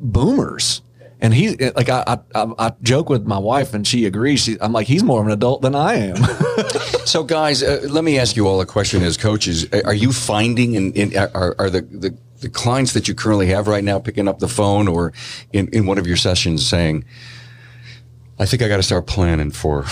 boomers. 0.00 0.82
And 1.20 1.34
he, 1.34 1.56
like, 1.56 1.88
I, 1.88 2.18
I, 2.34 2.46
I 2.58 2.72
joke 2.82 3.08
with 3.08 3.26
my 3.26 3.38
wife 3.38 3.74
and 3.74 3.84
she 3.84 4.06
agrees. 4.06 4.40
She, 4.40 4.56
I'm 4.60 4.72
like, 4.72 4.86
he's 4.86 5.02
more 5.02 5.20
of 5.20 5.26
an 5.26 5.32
adult 5.32 5.62
than 5.62 5.74
I 5.74 5.94
am. 5.94 6.16
so, 7.06 7.24
guys, 7.24 7.62
uh, 7.62 7.80
let 7.90 8.04
me 8.04 8.18
ask 8.20 8.36
you 8.36 8.46
all 8.46 8.60
a 8.60 8.66
question 8.66 9.02
as 9.02 9.16
coaches. 9.16 9.66
Are 9.84 9.94
you 9.94 10.12
finding, 10.12 10.74
in, 10.74 10.92
in 10.92 11.16
are, 11.16 11.56
are 11.58 11.70
the, 11.70 11.80
the, 11.82 12.16
the 12.40 12.48
clients 12.48 12.92
that 12.92 13.08
you 13.08 13.14
currently 13.14 13.48
have 13.48 13.66
right 13.66 13.82
now 13.82 13.98
picking 13.98 14.28
up 14.28 14.38
the 14.38 14.46
phone 14.46 14.86
or 14.86 15.12
in, 15.52 15.66
in 15.72 15.86
one 15.86 15.98
of 15.98 16.06
your 16.06 16.16
sessions 16.16 16.64
saying, 16.64 17.04
I 18.38 18.46
think 18.46 18.62
I 18.62 18.68
got 18.68 18.76
to 18.76 18.84
start 18.84 19.08
planning 19.08 19.50
for 19.50 19.84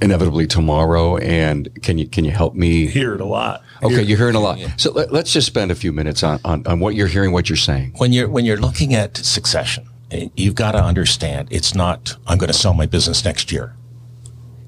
inevitably 0.00 0.46
tomorrow. 0.46 1.16
And 1.16 1.82
can 1.82 1.98
you 1.98 2.06
can 2.06 2.24
you 2.24 2.30
help 2.30 2.54
me? 2.54 2.86
Hear 2.86 3.14
it 3.14 3.20
a 3.20 3.24
lot. 3.24 3.62
Okay, 3.82 4.02
you're 4.02 4.18
hearing 4.18 4.34
a 4.34 4.40
lot. 4.40 4.58
So 4.76 4.92
let, 4.92 5.12
us 5.12 5.32
just 5.32 5.46
spend 5.46 5.70
a 5.70 5.74
few 5.74 5.92
minutes 5.92 6.22
on, 6.22 6.40
on, 6.44 6.66
on 6.66 6.80
what 6.80 6.94
you're 6.94 7.06
hearing, 7.06 7.32
what 7.32 7.48
you're 7.48 7.56
saying. 7.56 7.92
When 7.98 8.12
you're 8.12 8.28
when 8.28 8.44
you're 8.44 8.56
looking 8.56 8.94
at 8.94 9.16
succession, 9.16 9.88
eh, 10.10 10.28
you've 10.34 10.54
got 10.54 10.72
to 10.72 10.82
understand 10.82 11.48
it's 11.50 11.74
not 11.74 12.16
I'm 12.26 12.38
going 12.38 12.48
to 12.48 12.58
sell 12.58 12.74
my 12.74 12.86
business 12.86 13.24
next 13.24 13.52
year. 13.52 13.74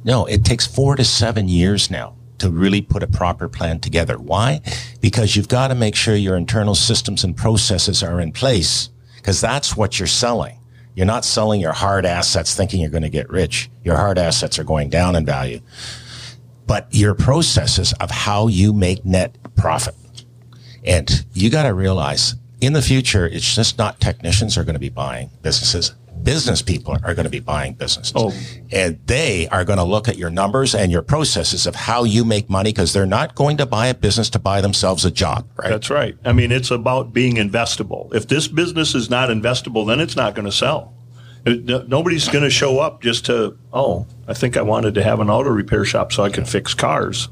No, 0.05 0.27
it 0.27 0.45
takes 0.45 0.67
four 0.67 0.97
to 0.97 1.05
seven 1.05 1.49
years 1.49 1.91
now 1.91 2.15
to 2.39 2.51
really 2.51 2.81
put 2.81 3.03
a 3.03 3.07
proper 3.07 3.49
plan 3.49 3.81
together. 3.81 4.17
Why? 4.17 4.61
Because 5.01 5.37
you've 5.37 5.49
got 5.49 5.69
to 5.69 5.75
make 5.75 5.95
sure 5.95 6.15
your 6.15 6.37
internal 6.37 6.75
systems 6.75 7.25
and 7.25 7.37
processes 7.37 8.03
are 8.03 8.21
in 8.21 8.33
place 8.33 8.91
because 9.17 9.41
that's 9.41 9.77
what 9.77 9.99
you're 9.99 10.07
selling. 10.07 10.58
You're 10.99 11.07
not 11.07 11.25
selling 11.25 11.61
your 11.61 11.73
hard 11.73 12.05
assets 12.05 12.55
thinking 12.55 12.81
you're 12.81 12.91
going 12.91 13.05
to 13.05 13.09
get 13.09 13.31
rich. 13.31 13.71
Your 13.85 13.97
hard 13.97 14.19
assets 14.19 14.59
are 14.59 14.65
going 14.65 14.91
down 14.91 15.17
in 15.17 15.25
value 15.25 15.61
but 16.69 16.87
your 16.91 17.15
processes 17.15 17.95
of 17.95 18.11
how 18.11 18.47
you 18.47 18.73
make 18.73 19.05
net 19.05 19.37
profit. 19.57 19.95
And 20.85 21.25
you 21.33 21.51
got 21.51 21.65
to 21.65 21.73
realize 21.73 22.37
in 22.61 22.75
the 22.75 22.83
future, 22.83 23.27
it's 23.27 23.55
just 23.55 23.79
not 23.79 23.99
technicians 24.01 24.57
are 24.57 24.65
going 24.65 24.75
to 24.75 24.81
be 24.81 24.91
buying 24.91 25.31
businesses. 25.43 25.95
Business 26.23 26.63
people 26.63 26.97
are 27.03 27.15
going 27.15 27.25
to 27.25 27.31
be 27.31 27.41
buying 27.41 27.75
businesses. 27.75 28.13
Oh. 28.15 28.33
And 28.71 28.99
they 29.07 29.49
are 29.49 29.65
going 29.65 29.79
to 29.79 29.85
look 29.85 30.09
at 30.09 30.19
your 30.19 30.31
numbers 30.31 30.75
and 30.75 30.93
your 30.93 31.03
processes 31.03 31.67
of 31.67 31.75
how 31.75 32.05
you 32.05 32.25
make 32.25 32.51
money 32.51 32.71
because 32.71 32.93
they're 32.93 33.07
not 33.07 33.35
going 33.35 33.57
to 33.59 33.67
buy 33.67 33.87
a 33.87 33.95
business 33.95 34.29
to 34.31 34.39
buy 34.39 34.61
themselves 34.61 35.05
a 35.05 35.11
job, 35.11 35.49
right? 35.57 35.71
That's 35.71 35.89
right. 35.91 36.17
I 36.25 36.33
mean, 36.33 36.53
it's 36.53 36.71
about 36.71 37.13
being 37.13 37.37
investable. 37.37 38.15
If 38.15 38.29
this 38.29 38.47
business 38.47 38.95
is 38.95 39.09
not 39.09 39.31
investable, 39.31 39.87
then 39.87 40.01
it's 40.01 40.17
not 40.17 40.35
going 40.35 40.47
to 40.47 40.53
sell. 40.53 40.95
Nobody's 41.47 42.29
going 42.29 42.45
to 42.45 42.51
show 42.51 42.79
up 42.81 43.01
just 43.01 43.25
to, 43.27 43.57
oh, 43.73 44.07
I 44.27 44.35
think 44.35 44.59
I 44.59 44.63
wanted 44.63 44.95
to 44.95 45.03
have 45.03 45.21
an 45.21 45.31
auto 45.31 45.49
repair 45.49 45.85
shop 45.85 46.13
so 46.13 46.23
I 46.23 46.29
could 46.29 46.47
fix 46.47 46.75
cars. 46.75 47.31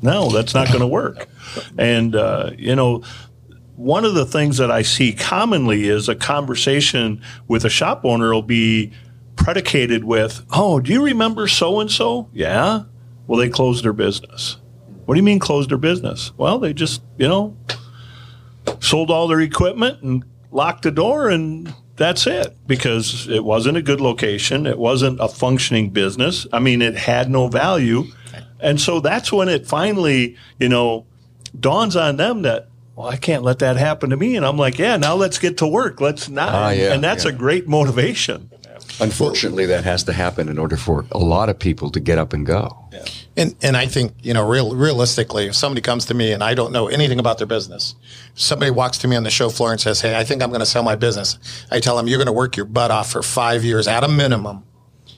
No, 0.00 0.30
that's 0.30 0.54
not 0.54 0.68
going 0.68 0.80
to 0.80 0.86
work. 0.86 1.28
And, 1.76 2.16
uh, 2.16 2.52
you 2.56 2.74
know, 2.74 3.02
one 3.76 4.04
of 4.04 4.14
the 4.14 4.26
things 4.26 4.58
that 4.58 4.70
I 4.70 4.82
see 4.82 5.12
commonly 5.12 5.88
is 5.88 6.08
a 6.08 6.14
conversation 6.14 7.22
with 7.48 7.64
a 7.64 7.70
shop 7.70 8.04
owner 8.04 8.32
will 8.32 8.42
be 8.42 8.92
predicated 9.36 10.04
with, 10.04 10.44
oh, 10.52 10.80
do 10.80 10.92
you 10.92 11.04
remember 11.04 11.48
so 11.48 11.80
and 11.80 11.90
so? 11.90 12.28
Yeah. 12.32 12.84
Well, 13.26 13.38
they 13.38 13.48
closed 13.48 13.84
their 13.84 13.92
business. 13.92 14.58
What 15.04 15.14
do 15.14 15.18
you 15.18 15.24
mean 15.24 15.38
closed 15.38 15.70
their 15.70 15.78
business? 15.78 16.32
Well, 16.36 16.58
they 16.58 16.72
just, 16.72 17.02
you 17.18 17.28
know, 17.28 17.56
sold 18.80 19.10
all 19.10 19.28
their 19.28 19.40
equipment 19.40 20.02
and 20.02 20.24
locked 20.50 20.82
the 20.82 20.90
door 20.90 21.28
and 21.28 21.74
that's 21.96 22.26
it 22.26 22.56
because 22.66 23.28
it 23.28 23.44
wasn't 23.44 23.76
a 23.76 23.82
good 23.82 24.00
location. 24.00 24.66
It 24.66 24.78
wasn't 24.78 25.20
a 25.20 25.28
functioning 25.28 25.90
business. 25.90 26.46
I 26.52 26.58
mean, 26.58 26.82
it 26.82 26.96
had 26.96 27.30
no 27.30 27.48
value. 27.48 28.04
And 28.60 28.80
so 28.80 29.00
that's 29.00 29.32
when 29.32 29.48
it 29.48 29.66
finally, 29.66 30.36
you 30.58 30.68
know, 30.68 31.06
dawns 31.58 31.96
on 31.96 32.16
them 32.16 32.42
that, 32.42 32.68
well, 32.96 33.08
I 33.08 33.16
can't 33.16 33.42
let 33.42 33.58
that 33.58 33.76
happen 33.76 34.10
to 34.10 34.16
me. 34.16 34.36
And 34.36 34.46
I'm 34.46 34.56
like, 34.56 34.78
yeah, 34.78 34.96
now 34.96 35.14
let's 35.14 35.38
get 35.38 35.58
to 35.58 35.66
work. 35.66 36.00
Let's 36.00 36.28
not. 36.28 36.48
Ah, 36.48 36.70
yeah, 36.70 36.92
and 36.92 37.02
that's 37.02 37.24
yeah. 37.24 37.30
a 37.30 37.34
great 37.34 37.66
motivation. 37.66 38.50
Unfortunately, 39.00 39.66
that 39.66 39.84
has 39.84 40.04
to 40.04 40.12
happen 40.12 40.48
in 40.48 40.58
order 40.58 40.76
for 40.76 41.04
a 41.10 41.18
lot 41.18 41.48
of 41.48 41.58
people 41.58 41.90
to 41.90 42.00
get 42.00 42.18
up 42.18 42.32
and 42.32 42.46
go. 42.46 42.76
Yeah. 42.92 43.04
And 43.36 43.54
and 43.62 43.76
I 43.76 43.86
think 43.86 44.12
you 44.22 44.34
know, 44.34 44.46
real 44.48 44.74
realistically, 44.74 45.46
if 45.46 45.56
somebody 45.56 45.80
comes 45.80 46.04
to 46.06 46.14
me 46.14 46.32
and 46.32 46.44
I 46.44 46.54
don't 46.54 46.72
know 46.72 46.86
anything 46.86 47.18
about 47.18 47.38
their 47.38 47.46
business, 47.46 47.96
somebody 48.34 48.70
walks 48.70 48.98
to 48.98 49.08
me 49.08 49.16
on 49.16 49.24
the 49.24 49.30
show 49.30 49.48
floor 49.48 49.72
and 49.72 49.80
says, 49.80 50.00
"Hey, 50.00 50.16
I 50.16 50.22
think 50.22 50.42
I'm 50.42 50.50
going 50.50 50.60
to 50.60 50.66
sell 50.66 50.84
my 50.84 50.94
business," 50.94 51.38
I 51.70 51.80
tell 51.80 51.96
them, 51.96 52.06
"You're 52.06 52.18
going 52.18 52.26
to 52.26 52.32
work 52.32 52.56
your 52.56 52.66
butt 52.66 52.92
off 52.92 53.10
for 53.10 53.22
five 53.22 53.64
years 53.64 53.88
at 53.88 54.04
a 54.04 54.08
minimum." 54.08 54.64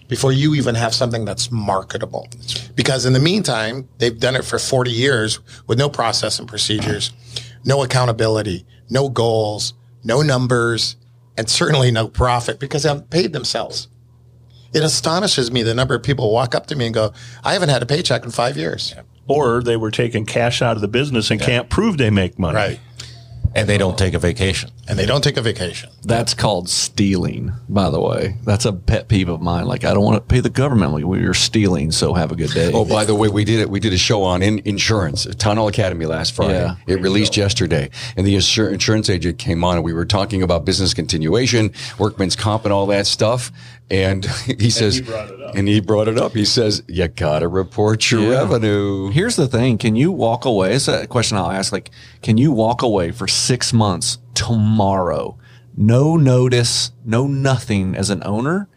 Before 0.08 0.30
you 0.30 0.54
even 0.54 0.76
have 0.76 0.94
something 0.94 1.24
that's 1.24 1.50
marketable. 1.50 2.28
Because 2.76 3.06
in 3.06 3.12
the 3.12 3.18
meantime, 3.18 3.88
they've 3.98 4.16
done 4.16 4.36
it 4.36 4.44
for 4.44 4.56
40 4.56 4.92
years 4.92 5.40
with 5.66 5.78
no 5.78 5.88
process 5.88 6.38
and 6.38 6.48
procedures, 6.48 7.12
no 7.66 7.82
accountability, 7.82 8.64
no 8.88 9.10
goals, 9.10 9.74
no 10.04 10.22
numbers, 10.22 10.96
and 11.36 11.50
certainly 11.50 11.90
no 11.90 12.08
profit 12.08 12.58
because 12.58 12.84
they 12.84 12.88
haven't 12.88 13.10
paid 13.10 13.32
themselves. 13.34 13.88
It 14.72 14.82
astonishes 14.82 15.50
me 15.50 15.62
the 15.62 15.74
number 15.74 15.94
of 15.94 16.02
people 16.02 16.32
walk 16.32 16.54
up 16.54 16.66
to 16.66 16.76
me 16.76 16.86
and 16.86 16.94
go, 16.94 17.12
I 17.44 17.52
haven't 17.52 17.68
had 17.68 17.82
a 17.82 17.86
paycheck 17.86 18.24
in 18.24 18.30
five 18.30 18.56
years. 18.56 18.94
Or 19.26 19.62
they 19.62 19.76
were 19.76 19.90
taking 19.90 20.24
cash 20.24 20.62
out 20.62 20.76
of 20.76 20.80
the 20.80 20.88
business 20.88 21.30
and 21.30 21.40
can't 21.40 21.68
prove 21.68 21.98
they 21.98 22.10
make 22.10 22.38
money. 22.38 22.56
Right. 22.56 22.80
And 23.54 23.68
they 23.68 23.78
don't 23.78 23.98
take 23.98 24.14
a 24.14 24.18
vacation. 24.18 24.70
And 24.88 24.98
they 24.98 25.06
don't 25.06 25.22
take 25.24 25.36
a 25.36 25.42
vacation. 25.42 25.90
That's 26.04 26.32
called 26.32 26.68
stealing, 26.68 27.52
by 27.68 27.90
the 27.90 28.00
way. 28.00 28.36
That's 28.44 28.64
a 28.64 28.72
pet 28.72 29.08
peeve 29.08 29.28
of 29.28 29.40
mine. 29.40 29.66
Like, 29.66 29.84
I 29.84 29.92
don't 29.92 30.04
want 30.04 30.16
to 30.16 30.20
pay 30.20 30.38
the 30.40 30.50
government. 30.50 30.92
Like, 30.92 31.04
well, 31.04 31.18
you're 31.20 31.34
stealing, 31.34 31.90
so 31.90 32.14
have 32.14 32.30
a 32.30 32.36
good 32.36 32.50
day. 32.52 32.70
Oh, 32.72 32.84
by 32.84 33.04
the 33.04 33.14
way, 33.14 33.28
we 33.28 33.44
did 33.44 33.58
it. 33.60 33.68
We 33.68 33.80
did 33.80 33.92
a 33.92 33.98
show 33.98 34.22
on 34.22 34.42
in, 34.42 34.60
insurance, 34.64 35.26
Tunnel 35.36 35.66
Academy 35.66 36.06
last 36.06 36.34
Friday. 36.34 36.54
Yeah. 36.62 36.76
it 36.86 37.00
released 37.00 37.36
yesterday, 37.36 37.90
and 38.16 38.24
the 38.26 38.36
insur- 38.36 38.72
insurance 38.72 39.10
agent 39.10 39.38
came 39.38 39.64
on, 39.64 39.76
and 39.76 39.84
we 39.84 39.92
were 39.92 40.06
talking 40.06 40.42
about 40.42 40.64
business 40.64 40.94
continuation, 40.94 41.72
workman's 41.98 42.36
comp, 42.36 42.64
and 42.64 42.72
all 42.72 42.86
that 42.86 43.06
stuff. 43.06 43.50
And 43.90 44.24
he 44.60 44.70
says, 44.70 45.00
and 45.54 45.66
he 45.68 45.80
brought 45.80 46.08
it 46.08 46.18
up. 46.18 46.32
He 46.32 46.44
says, 46.44 46.82
"You 46.88 47.06
gotta 47.08 47.46
report 47.48 48.10
your 48.10 48.22
Yeah. 48.22 48.28
revenue." 48.40 49.10
Here's 49.10 49.36
the 49.36 49.46
thing: 49.48 49.78
Can 49.78 49.94
you 49.96 50.10
walk 50.12 50.44
away? 50.44 50.74
It's 50.74 50.88
a 50.88 51.06
question 51.06 51.36
I'll 51.38 51.50
ask. 51.50 51.72
Like, 51.72 51.90
can 52.22 52.36
you 52.36 52.50
walk 52.52 52.82
away 52.82 53.10
for 53.12 53.28
six 53.28 53.72
months 53.72 54.18
tomorrow, 54.36 55.36
no 55.76 56.16
notice, 56.16 56.92
no 57.04 57.26
nothing, 57.26 57.96
as 57.96 58.10
an 58.10 58.22
owner, 58.24 58.68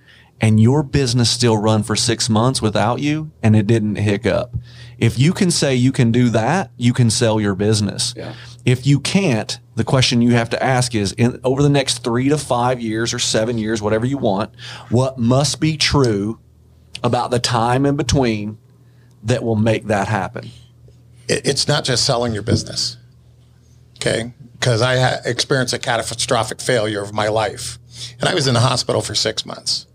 and 0.41 0.59
your 0.59 0.83
business 0.83 1.29
still 1.29 1.57
run 1.57 1.83
for 1.83 1.95
six 1.95 2.29
months 2.29 2.61
without 2.61 2.99
you, 2.99 3.31
and 3.43 3.55
it 3.55 3.67
didn't 3.67 3.97
hiccup? 3.97 4.55
If 4.97 5.19
you 5.19 5.33
can 5.33 5.51
say 5.51 5.75
you 5.75 5.91
can 5.91 6.11
do 6.11 6.29
that, 6.29 6.71
you 6.77 6.93
can 6.93 7.09
sell 7.09 7.39
your 7.39 7.55
business. 7.55 8.13
Yeah. 8.17 8.33
If 8.65 8.87
you 8.87 8.99
can't, 8.99 9.59
the 9.75 9.83
question 9.83 10.21
you 10.21 10.31
have 10.31 10.49
to 10.51 10.63
ask 10.63 10.95
is 10.95 11.11
in, 11.13 11.39
over 11.43 11.61
the 11.61 11.69
next 11.69 12.03
three 12.03 12.29
to 12.29 12.37
five 12.37 12.81
years 12.81 13.13
or 13.13 13.19
seven 13.19 13.57
years, 13.57 13.81
whatever 13.81 14.05
you 14.05 14.17
want, 14.17 14.53
what 14.89 15.17
must 15.17 15.59
be 15.59 15.77
true 15.77 16.39
about 17.03 17.31
the 17.31 17.39
time 17.39 17.85
in 17.85 17.95
between 17.95 18.57
that 19.23 19.43
will 19.43 19.55
make 19.55 19.85
that 19.87 20.07
happen? 20.07 20.49
It's 21.27 21.67
not 21.67 21.83
just 21.83 22.05
selling 22.05 22.33
your 22.33 22.43
business. 22.43 22.97
Okay. 23.95 24.33
Because 24.59 24.81
I 24.81 24.97
ha- 24.97 25.17
experienced 25.25 25.73
a 25.73 25.79
catastrophic 25.79 26.59
failure 26.59 27.01
of 27.01 27.13
my 27.13 27.29
life. 27.29 27.79
And 28.19 28.29
I 28.29 28.33
was 28.33 28.47
in 28.47 28.53
the 28.53 28.59
hospital 28.59 29.01
for 29.01 29.15
six 29.15 29.45
months. 29.45 29.87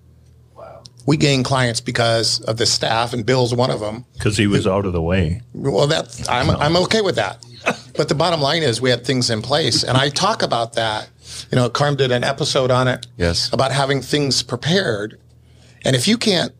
Wow. 0.56 0.82
We 1.06 1.16
gained 1.16 1.44
clients 1.44 1.80
because 1.80 2.40
of 2.40 2.56
the 2.56 2.66
staff, 2.66 3.12
and 3.12 3.24
Bill's 3.26 3.54
one 3.54 3.70
of 3.70 3.80
them. 3.80 4.04
Because 4.14 4.36
he 4.36 4.46
was 4.46 4.66
out 4.66 4.86
of 4.86 4.92
the 4.92 5.02
way. 5.02 5.42
Well, 5.52 5.86
that 5.88 6.28
I'm 6.28 6.50
I'm 6.50 6.76
okay 6.84 7.00
with 7.02 7.16
that. 7.16 7.44
But 7.96 8.08
the 8.08 8.14
bottom 8.14 8.40
line 8.40 8.62
is 8.62 8.80
we 8.80 8.90
had 8.90 9.06
things 9.06 9.30
in 9.30 9.40
place, 9.40 9.84
and 9.84 9.96
I 9.96 10.08
talk 10.10 10.42
about 10.42 10.74
that. 10.74 11.08
You 11.50 11.56
know, 11.56 11.70
Carm 11.70 11.96
did 11.96 12.10
an 12.10 12.24
episode 12.24 12.70
on 12.70 12.88
it. 12.88 13.06
Yes. 13.16 13.52
About 13.52 13.72
having 13.72 14.02
things 14.02 14.42
prepared, 14.42 15.18
and 15.84 15.96
if 15.96 16.08
you 16.08 16.18
can't 16.18 16.52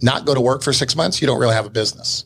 not 0.00 0.24
go 0.24 0.34
to 0.34 0.40
work 0.40 0.62
for 0.62 0.72
six 0.72 0.94
months, 0.94 1.20
you 1.20 1.26
don't 1.26 1.40
really 1.40 1.54
have 1.54 1.66
a 1.66 1.70
business. 1.70 2.24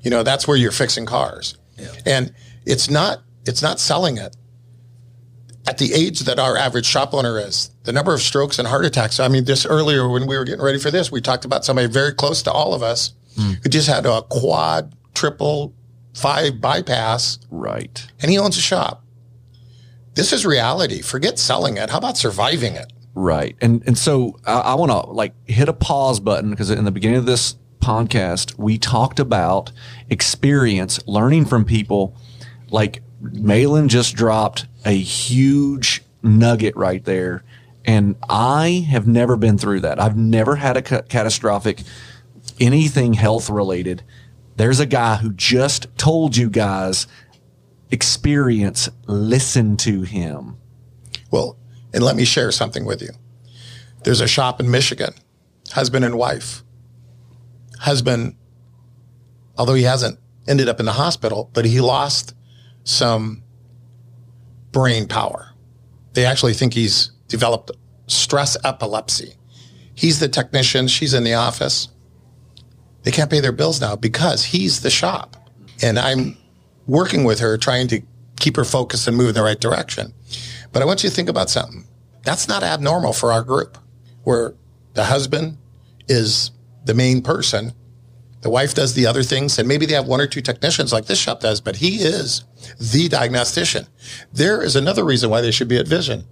You 0.00 0.10
know, 0.10 0.22
that's 0.22 0.46
where 0.46 0.56
you're 0.56 0.72
fixing 0.72 1.06
cars, 1.06 1.56
and 2.04 2.34
it's 2.64 2.90
not 2.90 3.22
it's 3.46 3.62
not 3.62 3.80
selling 3.80 4.18
it. 4.18 4.36
At 5.68 5.78
the 5.78 5.94
age 5.94 6.20
that 6.20 6.38
our 6.38 6.56
average 6.56 6.86
shop 6.86 7.12
owner 7.12 7.40
is, 7.40 7.70
the 7.82 7.92
number 7.92 8.14
of 8.14 8.20
strokes 8.20 8.58
and 8.58 8.68
heart 8.68 8.84
attacks. 8.84 9.18
I 9.18 9.26
mean, 9.28 9.46
this 9.46 9.66
earlier 9.66 10.08
when 10.08 10.26
we 10.26 10.36
were 10.36 10.44
getting 10.44 10.62
ready 10.62 10.78
for 10.78 10.92
this, 10.92 11.10
we 11.10 11.20
talked 11.20 11.44
about 11.44 11.64
somebody 11.64 11.88
very 11.88 12.12
close 12.12 12.42
to 12.44 12.52
all 12.52 12.72
of 12.72 12.82
us 12.84 13.14
hmm. 13.36 13.54
who 13.62 13.68
just 13.68 13.88
had 13.88 14.06
a 14.06 14.22
quad, 14.22 14.94
triple, 15.14 15.74
five 16.14 16.60
bypass, 16.60 17.38
Right. 17.50 18.06
and 18.20 18.30
he 18.30 18.38
owns 18.38 18.56
a 18.56 18.60
shop. 18.60 19.02
This 20.14 20.32
is 20.32 20.46
reality. 20.46 21.02
Forget 21.02 21.38
selling 21.38 21.76
it. 21.76 21.90
How 21.90 21.98
about 21.98 22.16
surviving 22.16 22.74
it? 22.74 22.92
Right. 23.14 23.56
And 23.60 23.82
and 23.86 23.96
so 23.98 24.38
I, 24.46 24.60
I 24.60 24.74
want 24.74 24.92
to 24.92 24.98
like 25.10 25.34
hit 25.48 25.68
a 25.68 25.72
pause 25.72 26.20
button 26.20 26.50
because 26.50 26.70
in 26.70 26.84
the 26.84 26.90
beginning 26.90 27.18
of 27.18 27.26
this 27.26 27.56
podcast 27.80 28.58
we 28.58 28.78
talked 28.78 29.18
about 29.20 29.72
experience, 30.10 31.00
learning 31.06 31.46
from 31.46 31.64
people. 31.64 32.16
Like 32.70 33.02
Maylan 33.26 33.88
just 33.88 34.14
dropped 34.14 34.66
a 34.84 34.96
huge 34.96 36.02
nugget 36.22 36.76
right 36.76 37.04
there, 37.04 37.44
and 37.84 38.16
I 38.28 38.86
have 38.88 39.06
never 39.06 39.36
been 39.36 39.58
through 39.58 39.80
that. 39.80 40.00
I've 40.00 40.16
never 40.16 40.56
had 40.56 40.76
a 40.76 40.82
ca- 40.82 41.02
catastrophic 41.02 41.82
anything 42.60 43.14
health 43.14 43.50
related. 43.50 44.02
There's 44.56 44.80
a 44.80 44.86
guy 44.86 45.16
who 45.16 45.32
just 45.32 45.86
told 45.98 46.36
you 46.36 46.48
guys 46.48 47.06
experience. 47.90 48.88
Listen 49.06 49.76
to 49.78 50.02
him. 50.02 50.56
Well, 51.30 51.58
and 51.92 52.02
let 52.02 52.16
me 52.16 52.24
share 52.24 52.50
something 52.50 52.84
with 52.84 53.02
you. 53.02 53.10
There's 54.04 54.20
a 54.20 54.28
shop 54.28 54.60
in 54.60 54.70
Michigan, 54.70 55.14
husband 55.72 56.04
and 56.04 56.16
wife. 56.16 56.62
Husband, 57.80 58.36
although 59.58 59.74
he 59.74 59.82
hasn't 59.82 60.18
ended 60.48 60.68
up 60.68 60.80
in 60.80 60.86
the 60.86 60.92
hospital, 60.92 61.50
but 61.52 61.64
he 61.64 61.80
lost 61.80 62.34
some 62.86 63.42
brain 64.72 65.08
power. 65.08 65.50
They 66.14 66.24
actually 66.24 66.54
think 66.54 66.72
he's 66.72 67.10
developed 67.28 67.72
stress 68.06 68.56
epilepsy. 68.64 69.34
He's 69.94 70.20
the 70.20 70.28
technician, 70.28 70.88
she's 70.88 71.12
in 71.12 71.24
the 71.24 71.34
office. 71.34 71.88
They 73.02 73.10
can't 73.10 73.30
pay 73.30 73.40
their 73.40 73.52
bills 73.52 73.80
now 73.80 73.96
because 73.96 74.44
he's 74.44 74.80
the 74.80 74.90
shop. 74.90 75.36
And 75.82 75.98
I'm 75.98 76.36
working 76.86 77.24
with 77.24 77.40
her, 77.40 77.58
trying 77.58 77.88
to 77.88 78.02
keep 78.38 78.56
her 78.56 78.64
focused 78.64 79.08
and 79.08 79.16
move 79.16 79.30
in 79.30 79.34
the 79.34 79.42
right 79.42 79.60
direction. 79.60 80.12
But 80.72 80.82
I 80.82 80.84
want 80.84 81.02
you 81.02 81.10
to 81.10 81.14
think 81.14 81.28
about 81.28 81.50
something. 81.50 81.84
That's 82.24 82.48
not 82.48 82.62
abnormal 82.62 83.12
for 83.12 83.32
our 83.32 83.42
group, 83.42 83.78
where 84.22 84.54
the 84.94 85.04
husband 85.04 85.58
is 86.08 86.50
the 86.84 86.94
main 86.94 87.22
person, 87.22 87.72
the 88.46 88.50
wife 88.50 88.74
does 88.74 88.94
the 88.94 89.06
other 89.06 89.24
things, 89.24 89.58
and 89.58 89.66
maybe 89.66 89.86
they 89.86 89.94
have 89.94 90.06
one 90.06 90.20
or 90.20 90.28
two 90.28 90.40
technicians 90.40 90.92
like 90.92 91.06
this 91.06 91.18
shop 91.18 91.40
does, 91.40 91.60
but 91.60 91.78
he 91.78 91.96
is 91.96 92.44
the 92.78 93.08
diagnostician. 93.08 93.88
There 94.32 94.62
is 94.62 94.76
another 94.76 95.04
reason 95.04 95.30
why 95.30 95.40
they 95.40 95.50
should 95.50 95.66
be 95.66 95.78
at 95.78 95.88
Vision. 95.88 96.26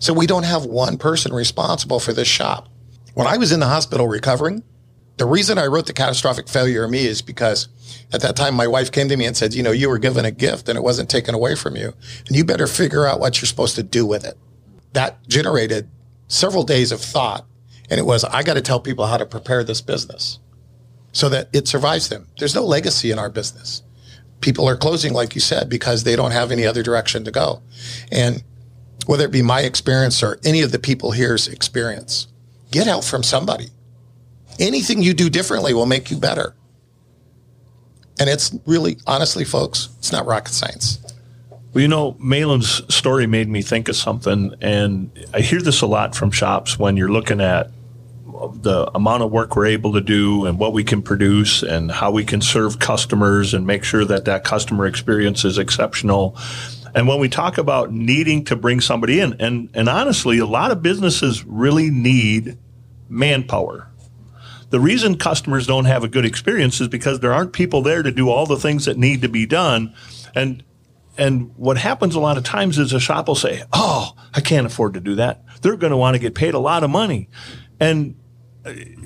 So 0.00 0.12
we 0.12 0.26
don't 0.26 0.42
have 0.42 0.64
one 0.64 0.98
person 0.98 1.32
responsible 1.32 2.00
for 2.00 2.12
this 2.12 2.26
shop. 2.26 2.68
When 3.14 3.28
I 3.28 3.36
was 3.36 3.52
in 3.52 3.60
the 3.60 3.68
hospital 3.68 4.08
recovering, 4.08 4.64
the 5.16 5.26
reason 5.26 5.56
I 5.56 5.66
wrote 5.66 5.86
the 5.86 5.92
catastrophic 5.92 6.48
failure 6.48 6.82
of 6.82 6.90
me 6.90 7.06
is 7.06 7.22
because 7.22 7.68
at 8.12 8.20
that 8.22 8.34
time 8.34 8.56
my 8.56 8.66
wife 8.66 8.90
came 8.90 9.08
to 9.08 9.16
me 9.16 9.24
and 9.24 9.36
said, 9.36 9.54
you 9.54 9.62
know, 9.62 9.70
you 9.70 9.88
were 9.88 9.98
given 9.98 10.24
a 10.24 10.32
gift 10.32 10.68
and 10.68 10.76
it 10.76 10.82
wasn't 10.82 11.08
taken 11.08 11.36
away 11.36 11.54
from 11.54 11.76
you. 11.76 11.94
And 12.26 12.36
you 12.36 12.44
better 12.44 12.66
figure 12.66 13.06
out 13.06 13.20
what 13.20 13.40
you're 13.40 13.46
supposed 13.46 13.76
to 13.76 13.84
do 13.84 14.04
with 14.04 14.24
it. 14.24 14.36
That 14.92 15.24
generated 15.28 15.88
several 16.26 16.64
days 16.64 16.90
of 16.90 17.00
thought. 17.00 17.46
And 17.88 18.00
it 18.00 18.06
was, 18.06 18.24
I 18.24 18.42
got 18.42 18.54
to 18.54 18.60
tell 18.60 18.80
people 18.80 19.06
how 19.06 19.18
to 19.18 19.26
prepare 19.26 19.62
this 19.62 19.80
business 19.80 20.40
so 21.14 21.30
that 21.30 21.48
it 21.54 21.66
survives 21.66 22.10
them. 22.10 22.28
There's 22.38 22.54
no 22.54 22.64
legacy 22.64 23.10
in 23.10 23.18
our 23.18 23.30
business. 23.30 23.82
People 24.42 24.68
are 24.68 24.76
closing, 24.76 25.14
like 25.14 25.34
you 25.34 25.40
said, 25.40 25.70
because 25.70 26.04
they 26.04 26.16
don't 26.16 26.32
have 26.32 26.52
any 26.52 26.66
other 26.66 26.82
direction 26.82 27.24
to 27.24 27.30
go. 27.30 27.62
And 28.12 28.44
whether 29.06 29.24
it 29.24 29.32
be 29.32 29.40
my 29.40 29.62
experience 29.62 30.22
or 30.22 30.38
any 30.44 30.60
of 30.60 30.72
the 30.72 30.78
people 30.78 31.12
here's 31.12 31.48
experience, 31.48 32.28
get 32.70 32.86
help 32.86 33.04
from 33.04 33.22
somebody 33.22 33.70
anything 34.58 35.02
you 35.02 35.14
do 35.14 35.30
differently 35.30 35.74
will 35.74 35.86
make 35.86 36.10
you 36.10 36.18
better. 36.18 36.54
And 38.18 38.30
it's 38.30 38.54
really, 38.66 38.98
honestly, 39.06 39.44
folks, 39.44 39.88
it's 39.98 40.12
not 40.12 40.26
rocket 40.26 40.52
science. 40.52 41.00
Well, 41.72 41.82
you 41.82 41.88
know, 41.88 42.12
Maylan's 42.14 42.94
story 42.94 43.26
made 43.26 43.48
me 43.48 43.60
think 43.60 43.88
of 43.88 43.96
something, 43.96 44.54
and 44.60 45.10
I 45.34 45.40
hear 45.40 45.60
this 45.60 45.80
a 45.80 45.86
lot 45.86 46.14
from 46.14 46.30
shops 46.30 46.78
when 46.78 46.96
you're 46.96 47.10
looking 47.10 47.40
at 47.40 47.70
the 48.54 48.90
amount 48.94 49.22
of 49.22 49.30
work 49.30 49.54
we're 49.54 49.66
able 49.66 49.92
to 49.92 50.00
do 50.00 50.44
and 50.46 50.58
what 50.58 50.72
we 50.72 50.82
can 50.82 51.02
produce 51.02 51.62
and 51.62 51.90
how 51.90 52.10
we 52.10 52.24
can 52.24 52.40
serve 52.40 52.78
customers 52.78 53.54
and 53.54 53.66
make 53.66 53.84
sure 53.84 54.04
that 54.04 54.24
that 54.24 54.44
customer 54.44 54.86
experience 54.86 55.44
is 55.44 55.56
exceptional. 55.56 56.36
And 56.94 57.06
when 57.06 57.20
we 57.20 57.28
talk 57.28 57.58
about 57.58 57.92
needing 57.92 58.44
to 58.46 58.56
bring 58.56 58.80
somebody 58.80 59.20
in, 59.20 59.34
and, 59.40 59.70
and 59.74 59.88
honestly, 59.88 60.38
a 60.38 60.46
lot 60.46 60.72
of 60.72 60.82
businesses 60.82 61.44
really 61.44 61.90
need 61.90 62.58
manpower. 63.08 63.88
The 64.70 64.80
reason 64.80 65.16
customers 65.16 65.68
don't 65.68 65.84
have 65.84 66.02
a 66.02 66.08
good 66.08 66.24
experience 66.24 66.80
is 66.80 66.88
because 66.88 67.20
there 67.20 67.32
aren't 67.32 67.52
people 67.52 67.82
there 67.82 68.02
to 68.02 68.10
do 68.10 68.30
all 68.30 68.46
the 68.46 68.56
things 68.56 68.86
that 68.86 68.96
need 68.96 69.22
to 69.22 69.28
be 69.28 69.46
done. 69.46 69.94
And 70.34 70.64
and 71.16 71.52
what 71.56 71.76
happens 71.78 72.16
a 72.16 72.20
lot 72.20 72.36
of 72.36 72.42
times 72.42 72.76
is 72.76 72.92
a 72.92 72.98
shop 72.98 73.28
will 73.28 73.36
say, 73.36 73.62
"Oh, 73.72 74.16
I 74.34 74.40
can't 74.40 74.66
afford 74.66 74.94
to 74.94 75.00
do 75.00 75.14
that." 75.14 75.44
They're 75.62 75.76
going 75.76 75.92
to 75.92 75.96
want 75.96 76.16
to 76.16 76.18
get 76.18 76.34
paid 76.34 76.54
a 76.54 76.58
lot 76.58 76.82
of 76.82 76.90
money. 76.90 77.28
And 77.78 78.16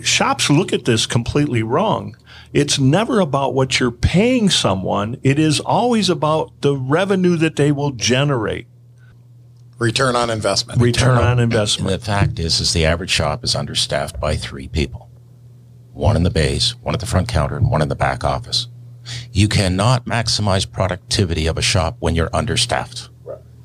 shops 0.02 0.50
look 0.50 0.72
at 0.72 0.84
this 0.84 1.06
completely 1.06 1.62
wrong. 1.62 2.16
It's 2.52 2.78
never 2.78 3.20
about 3.20 3.54
what 3.54 3.78
you're 3.80 3.90
paying 3.90 4.48
someone. 4.50 5.18
It 5.22 5.38
is 5.38 5.61
always 5.61 6.09
about 6.09 6.52
the 6.61 6.76
revenue 6.76 7.36
that 7.36 7.56
they 7.56 7.72
will 7.72 7.90
generate. 7.90 8.66
Return 9.78 10.16
on 10.16 10.30
investment. 10.30 10.80
Return 10.80 11.18
on 11.18 11.32
And 11.32 11.40
investment. 11.40 11.90
the 11.90 12.04
fact 12.04 12.38
is, 12.38 12.59
is 12.61 12.72
the 12.72 12.84
average 12.84 13.11
shop 13.11 13.44
is 13.44 13.54
understaffed 13.54 14.18
by 14.18 14.34
three 14.36 14.66
people. 14.66 15.09
One 15.92 16.16
in 16.16 16.22
the 16.22 16.30
base, 16.30 16.74
one 16.82 16.94
at 16.94 17.00
the 17.00 17.06
front 17.06 17.28
counter, 17.28 17.56
and 17.56 17.70
one 17.70 17.82
in 17.82 17.88
the 17.88 17.94
back 17.96 18.24
office. 18.24 18.68
You 19.32 19.48
cannot 19.48 20.04
maximize 20.04 20.70
productivity 20.70 21.46
of 21.46 21.56
a 21.59 21.62
shop 21.62 21.96
when 22.00 22.14
you're 22.14 22.30
understaffed. 22.34 23.09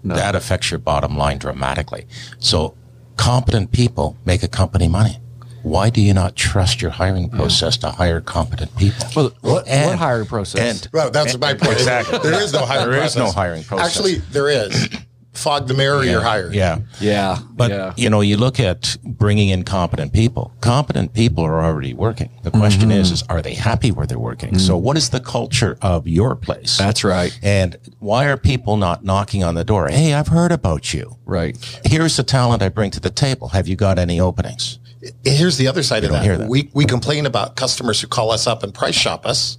That 0.04 0.36
affects 0.36 0.70
your 0.70 0.80
bottom 0.80 1.18
line 1.18 1.38
dramatically. 1.38 2.08
So 2.38 2.76
competent 3.16 3.72
people 3.72 4.18
make 4.26 4.44
a 4.44 4.48
company 4.50 4.88
money. 4.90 5.18
Why 5.64 5.90
do 5.90 6.02
you 6.02 6.14
not 6.14 6.36
trust 6.36 6.82
your 6.82 6.92
hiring 6.92 7.30
process 7.30 7.78
to 7.78 7.90
hire 7.90 8.22
competent 8.22 8.76
people? 8.78 9.08
Well, 9.16 9.32
what, 9.42 9.68
And- 9.68 9.90
what 9.90 9.98
hiring 9.98 10.28
process? 10.28 10.62
And 10.62 10.88
Well, 10.94 11.10
that's 11.10 11.38
my 11.38 11.54
point. 11.54 11.74
Exactly. 11.74 12.20
There 12.20 12.42
is 12.42 12.54
no 12.54 12.66
hiring 12.66 12.92
There 12.92 13.00
process. 13.00 13.12
is 13.12 13.18
no 13.18 13.32
hiring 13.32 13.64
process. 13.64 13.88
Actually, 13.88 14.16
there 14.32 14.50
is. 14.50 14.90
Fog 15.34 15.68
the 15.68 15.74
mirror, 15.74 16.04
you're 16.04 16.22
hired. 16.22 16.54
Yeah. 16.54 16.82
yeah, 17.02 17.40
But 17.54 17.72
yeah. 17.72 17.94
you 17.98 18.08
know, 18.08 18.22
you 18.22 18.38
look 18.38 18.60
at 18.60 18.96
bringing 19.04 19.50
in 19.50 19.64
competent 19.64 20.14
people. 20.14 20.54
Competent 20.62 21.14
people 21.14 21.44
are 21.44 21.64
already 21.64 21.96
working. 21.96 22.30
The 22.44 22.52
question 22.52 22.90
mm-hmm. 22.90 23.00
is, 23.00 23.10
is 23.10 23.24
are 23.24 23.42
they 23.42 23.56
happy 23.56 23.92
where 23.92 24.06
they're 24.06 24.20
working? 24.20 24.50
Mm-hmm. 24.50 24.60
So, 24.60 24.78
what 24.78 24.96
is 24.96 25.10
the 25.10 25.20
culture 25.20 25.76
of 25.82 26.08
your 26.08 26.36
place? 26.36 26.78
That's 26.78 27.04
right. 27.04 27.38
And 27.42 27.78
why 27.98 28.26
are 28.26 28.38
people 28.38 28.78
not 28.78 29.04
knocking 29.04 29.44
on 29.44 29.56
the 29.56 29.64
door? 29.64 29.88
Hey, 29.88 30.14
I've 30.14 30.28
heard 30.28 30.52
about 30.52 30.94
you. 30.94 31.18
right. 31.26 31.58
Here's 31.84 32.16
the 32.16 32.24
talent 32.24 32.62
I 32.62 32.70
bring 32.70 32.92
to 32.92 33.00
the 33.00 33.10
table. 33.10 33.48
Have 33.50 33.68
you 33.68 33.76
got 33.76 33.98
any 33.98 34.20
openings? 34.20 34.78
Here's 35.24 35.58
the 35.58 35.68
other 35.68 35.84
side 35.84 36.04
of 36.04 36.12
that. 36.12 36.24
hear 36.24 36.38
that. 36.38 36.50
We, 36.50 36.70
we 36.74 36.86
complain 36.86 37.26
about 37.26 37.56
customers 37.56 38.00
who 38.02 38.08
call 38.08 38.32
us 38.32 38.48
up 38.48 38.64
and 38.64 38.74
price 38.74 38.96
shop 38.96 39.26
us. 39.26 39.58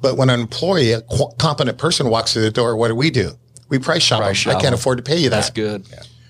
But 0.00 0.16
when 0.16 0.30
an 0.30 0.38
employee, 0.40 0.92
a 0.92 1.00
qu- 1.02 1.32
competent 1.38 1.78
person 1.78 2.10
walks 2.10 2.32
through 2.32 2.42
the 2.42 2.50
door, 2.50 2.76
what 2.76 2.88
do 2.88 2.94
we 2.94 3.10
do? 3.10 3.32
We 3.68 3.78
price 3.78 4.02
shop 4.02 4.20
Price 4.20 4.28
them. 4.44 4.52
shop 4.52 4.58
I 4.58 4.60
can't 4.60 4.72
them. 4.72 4.74
afford 4.74 4.98
to 4.98 5.02
pay 5.04 5.16
you 5.18 5.30
that. 5.30 5.36
That's 5.36 5.50
good. 5.50 5.86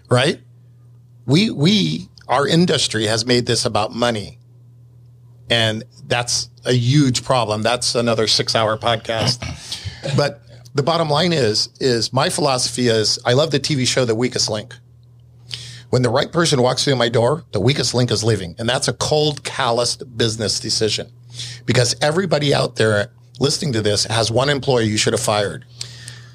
right? 0.09 0.41
We 1.27 1.51
we 1.51 2.09
our 2.29 2.47
industry 2.47 3.07
has 3.07 3.27
made 3.27 3.47
this 3.47 3.65
about 3.67 3.93
money, 3.95 4.39
and 5.51 5.85
that's 6.07 6.49
a 6.65 6.73
huge 6.73 7.25
problem. 7.25 7.63
That's 7.63 7.95
another 7.95 8.27
six 8.29 8.55
hour 8.55 8.79
podcast. 8.79 9.41
but 10.17 10.41
the 10.75 10.83
bottom 10.83 11.11
line 11.11 11.33
is 11.33 11.69
is 11.81 12.13
my 12.13 12.31
philosophy 12.31 12.89
is 12.89 13.19
I 13.27 13.33
love 13.33 13.51
the 13.51 13.61
TV 13.61 13.87
show 13.87 14.05
The 14.05 14.15
Weakest 14.15 14.49
Link. 14.49 14.75
When 15.91 16.03
the 16.03 16.11
right 16.11 16.31
person 16.31 16.63
walks 16.63 16.85
through 16.85 16.97
my 16.97 17.09
door, 17.09 17.45
the 17.53 17.61
weakest 17.61 17.95
link 17.95 18.11
is 18.11 18.25
leaving, 18.25 18.55
and 18.59 18.69
that's 18.69 18.89
a 18.89 18.93
cold, 18.93 19.45
calloused 19.45 20.17
business 20.17 20.61
decision, 20.61 21.13
because 21.65 21.95
everybody 22.01 22.53
out 22.55 22.77
there 22.77 23.13
listening 23.39 23.73
to 23.75 23.83
this 23.83 24.05
has 24.05 24.31
one 24.31 24.49
employee 24.49 24.87
you 24.87 24.97
should 24.97 25.13
have 25.13 25.23
fired, 25.23 25.65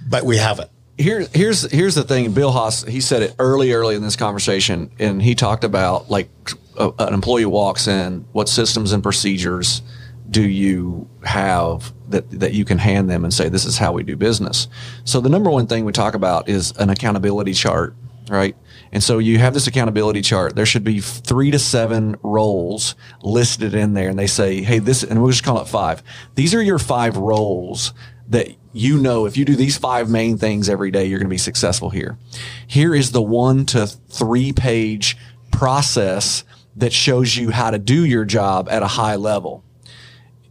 but 0.10 0.24
we 0.24 0.38
haven't. 0.38 0.70
here, 0.98 1.28
here's 1.34 1.70
here's 1.72 1.96
the 1.96 2.04
thing. 2.04 2.32
Bill 2.32 2.52
Haas 2.52 2.84
he 2.84 3.02
said 3.02 3.22
it 3.24 3.36
early, 3.40 3.74
early 3.74 3.96
in 3.96 4.02
this 4.02 4.16
conversation, 4.16 4.92
and 5.00 5.22
he 5.22 5.36
talked 5.36 5.64
about 5.64 6.10
like 6.10 6.30
a, 6.78 6.92
an 7.00 7.14
employee 7.14 7.46
walks 7.46 7.88
in, 7.88 8.26
what 8.32 8.48
systems 8.48 8.92
and 8.92 9.04
procedures 9.04 9.82
do 10.30 10.48
you 10.48 11.10
have 11.24 11.92
that 12.10 12.30
that 12.40 12.54
you 12.54 12.64
can 12.64 12.78
hand 12.78 13.10
them 13.10 13.24
and 13.24 13.34
say 13.34 13.50
this 13.50 13.66
is 13.66 13.78
how 13.78 13.92
we 13.92 14.04
do 14.04 14.16
business. 14.16 14.68
So 15.04 15.20
the 15.20 15.30
number 15.30 15.50
one 15.50 15.68
thing 15.68 15.86
we 15.86 15.92
talk 15.92 16.14
about 16.14 16.48
is 16.48 16.72
an 16.78 16.90
accountability 16.90 17.54
chart, 17.54 17.96
right? 18.30 18.56
And 18.92 19.02
so 19.02 19.20
you 19.20 19.38
have 19.38 19.54
this 19.54 19.68
accountability 19.68 20.22
chart. 20.22 20.56
There 20.56 20.66
should 20.66 20.84
be 20.84 21.00
three 21.00 21.52
to 21.52 21.60
seven 21.60 22.18
roles 22.24 22.96
listed 23.22 23.74
in 23.74 23.94
there, 23.94 24.10
and 24.10 24.20
they 24.20 24.28
say, 24.28 24.62
"Hey, 24.62 24.80
this," 24.80 25.04
and 25.04 25.22
we'll 25.22 25.32
just 25.32 25.44
call 25.44 25.62
it 25.62 25.68
five. 25.68 26.04
These 26.36 26.54
are 26.54 26.62
your 26.62 26.80
five 26.80 27.16
roles 27.16 27.94
that 28.28 28.50
you 28.74 28.98
know 28.98 29.26
if 29.26 29.38
you 29.38 29.46
do 29.46 29.56
these 29.56 29.78
five 29.78 30.10
main 30.10 30.38
things 30.38 30.70
every 30.70 30.92
day, 30.92 31.06
you're 31.06 31.20
going 31.20 31.28
to 31.28 31.34
be 31.34 31.38
successful 31.38 31.90
here. 31.90 32.18
Here 32.66 32.96
is 32.96 33.12
the 33.12 33.22
one 33.22 33.66
to 33.68 33.88
three 33.88 34.54
page 34.54 35.18
process 35.52 36.44
that 36.76 36.94
shows 36.94 37.36
you 37.36 37.52
how 37.52 37.72
to 37.72 37.78
do 37.78 38.06
your 38.06 38.26
job 38.26 38.70
at 38.70 38.84
a 38.84 38.88
high 38.88 39.16
level. 39.16 39.64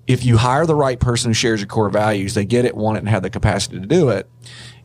If 0.07 0.25
you 0.25 0.39
hire 0.39 0.67
the 0.67 0.75
right 0.75 0.99
person 0.99 1.31
who 1.31 1.35
shares 1.35 1.61
your 1.61 1.69
core 1.69 1.89
values, 1.89 2.35
they 2.35 2.45
get 2.45 2.65
it, 2.65 2.77
want 2.77 2.97
it, 2.97 3.01
and 3.01 3.09
have 3.09 3.23
the 3.23 3.31
capacity 3.31 3.81
to 3.81 3.87
do 3.87 4.09
it, 4.11 4.29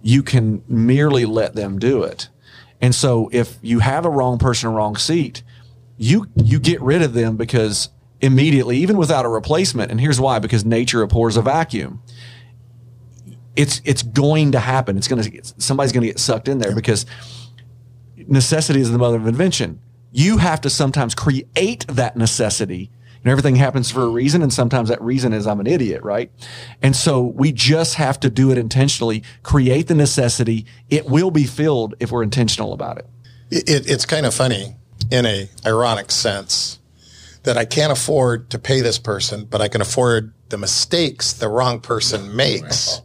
you 0.01 0.23
can 0.23 0.63
merely 0.67 1.25
let 1.25 1.55
them 1.55 1.79
do 1.79 2.03
it. 2.03 2.29
And 2.81 2.93
so 2.93 3.29
if 3.31 3.57
you 3.61 3.79
have 3.79 4.05
a 4.05 4.09
wrong 4.09 4.37
person, 4.37 4.69
a 4.69 4.71
wrong 4.73 4.95
seat, 4.95 5.43
you 5.97 6.27
you 6.35 6.59
get 6.59 6.81
rid 6.81 7.01
of 7.01 7.13
them 7.13 7.37
because 7.37 7.89
immediately, 8.21 8.77
even 8.77 8.97
without 8.97 9.25
a 9.25 9.29
replacement, 9.29 9.91
and 9.91 9.99
here's 9.99 10.19
why, 10.19 10.39
because 10.39 10.65
nature 10.65 11.01
abhors 11.01 11.37
a 11.37 11.41
vacuum 11.41 12.01
it's 13.55 13.81
it's 13.85 14.03
going 14.03 14.51
to 14.51 14.59
happen. 14.59 14.97
It's 14.97 15.07
to 15.21 15.53
somebody's 15.57 15.91
going 15.91 16.01
to 16.01 16.07
get 16.07 16.19
sucked 16.19 16.47
in 16.47 16.59
there 16.59 16.75
because 16.75 17.05
necessity 18.27 18.81
is 18.81 18.91
the 18.91 18.97
mother 18.97 19.17
of 19.17 19.27
invention. 19.27 19.79
You 20.11 20.37
have 20.37 20.61
to 20.61 20.69
sometimes 20.69 21.15
create 21.15 21.85
that 21.87 22.15
necessity. 22.17 22.91
And 23.25 23.31
everything 23.31 23.55
happens 23.55 23.89
for 23.89 24.03
a 24.03 24.07
reason, 24.07 24.43
and 24.43 24.53
sometimes 24.53 24.89
that 24.89 25.01
reason 25.01 25.33
is 25.33 25.47
I'm 25.47 25.59
an 25.59 25.65
idiot, 25.65 26.03
right? 26.03 26.29
And 26.83 26.95
so 26.95 27.21
we 27.23 27.51
just 27.51 27.95
have 27.95 28.19
to 28.19 28.29
do 28.29 28.51
it 28.51 28.57
intentionally, 28.59 29.23
create 29.41 29.87
the 29.87 29.95
necessity. 29.95 30.67
It 30.91 31.07
will 31.07 31.31
be 31.31 31.45
filled 31.45 31.95
if 31.99 32.11
we're 32.11 32.21
intentional 32.21 32.71
about 32.71 32.99
it. 32.99 33.07
it, 33.49 33.67
it- 33.67 33.89
it's 33.89 34.05
kind 34.05 34.27
of 34.27 34.33
funny 34.35 34.75
in 35.09 35.25
a 35.25 35.49
ironic 35.65 36.11
sense 36.11 36.77
that 37.41 37.57
I 37.57 37.65
can't 37.65 37.91
afford 37.91 38.51
to 38.51 38.59
pay 38.59 38.81
this 38.81 38.99
person, 38.99 39.45
but 39.45 39.59
I 39.59 39.69
can 39.69 39.81
afford 39.81 40.31
the 40.49 40.57
mistakes 40.59 41.33
the 41.33 41.49
wrong 41.49 41.79
person 41.79 42.35
makes. 42.35 43.01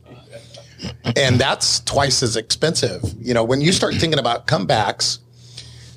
And 1.16 1.38
that's 1.38 1.80
twice 1.80 2.22
as 2.22 2.36
expensive. 2.36 3.02
You 3.18 3.32
know, 3.32 3.42
when 3.44 3.62
you 3.62 3.72
start 3.72 3.94
thinking 3.94 4.18
about 4.18 4.46
comebacks, 4.46 5.18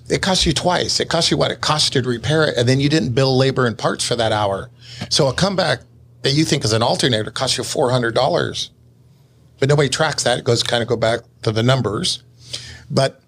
it 0.09 0.21
costs 0.21 0.45
you 0.45 0.53
twice. 0.53 0.99
It 0.99 1.09
costs 1.09 1.31
you 1.31 1.37
what? 1.37 1.51
It 1.51 1.61
cost 1.61 1.95
you 1.95 2.01
to 2.01 2.09
repair 2.09 2.45
it, 2.45 2.57
and 2.57 2.67
then 2.67 2.79
you 2.79 2.89
didn't 2.89 3.13
bill 3.13 3.37
labor 3.37 3.65
and 3.65 3.77
parts 3.77 4.05
for 4.05 4.15
that 4.15 4.31
hour. 4.31 4.69
So 5.09 5.27
a 5.27 5.33
comeback 5.33 5.79
that 6.23 6.31
you 6.31 6.45
think 6.45 6.63
is 6.63 6.73
an 6.73 6.83
alternator 6.83 7.31
costs 7.31 7.57
you 7.57 7.63
four 7.63 7.91
hundred 7.91 8.13
dollars, 8.15 8.71
but 9.59 9.69
nobody 9.69 9.89
tracks 9.89 10.23
that. 10.23 10.39
It 10.39 10.45
goes 10.45 10.63
kind 10.63 10.81
of 10.81 10.89
go 10.89 10.97
back 10.97 11.21
to 11.43 11.51
the 11.51 11.63
numbers, 11.63 12.23
but 12.89 13.21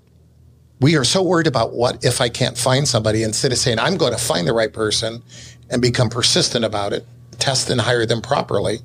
we 0.81 0.97
are 0.97 1.05
so 1.05 1.23
worried 1.23 1.47
about 1.47 1.73
what 1.73 2.03
if 2.03 2.19
I 2.19 2.29
can't 2.29 2.57
find 2.57 2.87
somebody 2.87 3.23
instead 3.23 3.51
of 3.51 3.57
saying 3.57 3.79
I'm 3.79 3.97
going 3.97 4.11
to 4.11 4.19
find 4.19 4.45
the 4.45 4.53
right 4.53 4.71
person 4.71 5.23
and 5.69 5.81
become 5.81 6.09
persistent 6.09 6.65
about 6.65 6.93
it, 6.93 7.05
test 7.39 7.69
and 7.69 7.79
hire 7.81 8.05
them 8.05 8.21
properly, 8.21 8.79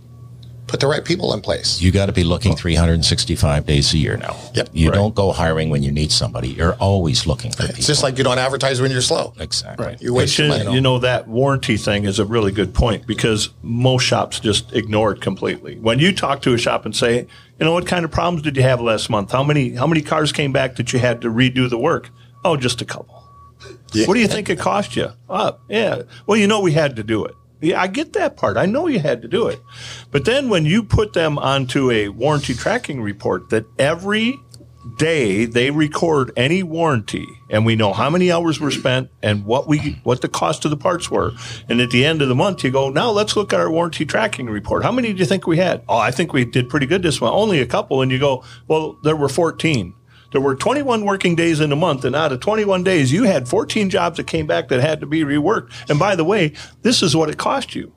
put 0.71 0.79
the 0.81 0.87
right 0.87 1.05
people 1.05 1.35
in 1.35 1.41
place. 1.41 1.81
You 1.83 1.91
got 1.91 2.07
to 2.07 2.13
be 2.13 2.23
looking 2.23 2.55
365 2.55 3.67
days 3.67 3.93
a 3.93 3.99
year 3.99 4.17
now. 4.17 4.37
Yep. 4.55 4.69
You 4.73 4.89
Right. 4.91 4.95
don't 4.95 5.15
go 5.17 5.33
hiring 5.33 5.69
when 5.69 5.83
you 5.83 5.91
need 5.91 6.13
somebody. 6.13 6.49
You're 6.51 6.75
always 6.75 7.27
looking 7.27 7.51
for 7.51 7.63
people. 7.65 7.75
It's 7.79 7.87
just 7.89 8.03
like 8.05 8.17
you 8.19 8.25
don't 8.25 8.39
advertise 8.39 8.81
when 8.81 8.91
you're 8.93 9.01
slow. 9.01 9.35
exactly. 9.41 9.85
Right. 9.85 10.01
You 10.01 10.15
waste 10.15 10.37
But 10.37 10.45
your 10.45 10.57
you, 10.59 10.65
money. 10.65 10.75
you 10.77 10.81
know 10.81 10.99
that 11.01 11.27
warranty 11.27 11.77
thing 11.77 12.05
is 12.05 12.19
a 12.21 12.25
really 12.25 12.53
good 12.53 12.73
point 12.73 13.05
because 13.07 13.51
most 13.63 14.05
shops 14.05 14.39
just 14.39 14.73
ignore 14.73 15.11
it 15.13 15.21
completely. 15.21 15.75
When 15.77 15.99
you 15.99 16.13
talk 16.15 16.41
to 16.43 16.55
a 16.55 16.59
shop 16.59 16.85
and 16.87 16.95
say, 16.95 17.17
you 17.59 17.67
know, 17.67 17.73
what 17.73 17.87
kind 17.87 18.05
of 18.05 18.13
problems 18.13 18.43
did 18.43 18.57
you 18.57 18.63
have 18.63 18.81
last 18.81 19.11
month? 19.11 19.33
How 19.33 19.43
many 19.43 19.71
how 19.75 19.87
many 19.89 20.03
cars 20.03 20.31
came 20.31 20.53
back 20.53 20.77
that 20.77 20.93
you 20.93 21.01
had 21.01 21.21
to 21.23 21.29
redo 21.29 21.69
the 21.69 21.79
work? 21.79 22.11
Oh, 22.45 22.57
just 22.57 22.81
a 22.81 22.85
couple. 22.85 23.17
Yeah. 23.93 24.07
What 24.07 24.15
do 24.15 24.21
you 24.21 24.29
think 24.29 24.49
it 24.49 24.59
cost 24.59 24.95
you? 24.97 25.09
Oh, 25.29 25.57
yeah. 25.69 26.03
Well, 26.27 26.39
you 26.39 26.47
know 26.47 26.61
we 26.61 26.73
had 26.73 26.95
to 26.97 27.03
do 27.03 27.25
it. 27.25 27.35
Yeah, 27.61 27.81
I 27.81 27.89
get 27.89 28.15
that 28.15 28.37
part. 28.37 28.57
I 28.57 28.67
know 28.67 28.87
you 28.87 29.01
had 29.01 29.23
to 29.23 29.29
do 29.29 29.47
it. 29.49 29.61
But 30.11 30.25
then 30.25 30.49
when 30.49 30.65
you 30.65 30.83
put 30.83 31.13
them 31.13 31.39
onto 31.39 31.91
a 31.91 32.09
warranty 32.09 32.55
tracking 32.55 33.03
report 33.03 33.51
that 33.51 33.67
every 33.79 34.39
day 34.97 35.45
they 35.45 35.71
record 35.71 36.33
any 36.37 36.63
warranty 36.63 37.27
and 37.51 37.67
we 37.67 37.77
know 37.77 37.93
how 37.93 38.09
many 38.09 38.33
hours 38.33 38.59
were 38.59 38.71
spent 38.71 39.11
and 39.23 39.45
what 39.45 39.69
we 39.69 40.01
what 40.05 40.23
the 40.23 40.29
cost 40.29 40.65
of 40.65 40.71
the 40.71 40.77
parts 40.77 41.11
were 41.11 41.33
and 41.69 41.83
at 41.83 41.91
the 41.91 42.03
end 42.03 42.23
of 42.23 42.29
the 42.29 42.35
month 42.35 42.65
you 42.65 42.71
go 42.71 42.89
now 42.89 43.11
let's 43.11 43.37
look 43.37 43.53
at 43.53 43.61
our 43.61 43.71
warranty 43.71 44.07
tracking 44.07 44.47
report. 44.47 44.83
How 44.83 44.91
many 44.91 45.13
do 45.13 45.19
you 45.19 45.27
think 45.27 45.47
we 45.47 45.59
had? 45.59 45.83
Oh 45.87 45.99
i 45.99 46.11
think 46.11 46.33
we 46.33 46.47
did 46.47 46.71
pretty 46.71 46.87
good 46.87 47.03
this 47.03 47.21
month. 47.21 47.35
Only 47.35 47.61
a 47.61 47.67
couple. 47.67 48.01
And 48.01 48.11
you 48.11 48.19
go 48.19 48.43
well 48.69 48.97
there 49.03 49.17
were 49.17 49.29
14 49.29 49.95
there 50.33 50.41
were 50.41 50.55
21 50.55 51.05
working 51.05 51.35
days 51.35 51.61
in 51.61 51.73
a 51.73 51.77
month 51.77 52.05
and 52.05 52.15
out 52.15 52.33
of 52.33 52.41
21 52.41 52.85
days 52.85 53.13
you 53.13 53.25
had 53.25 53.49
14 53.49 53.91
jobs 53.91 54.17
that 54.17 54.27
came 54.27 54.47
back 54.47 54.69
that 54.69 54.81
had 54.81 55.01
to 55.01 55.07
be 55.07 55.23
reworked 55.23 55.71
and 55.89 55.99
by 55.99 56.15
the 56.15 56.25
way 56.25 56.53
this 56.83 57.03
is 57.03 57.17
what 57.17 57.29
it 57.29 57.37
cost 57.39 57.75
you 57.75 57.93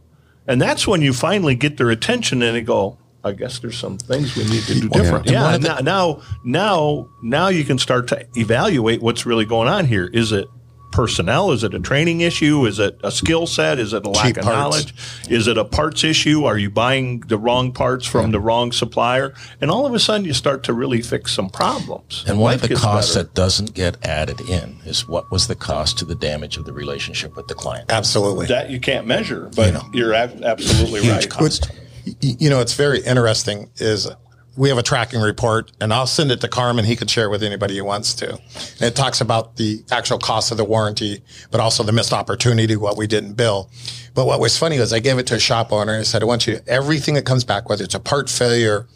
and 0.47 0.61
that's 0.61 0.87
when 0.87 1.01
you 1.01 1.13
finally 1.13 1.55
get 1.55 1.77
their 1.77 1.89
attention 1.89 2.41
and 2.41 2.55
they 2.55 2.61
go, 2.61 2.97
I 3.23 3.31
guess 3.31 3.59
there's 3.59 3.77
some 3.77 3.97
things 3.97 4.35
we 4.35 4.43
need 4.43 4.63
to 4.63 4.81
do 4.81 4.89
different. 4.89 5.29
Yeah. 5.29 5.57
now, 5.57 5.77
now, 5.79 6.21
now, 6.43 7.09
now 7.21 7.47
you 7.47 7.63
can 7.63 7.77
start 7.77 8.07
to 8.09 8.27
evaluate 8.35 9.01
what's 9.01 9.25
really 9.25 9.45
going 9.45 9.69
on 9.69 9.85
here. 9.85 10.09
Is 10.13 10.31
it 10.31 10.47
personnel? 10.93 11.51
Is 11.51 11.63
it 11.63 11.73
a 11.73 11.79
training 11.79 12.21
issue? 12.21 12.65
Is 12.65 12.79
it 12.79 12.97
a 13.03 13.11
skill 13.11 13.47
set? 13.47 13.79
Is 13.79 13.91
it 13.91 14.05
a 14.05 14.09
lack 14.09 14.25
Cheap 14.27 14.37
of 14.37 14.43
parts. 14.43 14.55
knowledge? 14.57 14.93
Is 15.29 15.47
it 15.47 15.57
a 15.57 15.65
parts 15.65 16.03
issue? 16.03 16.45
Are 16.45 16.57
you 16.57 16.69
buying 16.69 17.19
the 17.21 17.37
wrong 17.37 17.73
parts 17.73 18.05
from 18.07 18.31
the 18.31 18.39
wrong 18.39 18.71
supplier? 18.71 19.33
And 19.59 19.69
all 19.71 19.85
of 19.85 19.93
a 19.93 19.99
sudden 19.99 20.25
you 20.25 20.33
start 20.33 20.63
to 20.63 20.73
really 20.73 21.01
fix 21.01 21.33
some 21.33 21.49
problems. 21.49 22.23
And 22.27 22.39
one 22.39 22.51
Life 22.53 22.55
of 22.57 22.61
the 22.61 22.67
gets 22.69 22.81
costs 22.81 23.13
better. 23.15 23.25
that 23.25 23.33
doesn't 23.33 23.73
get 23.73 23.97
added 24.05 24.39
in 24.41 24.77
is 24.85 25.07
what 25.07 25.29
was 25.31 25.47
the 25.47 25.55
cost 25.55 25.97
to 25.99 26.05
the 26.05 26.15
damage 26.15 26.55
of 26.57 26.65
the 26.65 26.73
relationship 26.73 27.35
with 27.35 27.47
the 27.47 27.55
client? 27.55 27.91
Absolutely. 27.91 28.45
that 28.45 28.69
you 28.69 28.79
can't 28.79 29.07
measure, 29.07 29.49
but 29.55 29.75
you're 29.93 30.13
ab- 30.13 30.41
absolutely 30.43 31.01
Huge 31.01 31.11
right. 31.11 31.29
cost. 31.29 31.71
Y- 32.05 32.13
you 32.39 32.49
know, 32.49 32.59
it's 32.61 32.73
very 32.75 33.01
interesting 33.01 33.71
is 33.77 34.07
we 34.55 34.69
have 34.69 34.77
a 34.77 34.83
tracking 34.83 35.19
report 35.19 35.71
and 35.81 35.93
I'll 35.93 36.07
send 36.07 36.31
it 36.31 36.41
to 36.41 36.47
Carmen. 36.47 36.85
He 36.85 36.95
can 36.95 37.07
share 37.07 37.25
it 37.25 37.29
with 37.29 37.43
anybody 37.43 37.73
he 37.75 37.81
wants 37.81 38.13
to. 38.15 38.33
And 38.33 38.81
it 38.81 38.95
talks 38.95 39.19
about 39.19 39.55
the 39.55 39.83
actual 39.91 40.19
cost 40.19 40.51
of 40.51 40.57
the 40.57 40.63
warranty, 40.63 41.23
but 41.49 41.59
also 41.59 41.83
the 41.83 41.91
missed 41.91 42.13
opportunity, 42.13 42.75
what 42.75 42.97
we 42.97 43.07
didn't 43.07 43.33
bill. 43.33 43.69
But 44.13 44.27
what 44.27 44.39
was 44.39 44.57
funny 44.57 44.79
was 44.79 44.93
I 44.93 44.99
gave 44.99 45.17
it 45.17 45.25
to 45.27 45.35
a 45.35 45.39
shop 45.39 45.71
owner 45.71 45.93
and 45.93 46.01
I 46.01 46.03
said, 46.03 46.21
I 46.21 46.25
want 46.25 46.45
you, 46.45 46.59
everything 46.67 47.15
that 47.15 47.25
comes 47.25 47.43
back, 47.43 47.67
whether 47.67 47.83
it's 47.83 47.95
a 47.95 47.99
part 47.99 48.29
failure, 48.29 48.87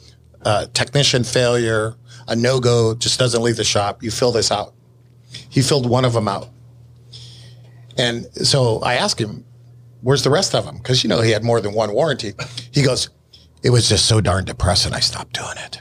uh, 0.43 0.67
technician 0.73 1.23
failure, 1.23 1.95
a 2.27 2.35
no-go, 2.35 2.93
just 2.93 3.17
doesn't 3.17 3.41
leave 3.41 3.57
the 3.57 3.63
shop, 3.63 4.03
you 4.03 4.11
fill 4.11 4.31
this 4.31 4.51
out. 4.51 4.73
He 5.49 5.61
filled 5.61 5.89
one 5.89 6.05
of 6.05 6.13
them 6.13 6.27
out. 6.27 6.49
And 7.97 8.25
so 8.45 8.79
I 8.81 8.95
asked 8.95 9.19
him, 9.19 9.43
where's 10.01 10.23
the 10.23 10.29
rest 10.29 10.53
of 10.53 10.65
them? 10.65 10.77
Because, 10.77 11.03
you 11.03 11.09
know, 11.09 11.21
he 11.21 11.31
had 11.31 11.43
more 11.43 11.59
than 11.59 11.73
one 11.73 11.93
warranty. 11.93 12.33
He 12.71 12.83
goes, 12.83 13.09
it 13.67 13.71
was 13.71 13.89
just 13.89 14.05
so 14.05 14.21
darn 14.21 14.45
depressing, 14.45 14.93
I 14.93 15.01
stopped 15.01 15.33
doing 15.33 15.57
it. 15.57 15.77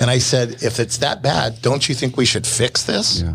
and 0.00 0.08
I 0.08 0.18
said, 0.18 0.62
if 0.62 0.78
it's 0.78 0.98
that 0.98 1.24
bad, 1.24 1.60
don't 1.60 1.88
you 1.88 1.94
think 1.96 2.16
we 2.16 2.24
should 2.24 2.46
fix 2.46 2.84
this? 2.84 3.20
Yeah. 3.20 3.34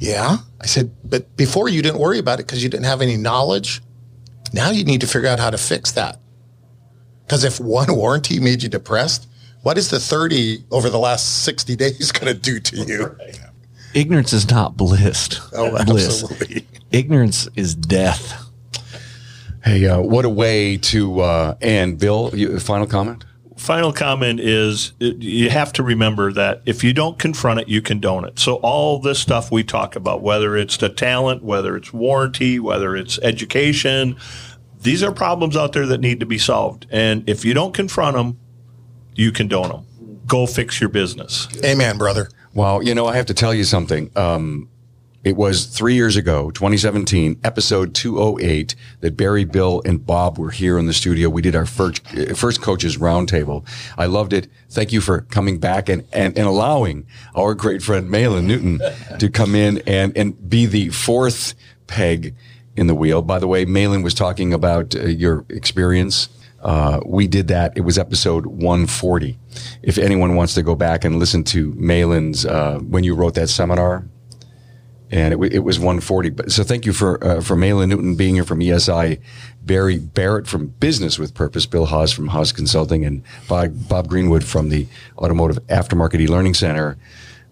Yeah. 0.00 0.36
I 0.60 0.66
said, 0.66 0.90
but 1.04 1.36
before 1.36 1.68
you 1.68 1.80
didn't 1.80 2.00
worry 2.00 2.18
about 2.18 2.40
it 2.40 2.46
because 2.46 2.60
you 2.60 2.68
didn't 2.68 2.86
have 2.86 3.02
any 3.02 3.16
knowledge. 3.16 3.82
Now 4.52 4.70
you 4.70 4.84
need 4.84 5.00
to 5.02 5.06
figure 5.06 5.28
out 5.28 5.38
how 5.38 5.50
to 5.50 5.58
fix 5.58 5.92
that. 5.92 6.18
Because 7.24 7.44
if 7.44 7.60
one 7.60 7.94
warranty 7.94 8.40
made 8.40 8.64
you 8.64 8.68
depressed, 8.68 9.28
what 9.62 9.78
is 9.78 9.88
the 9.88 10.00
30 10.00 10.64
over 10.72 10.90
the 10.90 10.98
last 10.98 11.44
60 11.44 11.76
days 11.76 12.10
going 12.10 12.34
to 12.34 12.34
do 12.34 12.58
to 12.58 12.76
you? 12.82 13.16
Ignorance 13.94 14.32
is 14.32 14.50
not 14.50 14.76
bliss. 14.76 15.38
Oh, 15.52 15.70
bliss. 15.84 16.24
absolutely. 16.24 16.66
Ignorance 16.90 17.48
is 17.54 17.76
death. 17.76 18.47
Hey, 19.64 19.86
uh, 19.86 20.00
what 20.00 20.24
a 20.24 20.28
way 20.28 20.76
to 20.78 21.20
uh, 21.20 21.54
end. 21.60 21.98
Bill, 21.98 22.30
you, 22.34 22.58
final 22.60 22.86
comment? 22.86 23.24
final 23.56 23.92
comment 23.92 24.38
is 24.38 24.92
it- 25.00 25.20
you 25.20 25.50
have 25.50 25.72
to 25.72 25.82
remember 25.82 26.32
that 26.32 26.62
if 26.64 26.84
you 26.84 26.92
don't 26.92 27.18
confront 27.18 27.60
it, 27.60 27.68
you 27.68 27.82
condone 27.82 28.24
it. 28.24 28.38
So 28.38 28.54
all 28.56 29.00
this 29.00 29.18
stuff 29.18 29.50
we 29.50 29.64
talk 29.64 29.96
about, 29.96 30.22
whether 30.22 30.56
it's 30.56 30.76
the 30.76 30.88
talent, 30.88 31.42
whether 31.42 31.76
it's 31.76 31.92
warranty, 31.92 32.58
whether 32.60 32.96
it's 32.96 33.18
education, 33.20 34.16
these 34.80 35.02
are 35.02 35.10
problems 35.12 35.56
out 35.56 35.72
there 35.72 35.86
that 35.86 36.00
need 36.00 36.20
to 36.20 36.26
be 36.26 36.38
solved. 36.38 36.86
And 36.90 37.28
if 37.28 37.44
you 37.44 37.52
don't 37.52 37.74
confront 37.74 38.16
them, 38.16 38.38
you 39.16 39.32
condone 39.32 39.68
them. 39.70 40.20
Go 40.26 40.46
fix 40.46 40.80
your 40.80 40.90
business. 40.90 41.48
Amen, 41.64 41.98
brother. 41.98 42.28
Well, 42.54 42.82
you 42.82 42.94
know, 42.94 43.06
I 43.06 43.16
have 43.16 43.26
to 43.26 43.34
tell 43.34 43.52
you 43.52 43.64
something. 43.64 44.10
Um, 44.14 44.68
it 45.24 45.36
was 45.36 45.66
three 45.66 45.94
years 45.94 46.16
ago, 46.16 46.50
2017, 46.52 47.40
episode 47.42 47.92
208, 47.94 48.76
that 49.00 49.16
Barry, 49.16 49.44
Bill, 49.44 49.82
and 49.84 50.04
Bob 50.06 50.38
were 50.38 50.50
here 50.50 50.78
in 50.78 50.86
the 50.86 50.92
studio. 50.92 51.28
We 51.28 51.42
did 51.42 51.56
our 51.56 51.66
first, 51.66 52.06
first 52.36 52.62
coaches 52.62 52.98
roundtable. 52.98 53.66
I 53.98 54.06
loved 54.06 54.32
it. 54.32 54.46
Thank 54.70 54.92
you 54.92 55.00
for 55.00 55.22
coming 55.22 55.58
back 55.58 55.88
and, 55.88 56.04
and, 56.12 56.38
and 56.38 56.46
allowing 56.46 57.06
our 57.34 57.54
great 57.54 57.82
friend 57.82 58.08
Maylan 58.08 58.44
Newton 58.44 58.80
to 59.18 59.28
come 59.28 59.56
in 59.56 59.82
and, 59.88 60.16
and 60.16 60.48
be 60.48 60.66
the 60.66 60.90
fourth 60.90 61.54
peg 61.88 62.36
in 62.76 62.86
the 62.86 62.94
wheel. 62.94 63.20
By 63.20 63.40
the 63.40 63.48
way, 63.48 63.66
Maylan 63.66 64.04
was 64.04 64.14
talking 64.14 64.54
about 64.54 64.94
uh, 64.94 65.06
your 65.06 65.44
experience. 65.48 66.28
Uh, 66.62 67.00
we 67.04 67.26
did 67.26 67.48
that. 67.48 67.76
It 67.76 67.80
was 67.80 67.98
episode 67.98 68.46
140. 68.46 69.36
If 69.82 69.98
anyone 69.98 70.36
wants 70.36 70.54
to 70.54 70.62
go 70.62 70.76
back 70.76 71.04
and 71.04 71.18
listen 71.18 71.42
to 71.44 71.72
Maylan's, 71.72 72.46
uh, 72.46 72.78
when 72.78 73.02
you 73.02 73.16
wrote 73.16 73.34
that 73.34 73.48
seminar, 73.48 74.06
and 75.10 75.34
it, 75.34 75.52
it 75.52 75.58
was 75.60 75.78
140. 75.78 76.30
But 76.30 76.52
so 76.52 76.62
thank 76.62 76.86
you 76.86 76.92
for 76.92 77.22
uh, 77.24 77.40
for 77.40 77.56
Maylan 77.56 77.88
Newton 77.88 78.14
being 78.14 78.34
here 78.34 78.44
from 78.44 78.60
ESI, 78.60 79.20
Barry 79.62 79.98
Barrett 79.98 80.46
from 80.46 80.66
Business 80.66 81.18
with 81.18 81.34
Purpose, 81.34 81.66
Bill 81.66 81.86
Haas 81.86 82.12
from 82.12 82.28
Haas 82.28 82.52
Consulting, 82.52 83.04
and 83.04 83.22
Bob, 83.48 83.88
Bob 83.88 84.08
Greenwood 84.08 84.44
from 84.44 84.68
the 84.68 84.86
Automotive 85.16 85.64
Aftermarket 85.66 86.20
E-Learning 86.20 86.54
Center. 86.54 86.96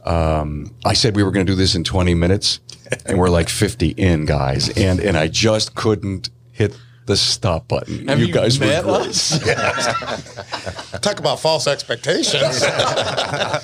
Um, 0.05 0.75
I 0.85 0.93
said 0.93 1.17
we 1.17 1.25
were 1.25 1.33
going 1.33 1.47
to 1.47 1.53
do 1.53 1.57
this 1.57 1.75
in 1.75 1.83
20 1.83 2.15
minutes, 2.15 2.61
and 3.07 3.19
we're 3.19 3.29
like 3.29 3.49
50 3.49 3.89
in, 3.89 4.25
guys, 4.25 4.69
and 4.77 5.01
and 5.01 5.17
I 5.17 5.29
just 5.29 5.75
couldn't 5.75 6.31
hit 6.53 6.79
the 7.07 7.17
stop 7.17 7.69
button. 7.69 8.09
Have 8.09 8.21
you 8.21 8.33
guys 8.33 8.59
met 8.61 8.85
were 8.85 8.99
great. 8.99 9.09
us? 9.09 9.39
Talk 11.01 11.19
about 11.21 11.41
false 11.41 11.67
expectations. 11.67 12.65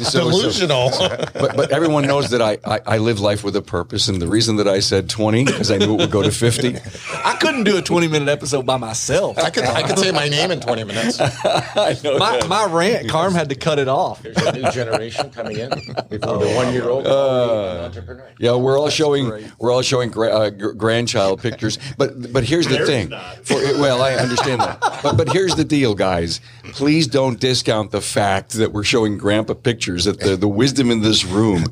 So- 0.02 0.30
so- 0.30 0.30
Delusional. 0.30 0.90
but, 1.34 1.56
but 1.56 1.70
everyone 1.70 2.06
knows 2.06 2.30
that 2.30 2.40
I, 2.42 2.58
I, 2.64 2.80
I 2.86 2.98
live 2.98 3.20
life 3.20 3.44
with 3.44 3.54
a 3.56 3.62
purpose. 3.62 4.08
And 4.08 4.20
the 4.22 4.26
reason 4.26 4.56
that 4.56 4.66
I 4.68 4.80
said 4.80 5.08
20, 5.08 5.44
because 5.44 5.70
I 5.70 5.76
knew 5.78 5.94
it 5.94 5.96
would 5.98 6.10
go 6.10 6.22
to 6.22 6.30
50. 6.30 6.76
I 7.24 7.36
couldn't 7.40 7.64
do 7.64 7.76
a 7.76 7.82
20 7.82 8.08
minute 8.08 8.28
episode 8.28 8.64
by 8.66 8.76
myself. 8.78 9.38
I 9.38 9.50
could 9.50 9.64
I 9.64 9.82
could 9.82 9.98
say 9.98 10.10
my 10.12 10.28
name 10.28 10.50
in 10.50 10.60
20 10.60 10.84
minutes. 10.84 11.18
My, 11.20 12.40
my 12.48 12.66
rant, 12.70 13.08
Carm 13.10 13.34
had 13.34 13.48
to 13.50 13.54
cut 13.54 13.78
it 13.78 13.88
off. 13.88 14.22
There's 14.22 14.36
a 14.38 14.52
new 14.52 14.70
generation 14.70 15.30
coming 15.30 15.58
in 15.58 15.68
before 16.08 16.38
the 16.38 16.52
one 16.56 16.72
year 16.72 16.88
old 16.88 17.06
entrepreneur. 17.06 18.30
Yeah, 18.38 18.56
we're 18.56 18.78
all 18.78 18.88
showing 18.88 19.30
we're 19.58 19.72
all 19.72 19.82
showing 19.82 20.10
gra- 20.10 20.30
uh, 20.32 20.50
gr- 20.50 20.72
grandchild 20.72 21.40
pictures, 21.42 21.78
but 21.98 22.32
but 22.32 22.44
here's 22.44 22.66
the 22.66 22.74
There's 22.74 22.88
thing. 22.88 23.08
not. 23.10 23.31
For, 23.42 23.56
well, 23.80 24.02
I 24.02 24.14
understand 24.14 24.60
that, 24.60 24.80
but 25.02 25.16
but 25.16 25.32
here's 25.32 25.54
the 25.54 25.64
deal, 25.64 25.94
guys. 25.94 26.40
Please 26.72 27.06
don't 27.06 27.38
discount 27.38 27.90
the 27.90 28.00
fact 28.00 28.52
that 28.52 28.72
we're 28.72 28.84
showing 28.84 29.18
grandpa 29.18 29.54
pictures. 29.54 30.04
That 30.04 30.20
the 30.20 30.36
the 30.36 30.48
wisdom 30.48 30.90
in 30.90 31.00
this 31.00 31.24
room 31.24 31.64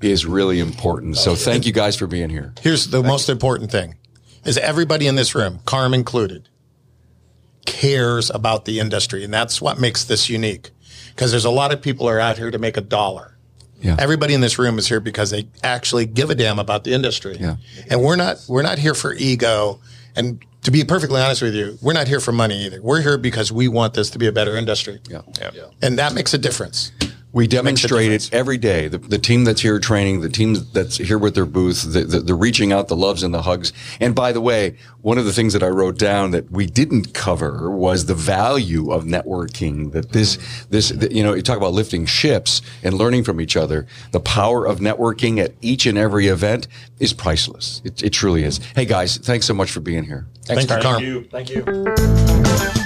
is 0.00 0.26
really 0.26 0.60
important. 0.60 1.16
So 1.16 1.34
thank 1.34 1.66
you 1.66 1.72
guys 1.72 1.96
for 1.96 2.06
being 2.06 2.30
here. 2.30 2.52
Here's 2.60 2.88
the 2.88 3.02
most 3.02 3.28
important 3.28 3.70
thing 3.70 3.96
is 4.44 4.58
everybody 4.58 5.06
in 5.06 5.16
this 5.16 5.34
room, 5.34 5.58
Carm 5.64 5.92
included, 5.92 6.48
cares 7.66 8.30
about 8.30 8.64
the 8.64 8.80
industry. 8.80 9.24
And 9.24 9.34
that's 9.34 9.60
what 9.60 9.78
makes 9.78 10.04
this 10.04 10.30
unique. 10.30 10.70
Because 11.10 11.30
there's 11.30 11.44
a 11.44 11.50
lot 11.50 11.72
of 11.72 11.82
people 11.82 12.08
are 12.08 12.20
out 12.20 12.38
here 12.38 12.50
to 12.50 12.58
make 12.58 12.76
a 12.76 12.80
dollar. 12.80 13.36
Yeah. 13.80 13.96
Everybody 13.98 14.34
in 14.34 14.40
this 14.40 14.58
room 14.58 14.78
is 14.78 14.88
here 14.88 15.00
because 15.00 15.30
they 15.30 15.48
actually 15.62 16.06
give 16.06 16.30
a 16.30 16.34
damn 16.34 16.58
about 16.58 16.84
the 16.84 16.92
industry. 16.92 17.36
Yeah. 17.38 17.56
And 17.90 18.02
we're 18.02 18.16
not 18.16 18.38
we're 18.48 18.62
not 18.62 18.78
here 18.78 18.94
for 18.94 19.12
ego. 19.12 19.80
And 20.14 20.42
to 20.66 20.72
be 20.72 20.82
perfectly 20.82 21.20
honest 21.20 21.42
with 21.42 21.54
you, 21.54 21.78
we're 21.80 21.92
not 21.92 22.08
here 22.08 22.18
for 22.18 22.32
money 22.32 22.66
either. 22.66 22.82
We're 22.82 23.00
here 23.00 23.16
because 23.16 23.52
we 23.52 23.68
want 23.68 23.94
this 23.94 24.10
to 24.10 24.18
be 24.18 24.26
a 24.26 24.32
better 24.32 24.56
industry. 24.56 24.98
Yeah. 25.08 25.20
And 25.80 25.96
that 26.00 26.12
makes 26.12 26.34
a 26.34 26.38
difference. 26.38 26.90
We 27.36 27.46
demonstrate 27.46 28.12
it 28.12 28.32
every 28.32 28.56
day. 28.56 28.88
The, 28.88 28.96
the 28.96 29.18
team 29.18 29.44
that's 29.44 29.60
here 29.60 29.78
training, 29.78 30.22
the 30.22 30.30
team 30.30 30.56
that's 30.72 30.96
here 30.96 31.18
with 31.18 31.34
their 31.34 31.44
booth, 31.44 31.82
the, 31.82 32.04
the, 32.04 32.20
the 32.20 32.34
reaching 32.34 32.72
out, 32.72 32.88
the 32.88 32.96
loves 32.96 33.22
and 33.22 33.34
the 33.34 33.42
hugs. 33.42 33.74
And 34.00 34.14
by 34.14 34.32
the 34.32 34.40
way, 34.40 34.78
one 35.02 35.18
of 35.18 35.26
the 35.26 35.34
things 35.34 35.52
that 35.52 35.62
I 35.62 35.68
wrote 35.68 35.98
down 35.98 36.30
that 36.30 36.50
we 36.50 36.64
didn't 36.64 37.12
cover 37.12 37.70
was 37.70 38.06
the 38.06 38.14
value 38.14 38.90
of 38.90 39.04
networking. 39.04 39.92
That 39.92 40.12
this, 40.12 40.38
this, 40.70 40.88
that, 40.88 41.12
you 41.12 41.22
know, 41.22 41.34
you 41.34 41.42
talk 41.42 41.58
about 41.58 41.74
lifting 41.74 42.06
ships 42.06 42.62
and 42.82 42.94
learning 42.94 43.24
from 43.24 43.38
each 43.38 43.54
other. 43.54 43.86
The 44.12 44.20
power 44.20 44.64
of 44.64 44.78
networking 44.78 45.38
at 45.38 45.52
each 45.60 45.84
and 45.84 45.98
every 45.98 46.28
event 46.28 46.68
is 47.00 47.12
priceless. 47.12 47.82
It, 47.84 48.02
it 48.02 48.14
truly 48.14 48.44
is. 48.44 48.60
Hey 48.74 48.86
guys, 48.86 49.18
thanks 49.18 49.44
so 49.44 49.52
much 49.52 49.70
for 49.70 49.80
being 49.80 50.04
here. 50.04 50.26
Thanks, 50.46 50.64
Thank 50.64 51.02
you. 51.02 51.24
Thank 51.24 51.50
you. 51.50 52.85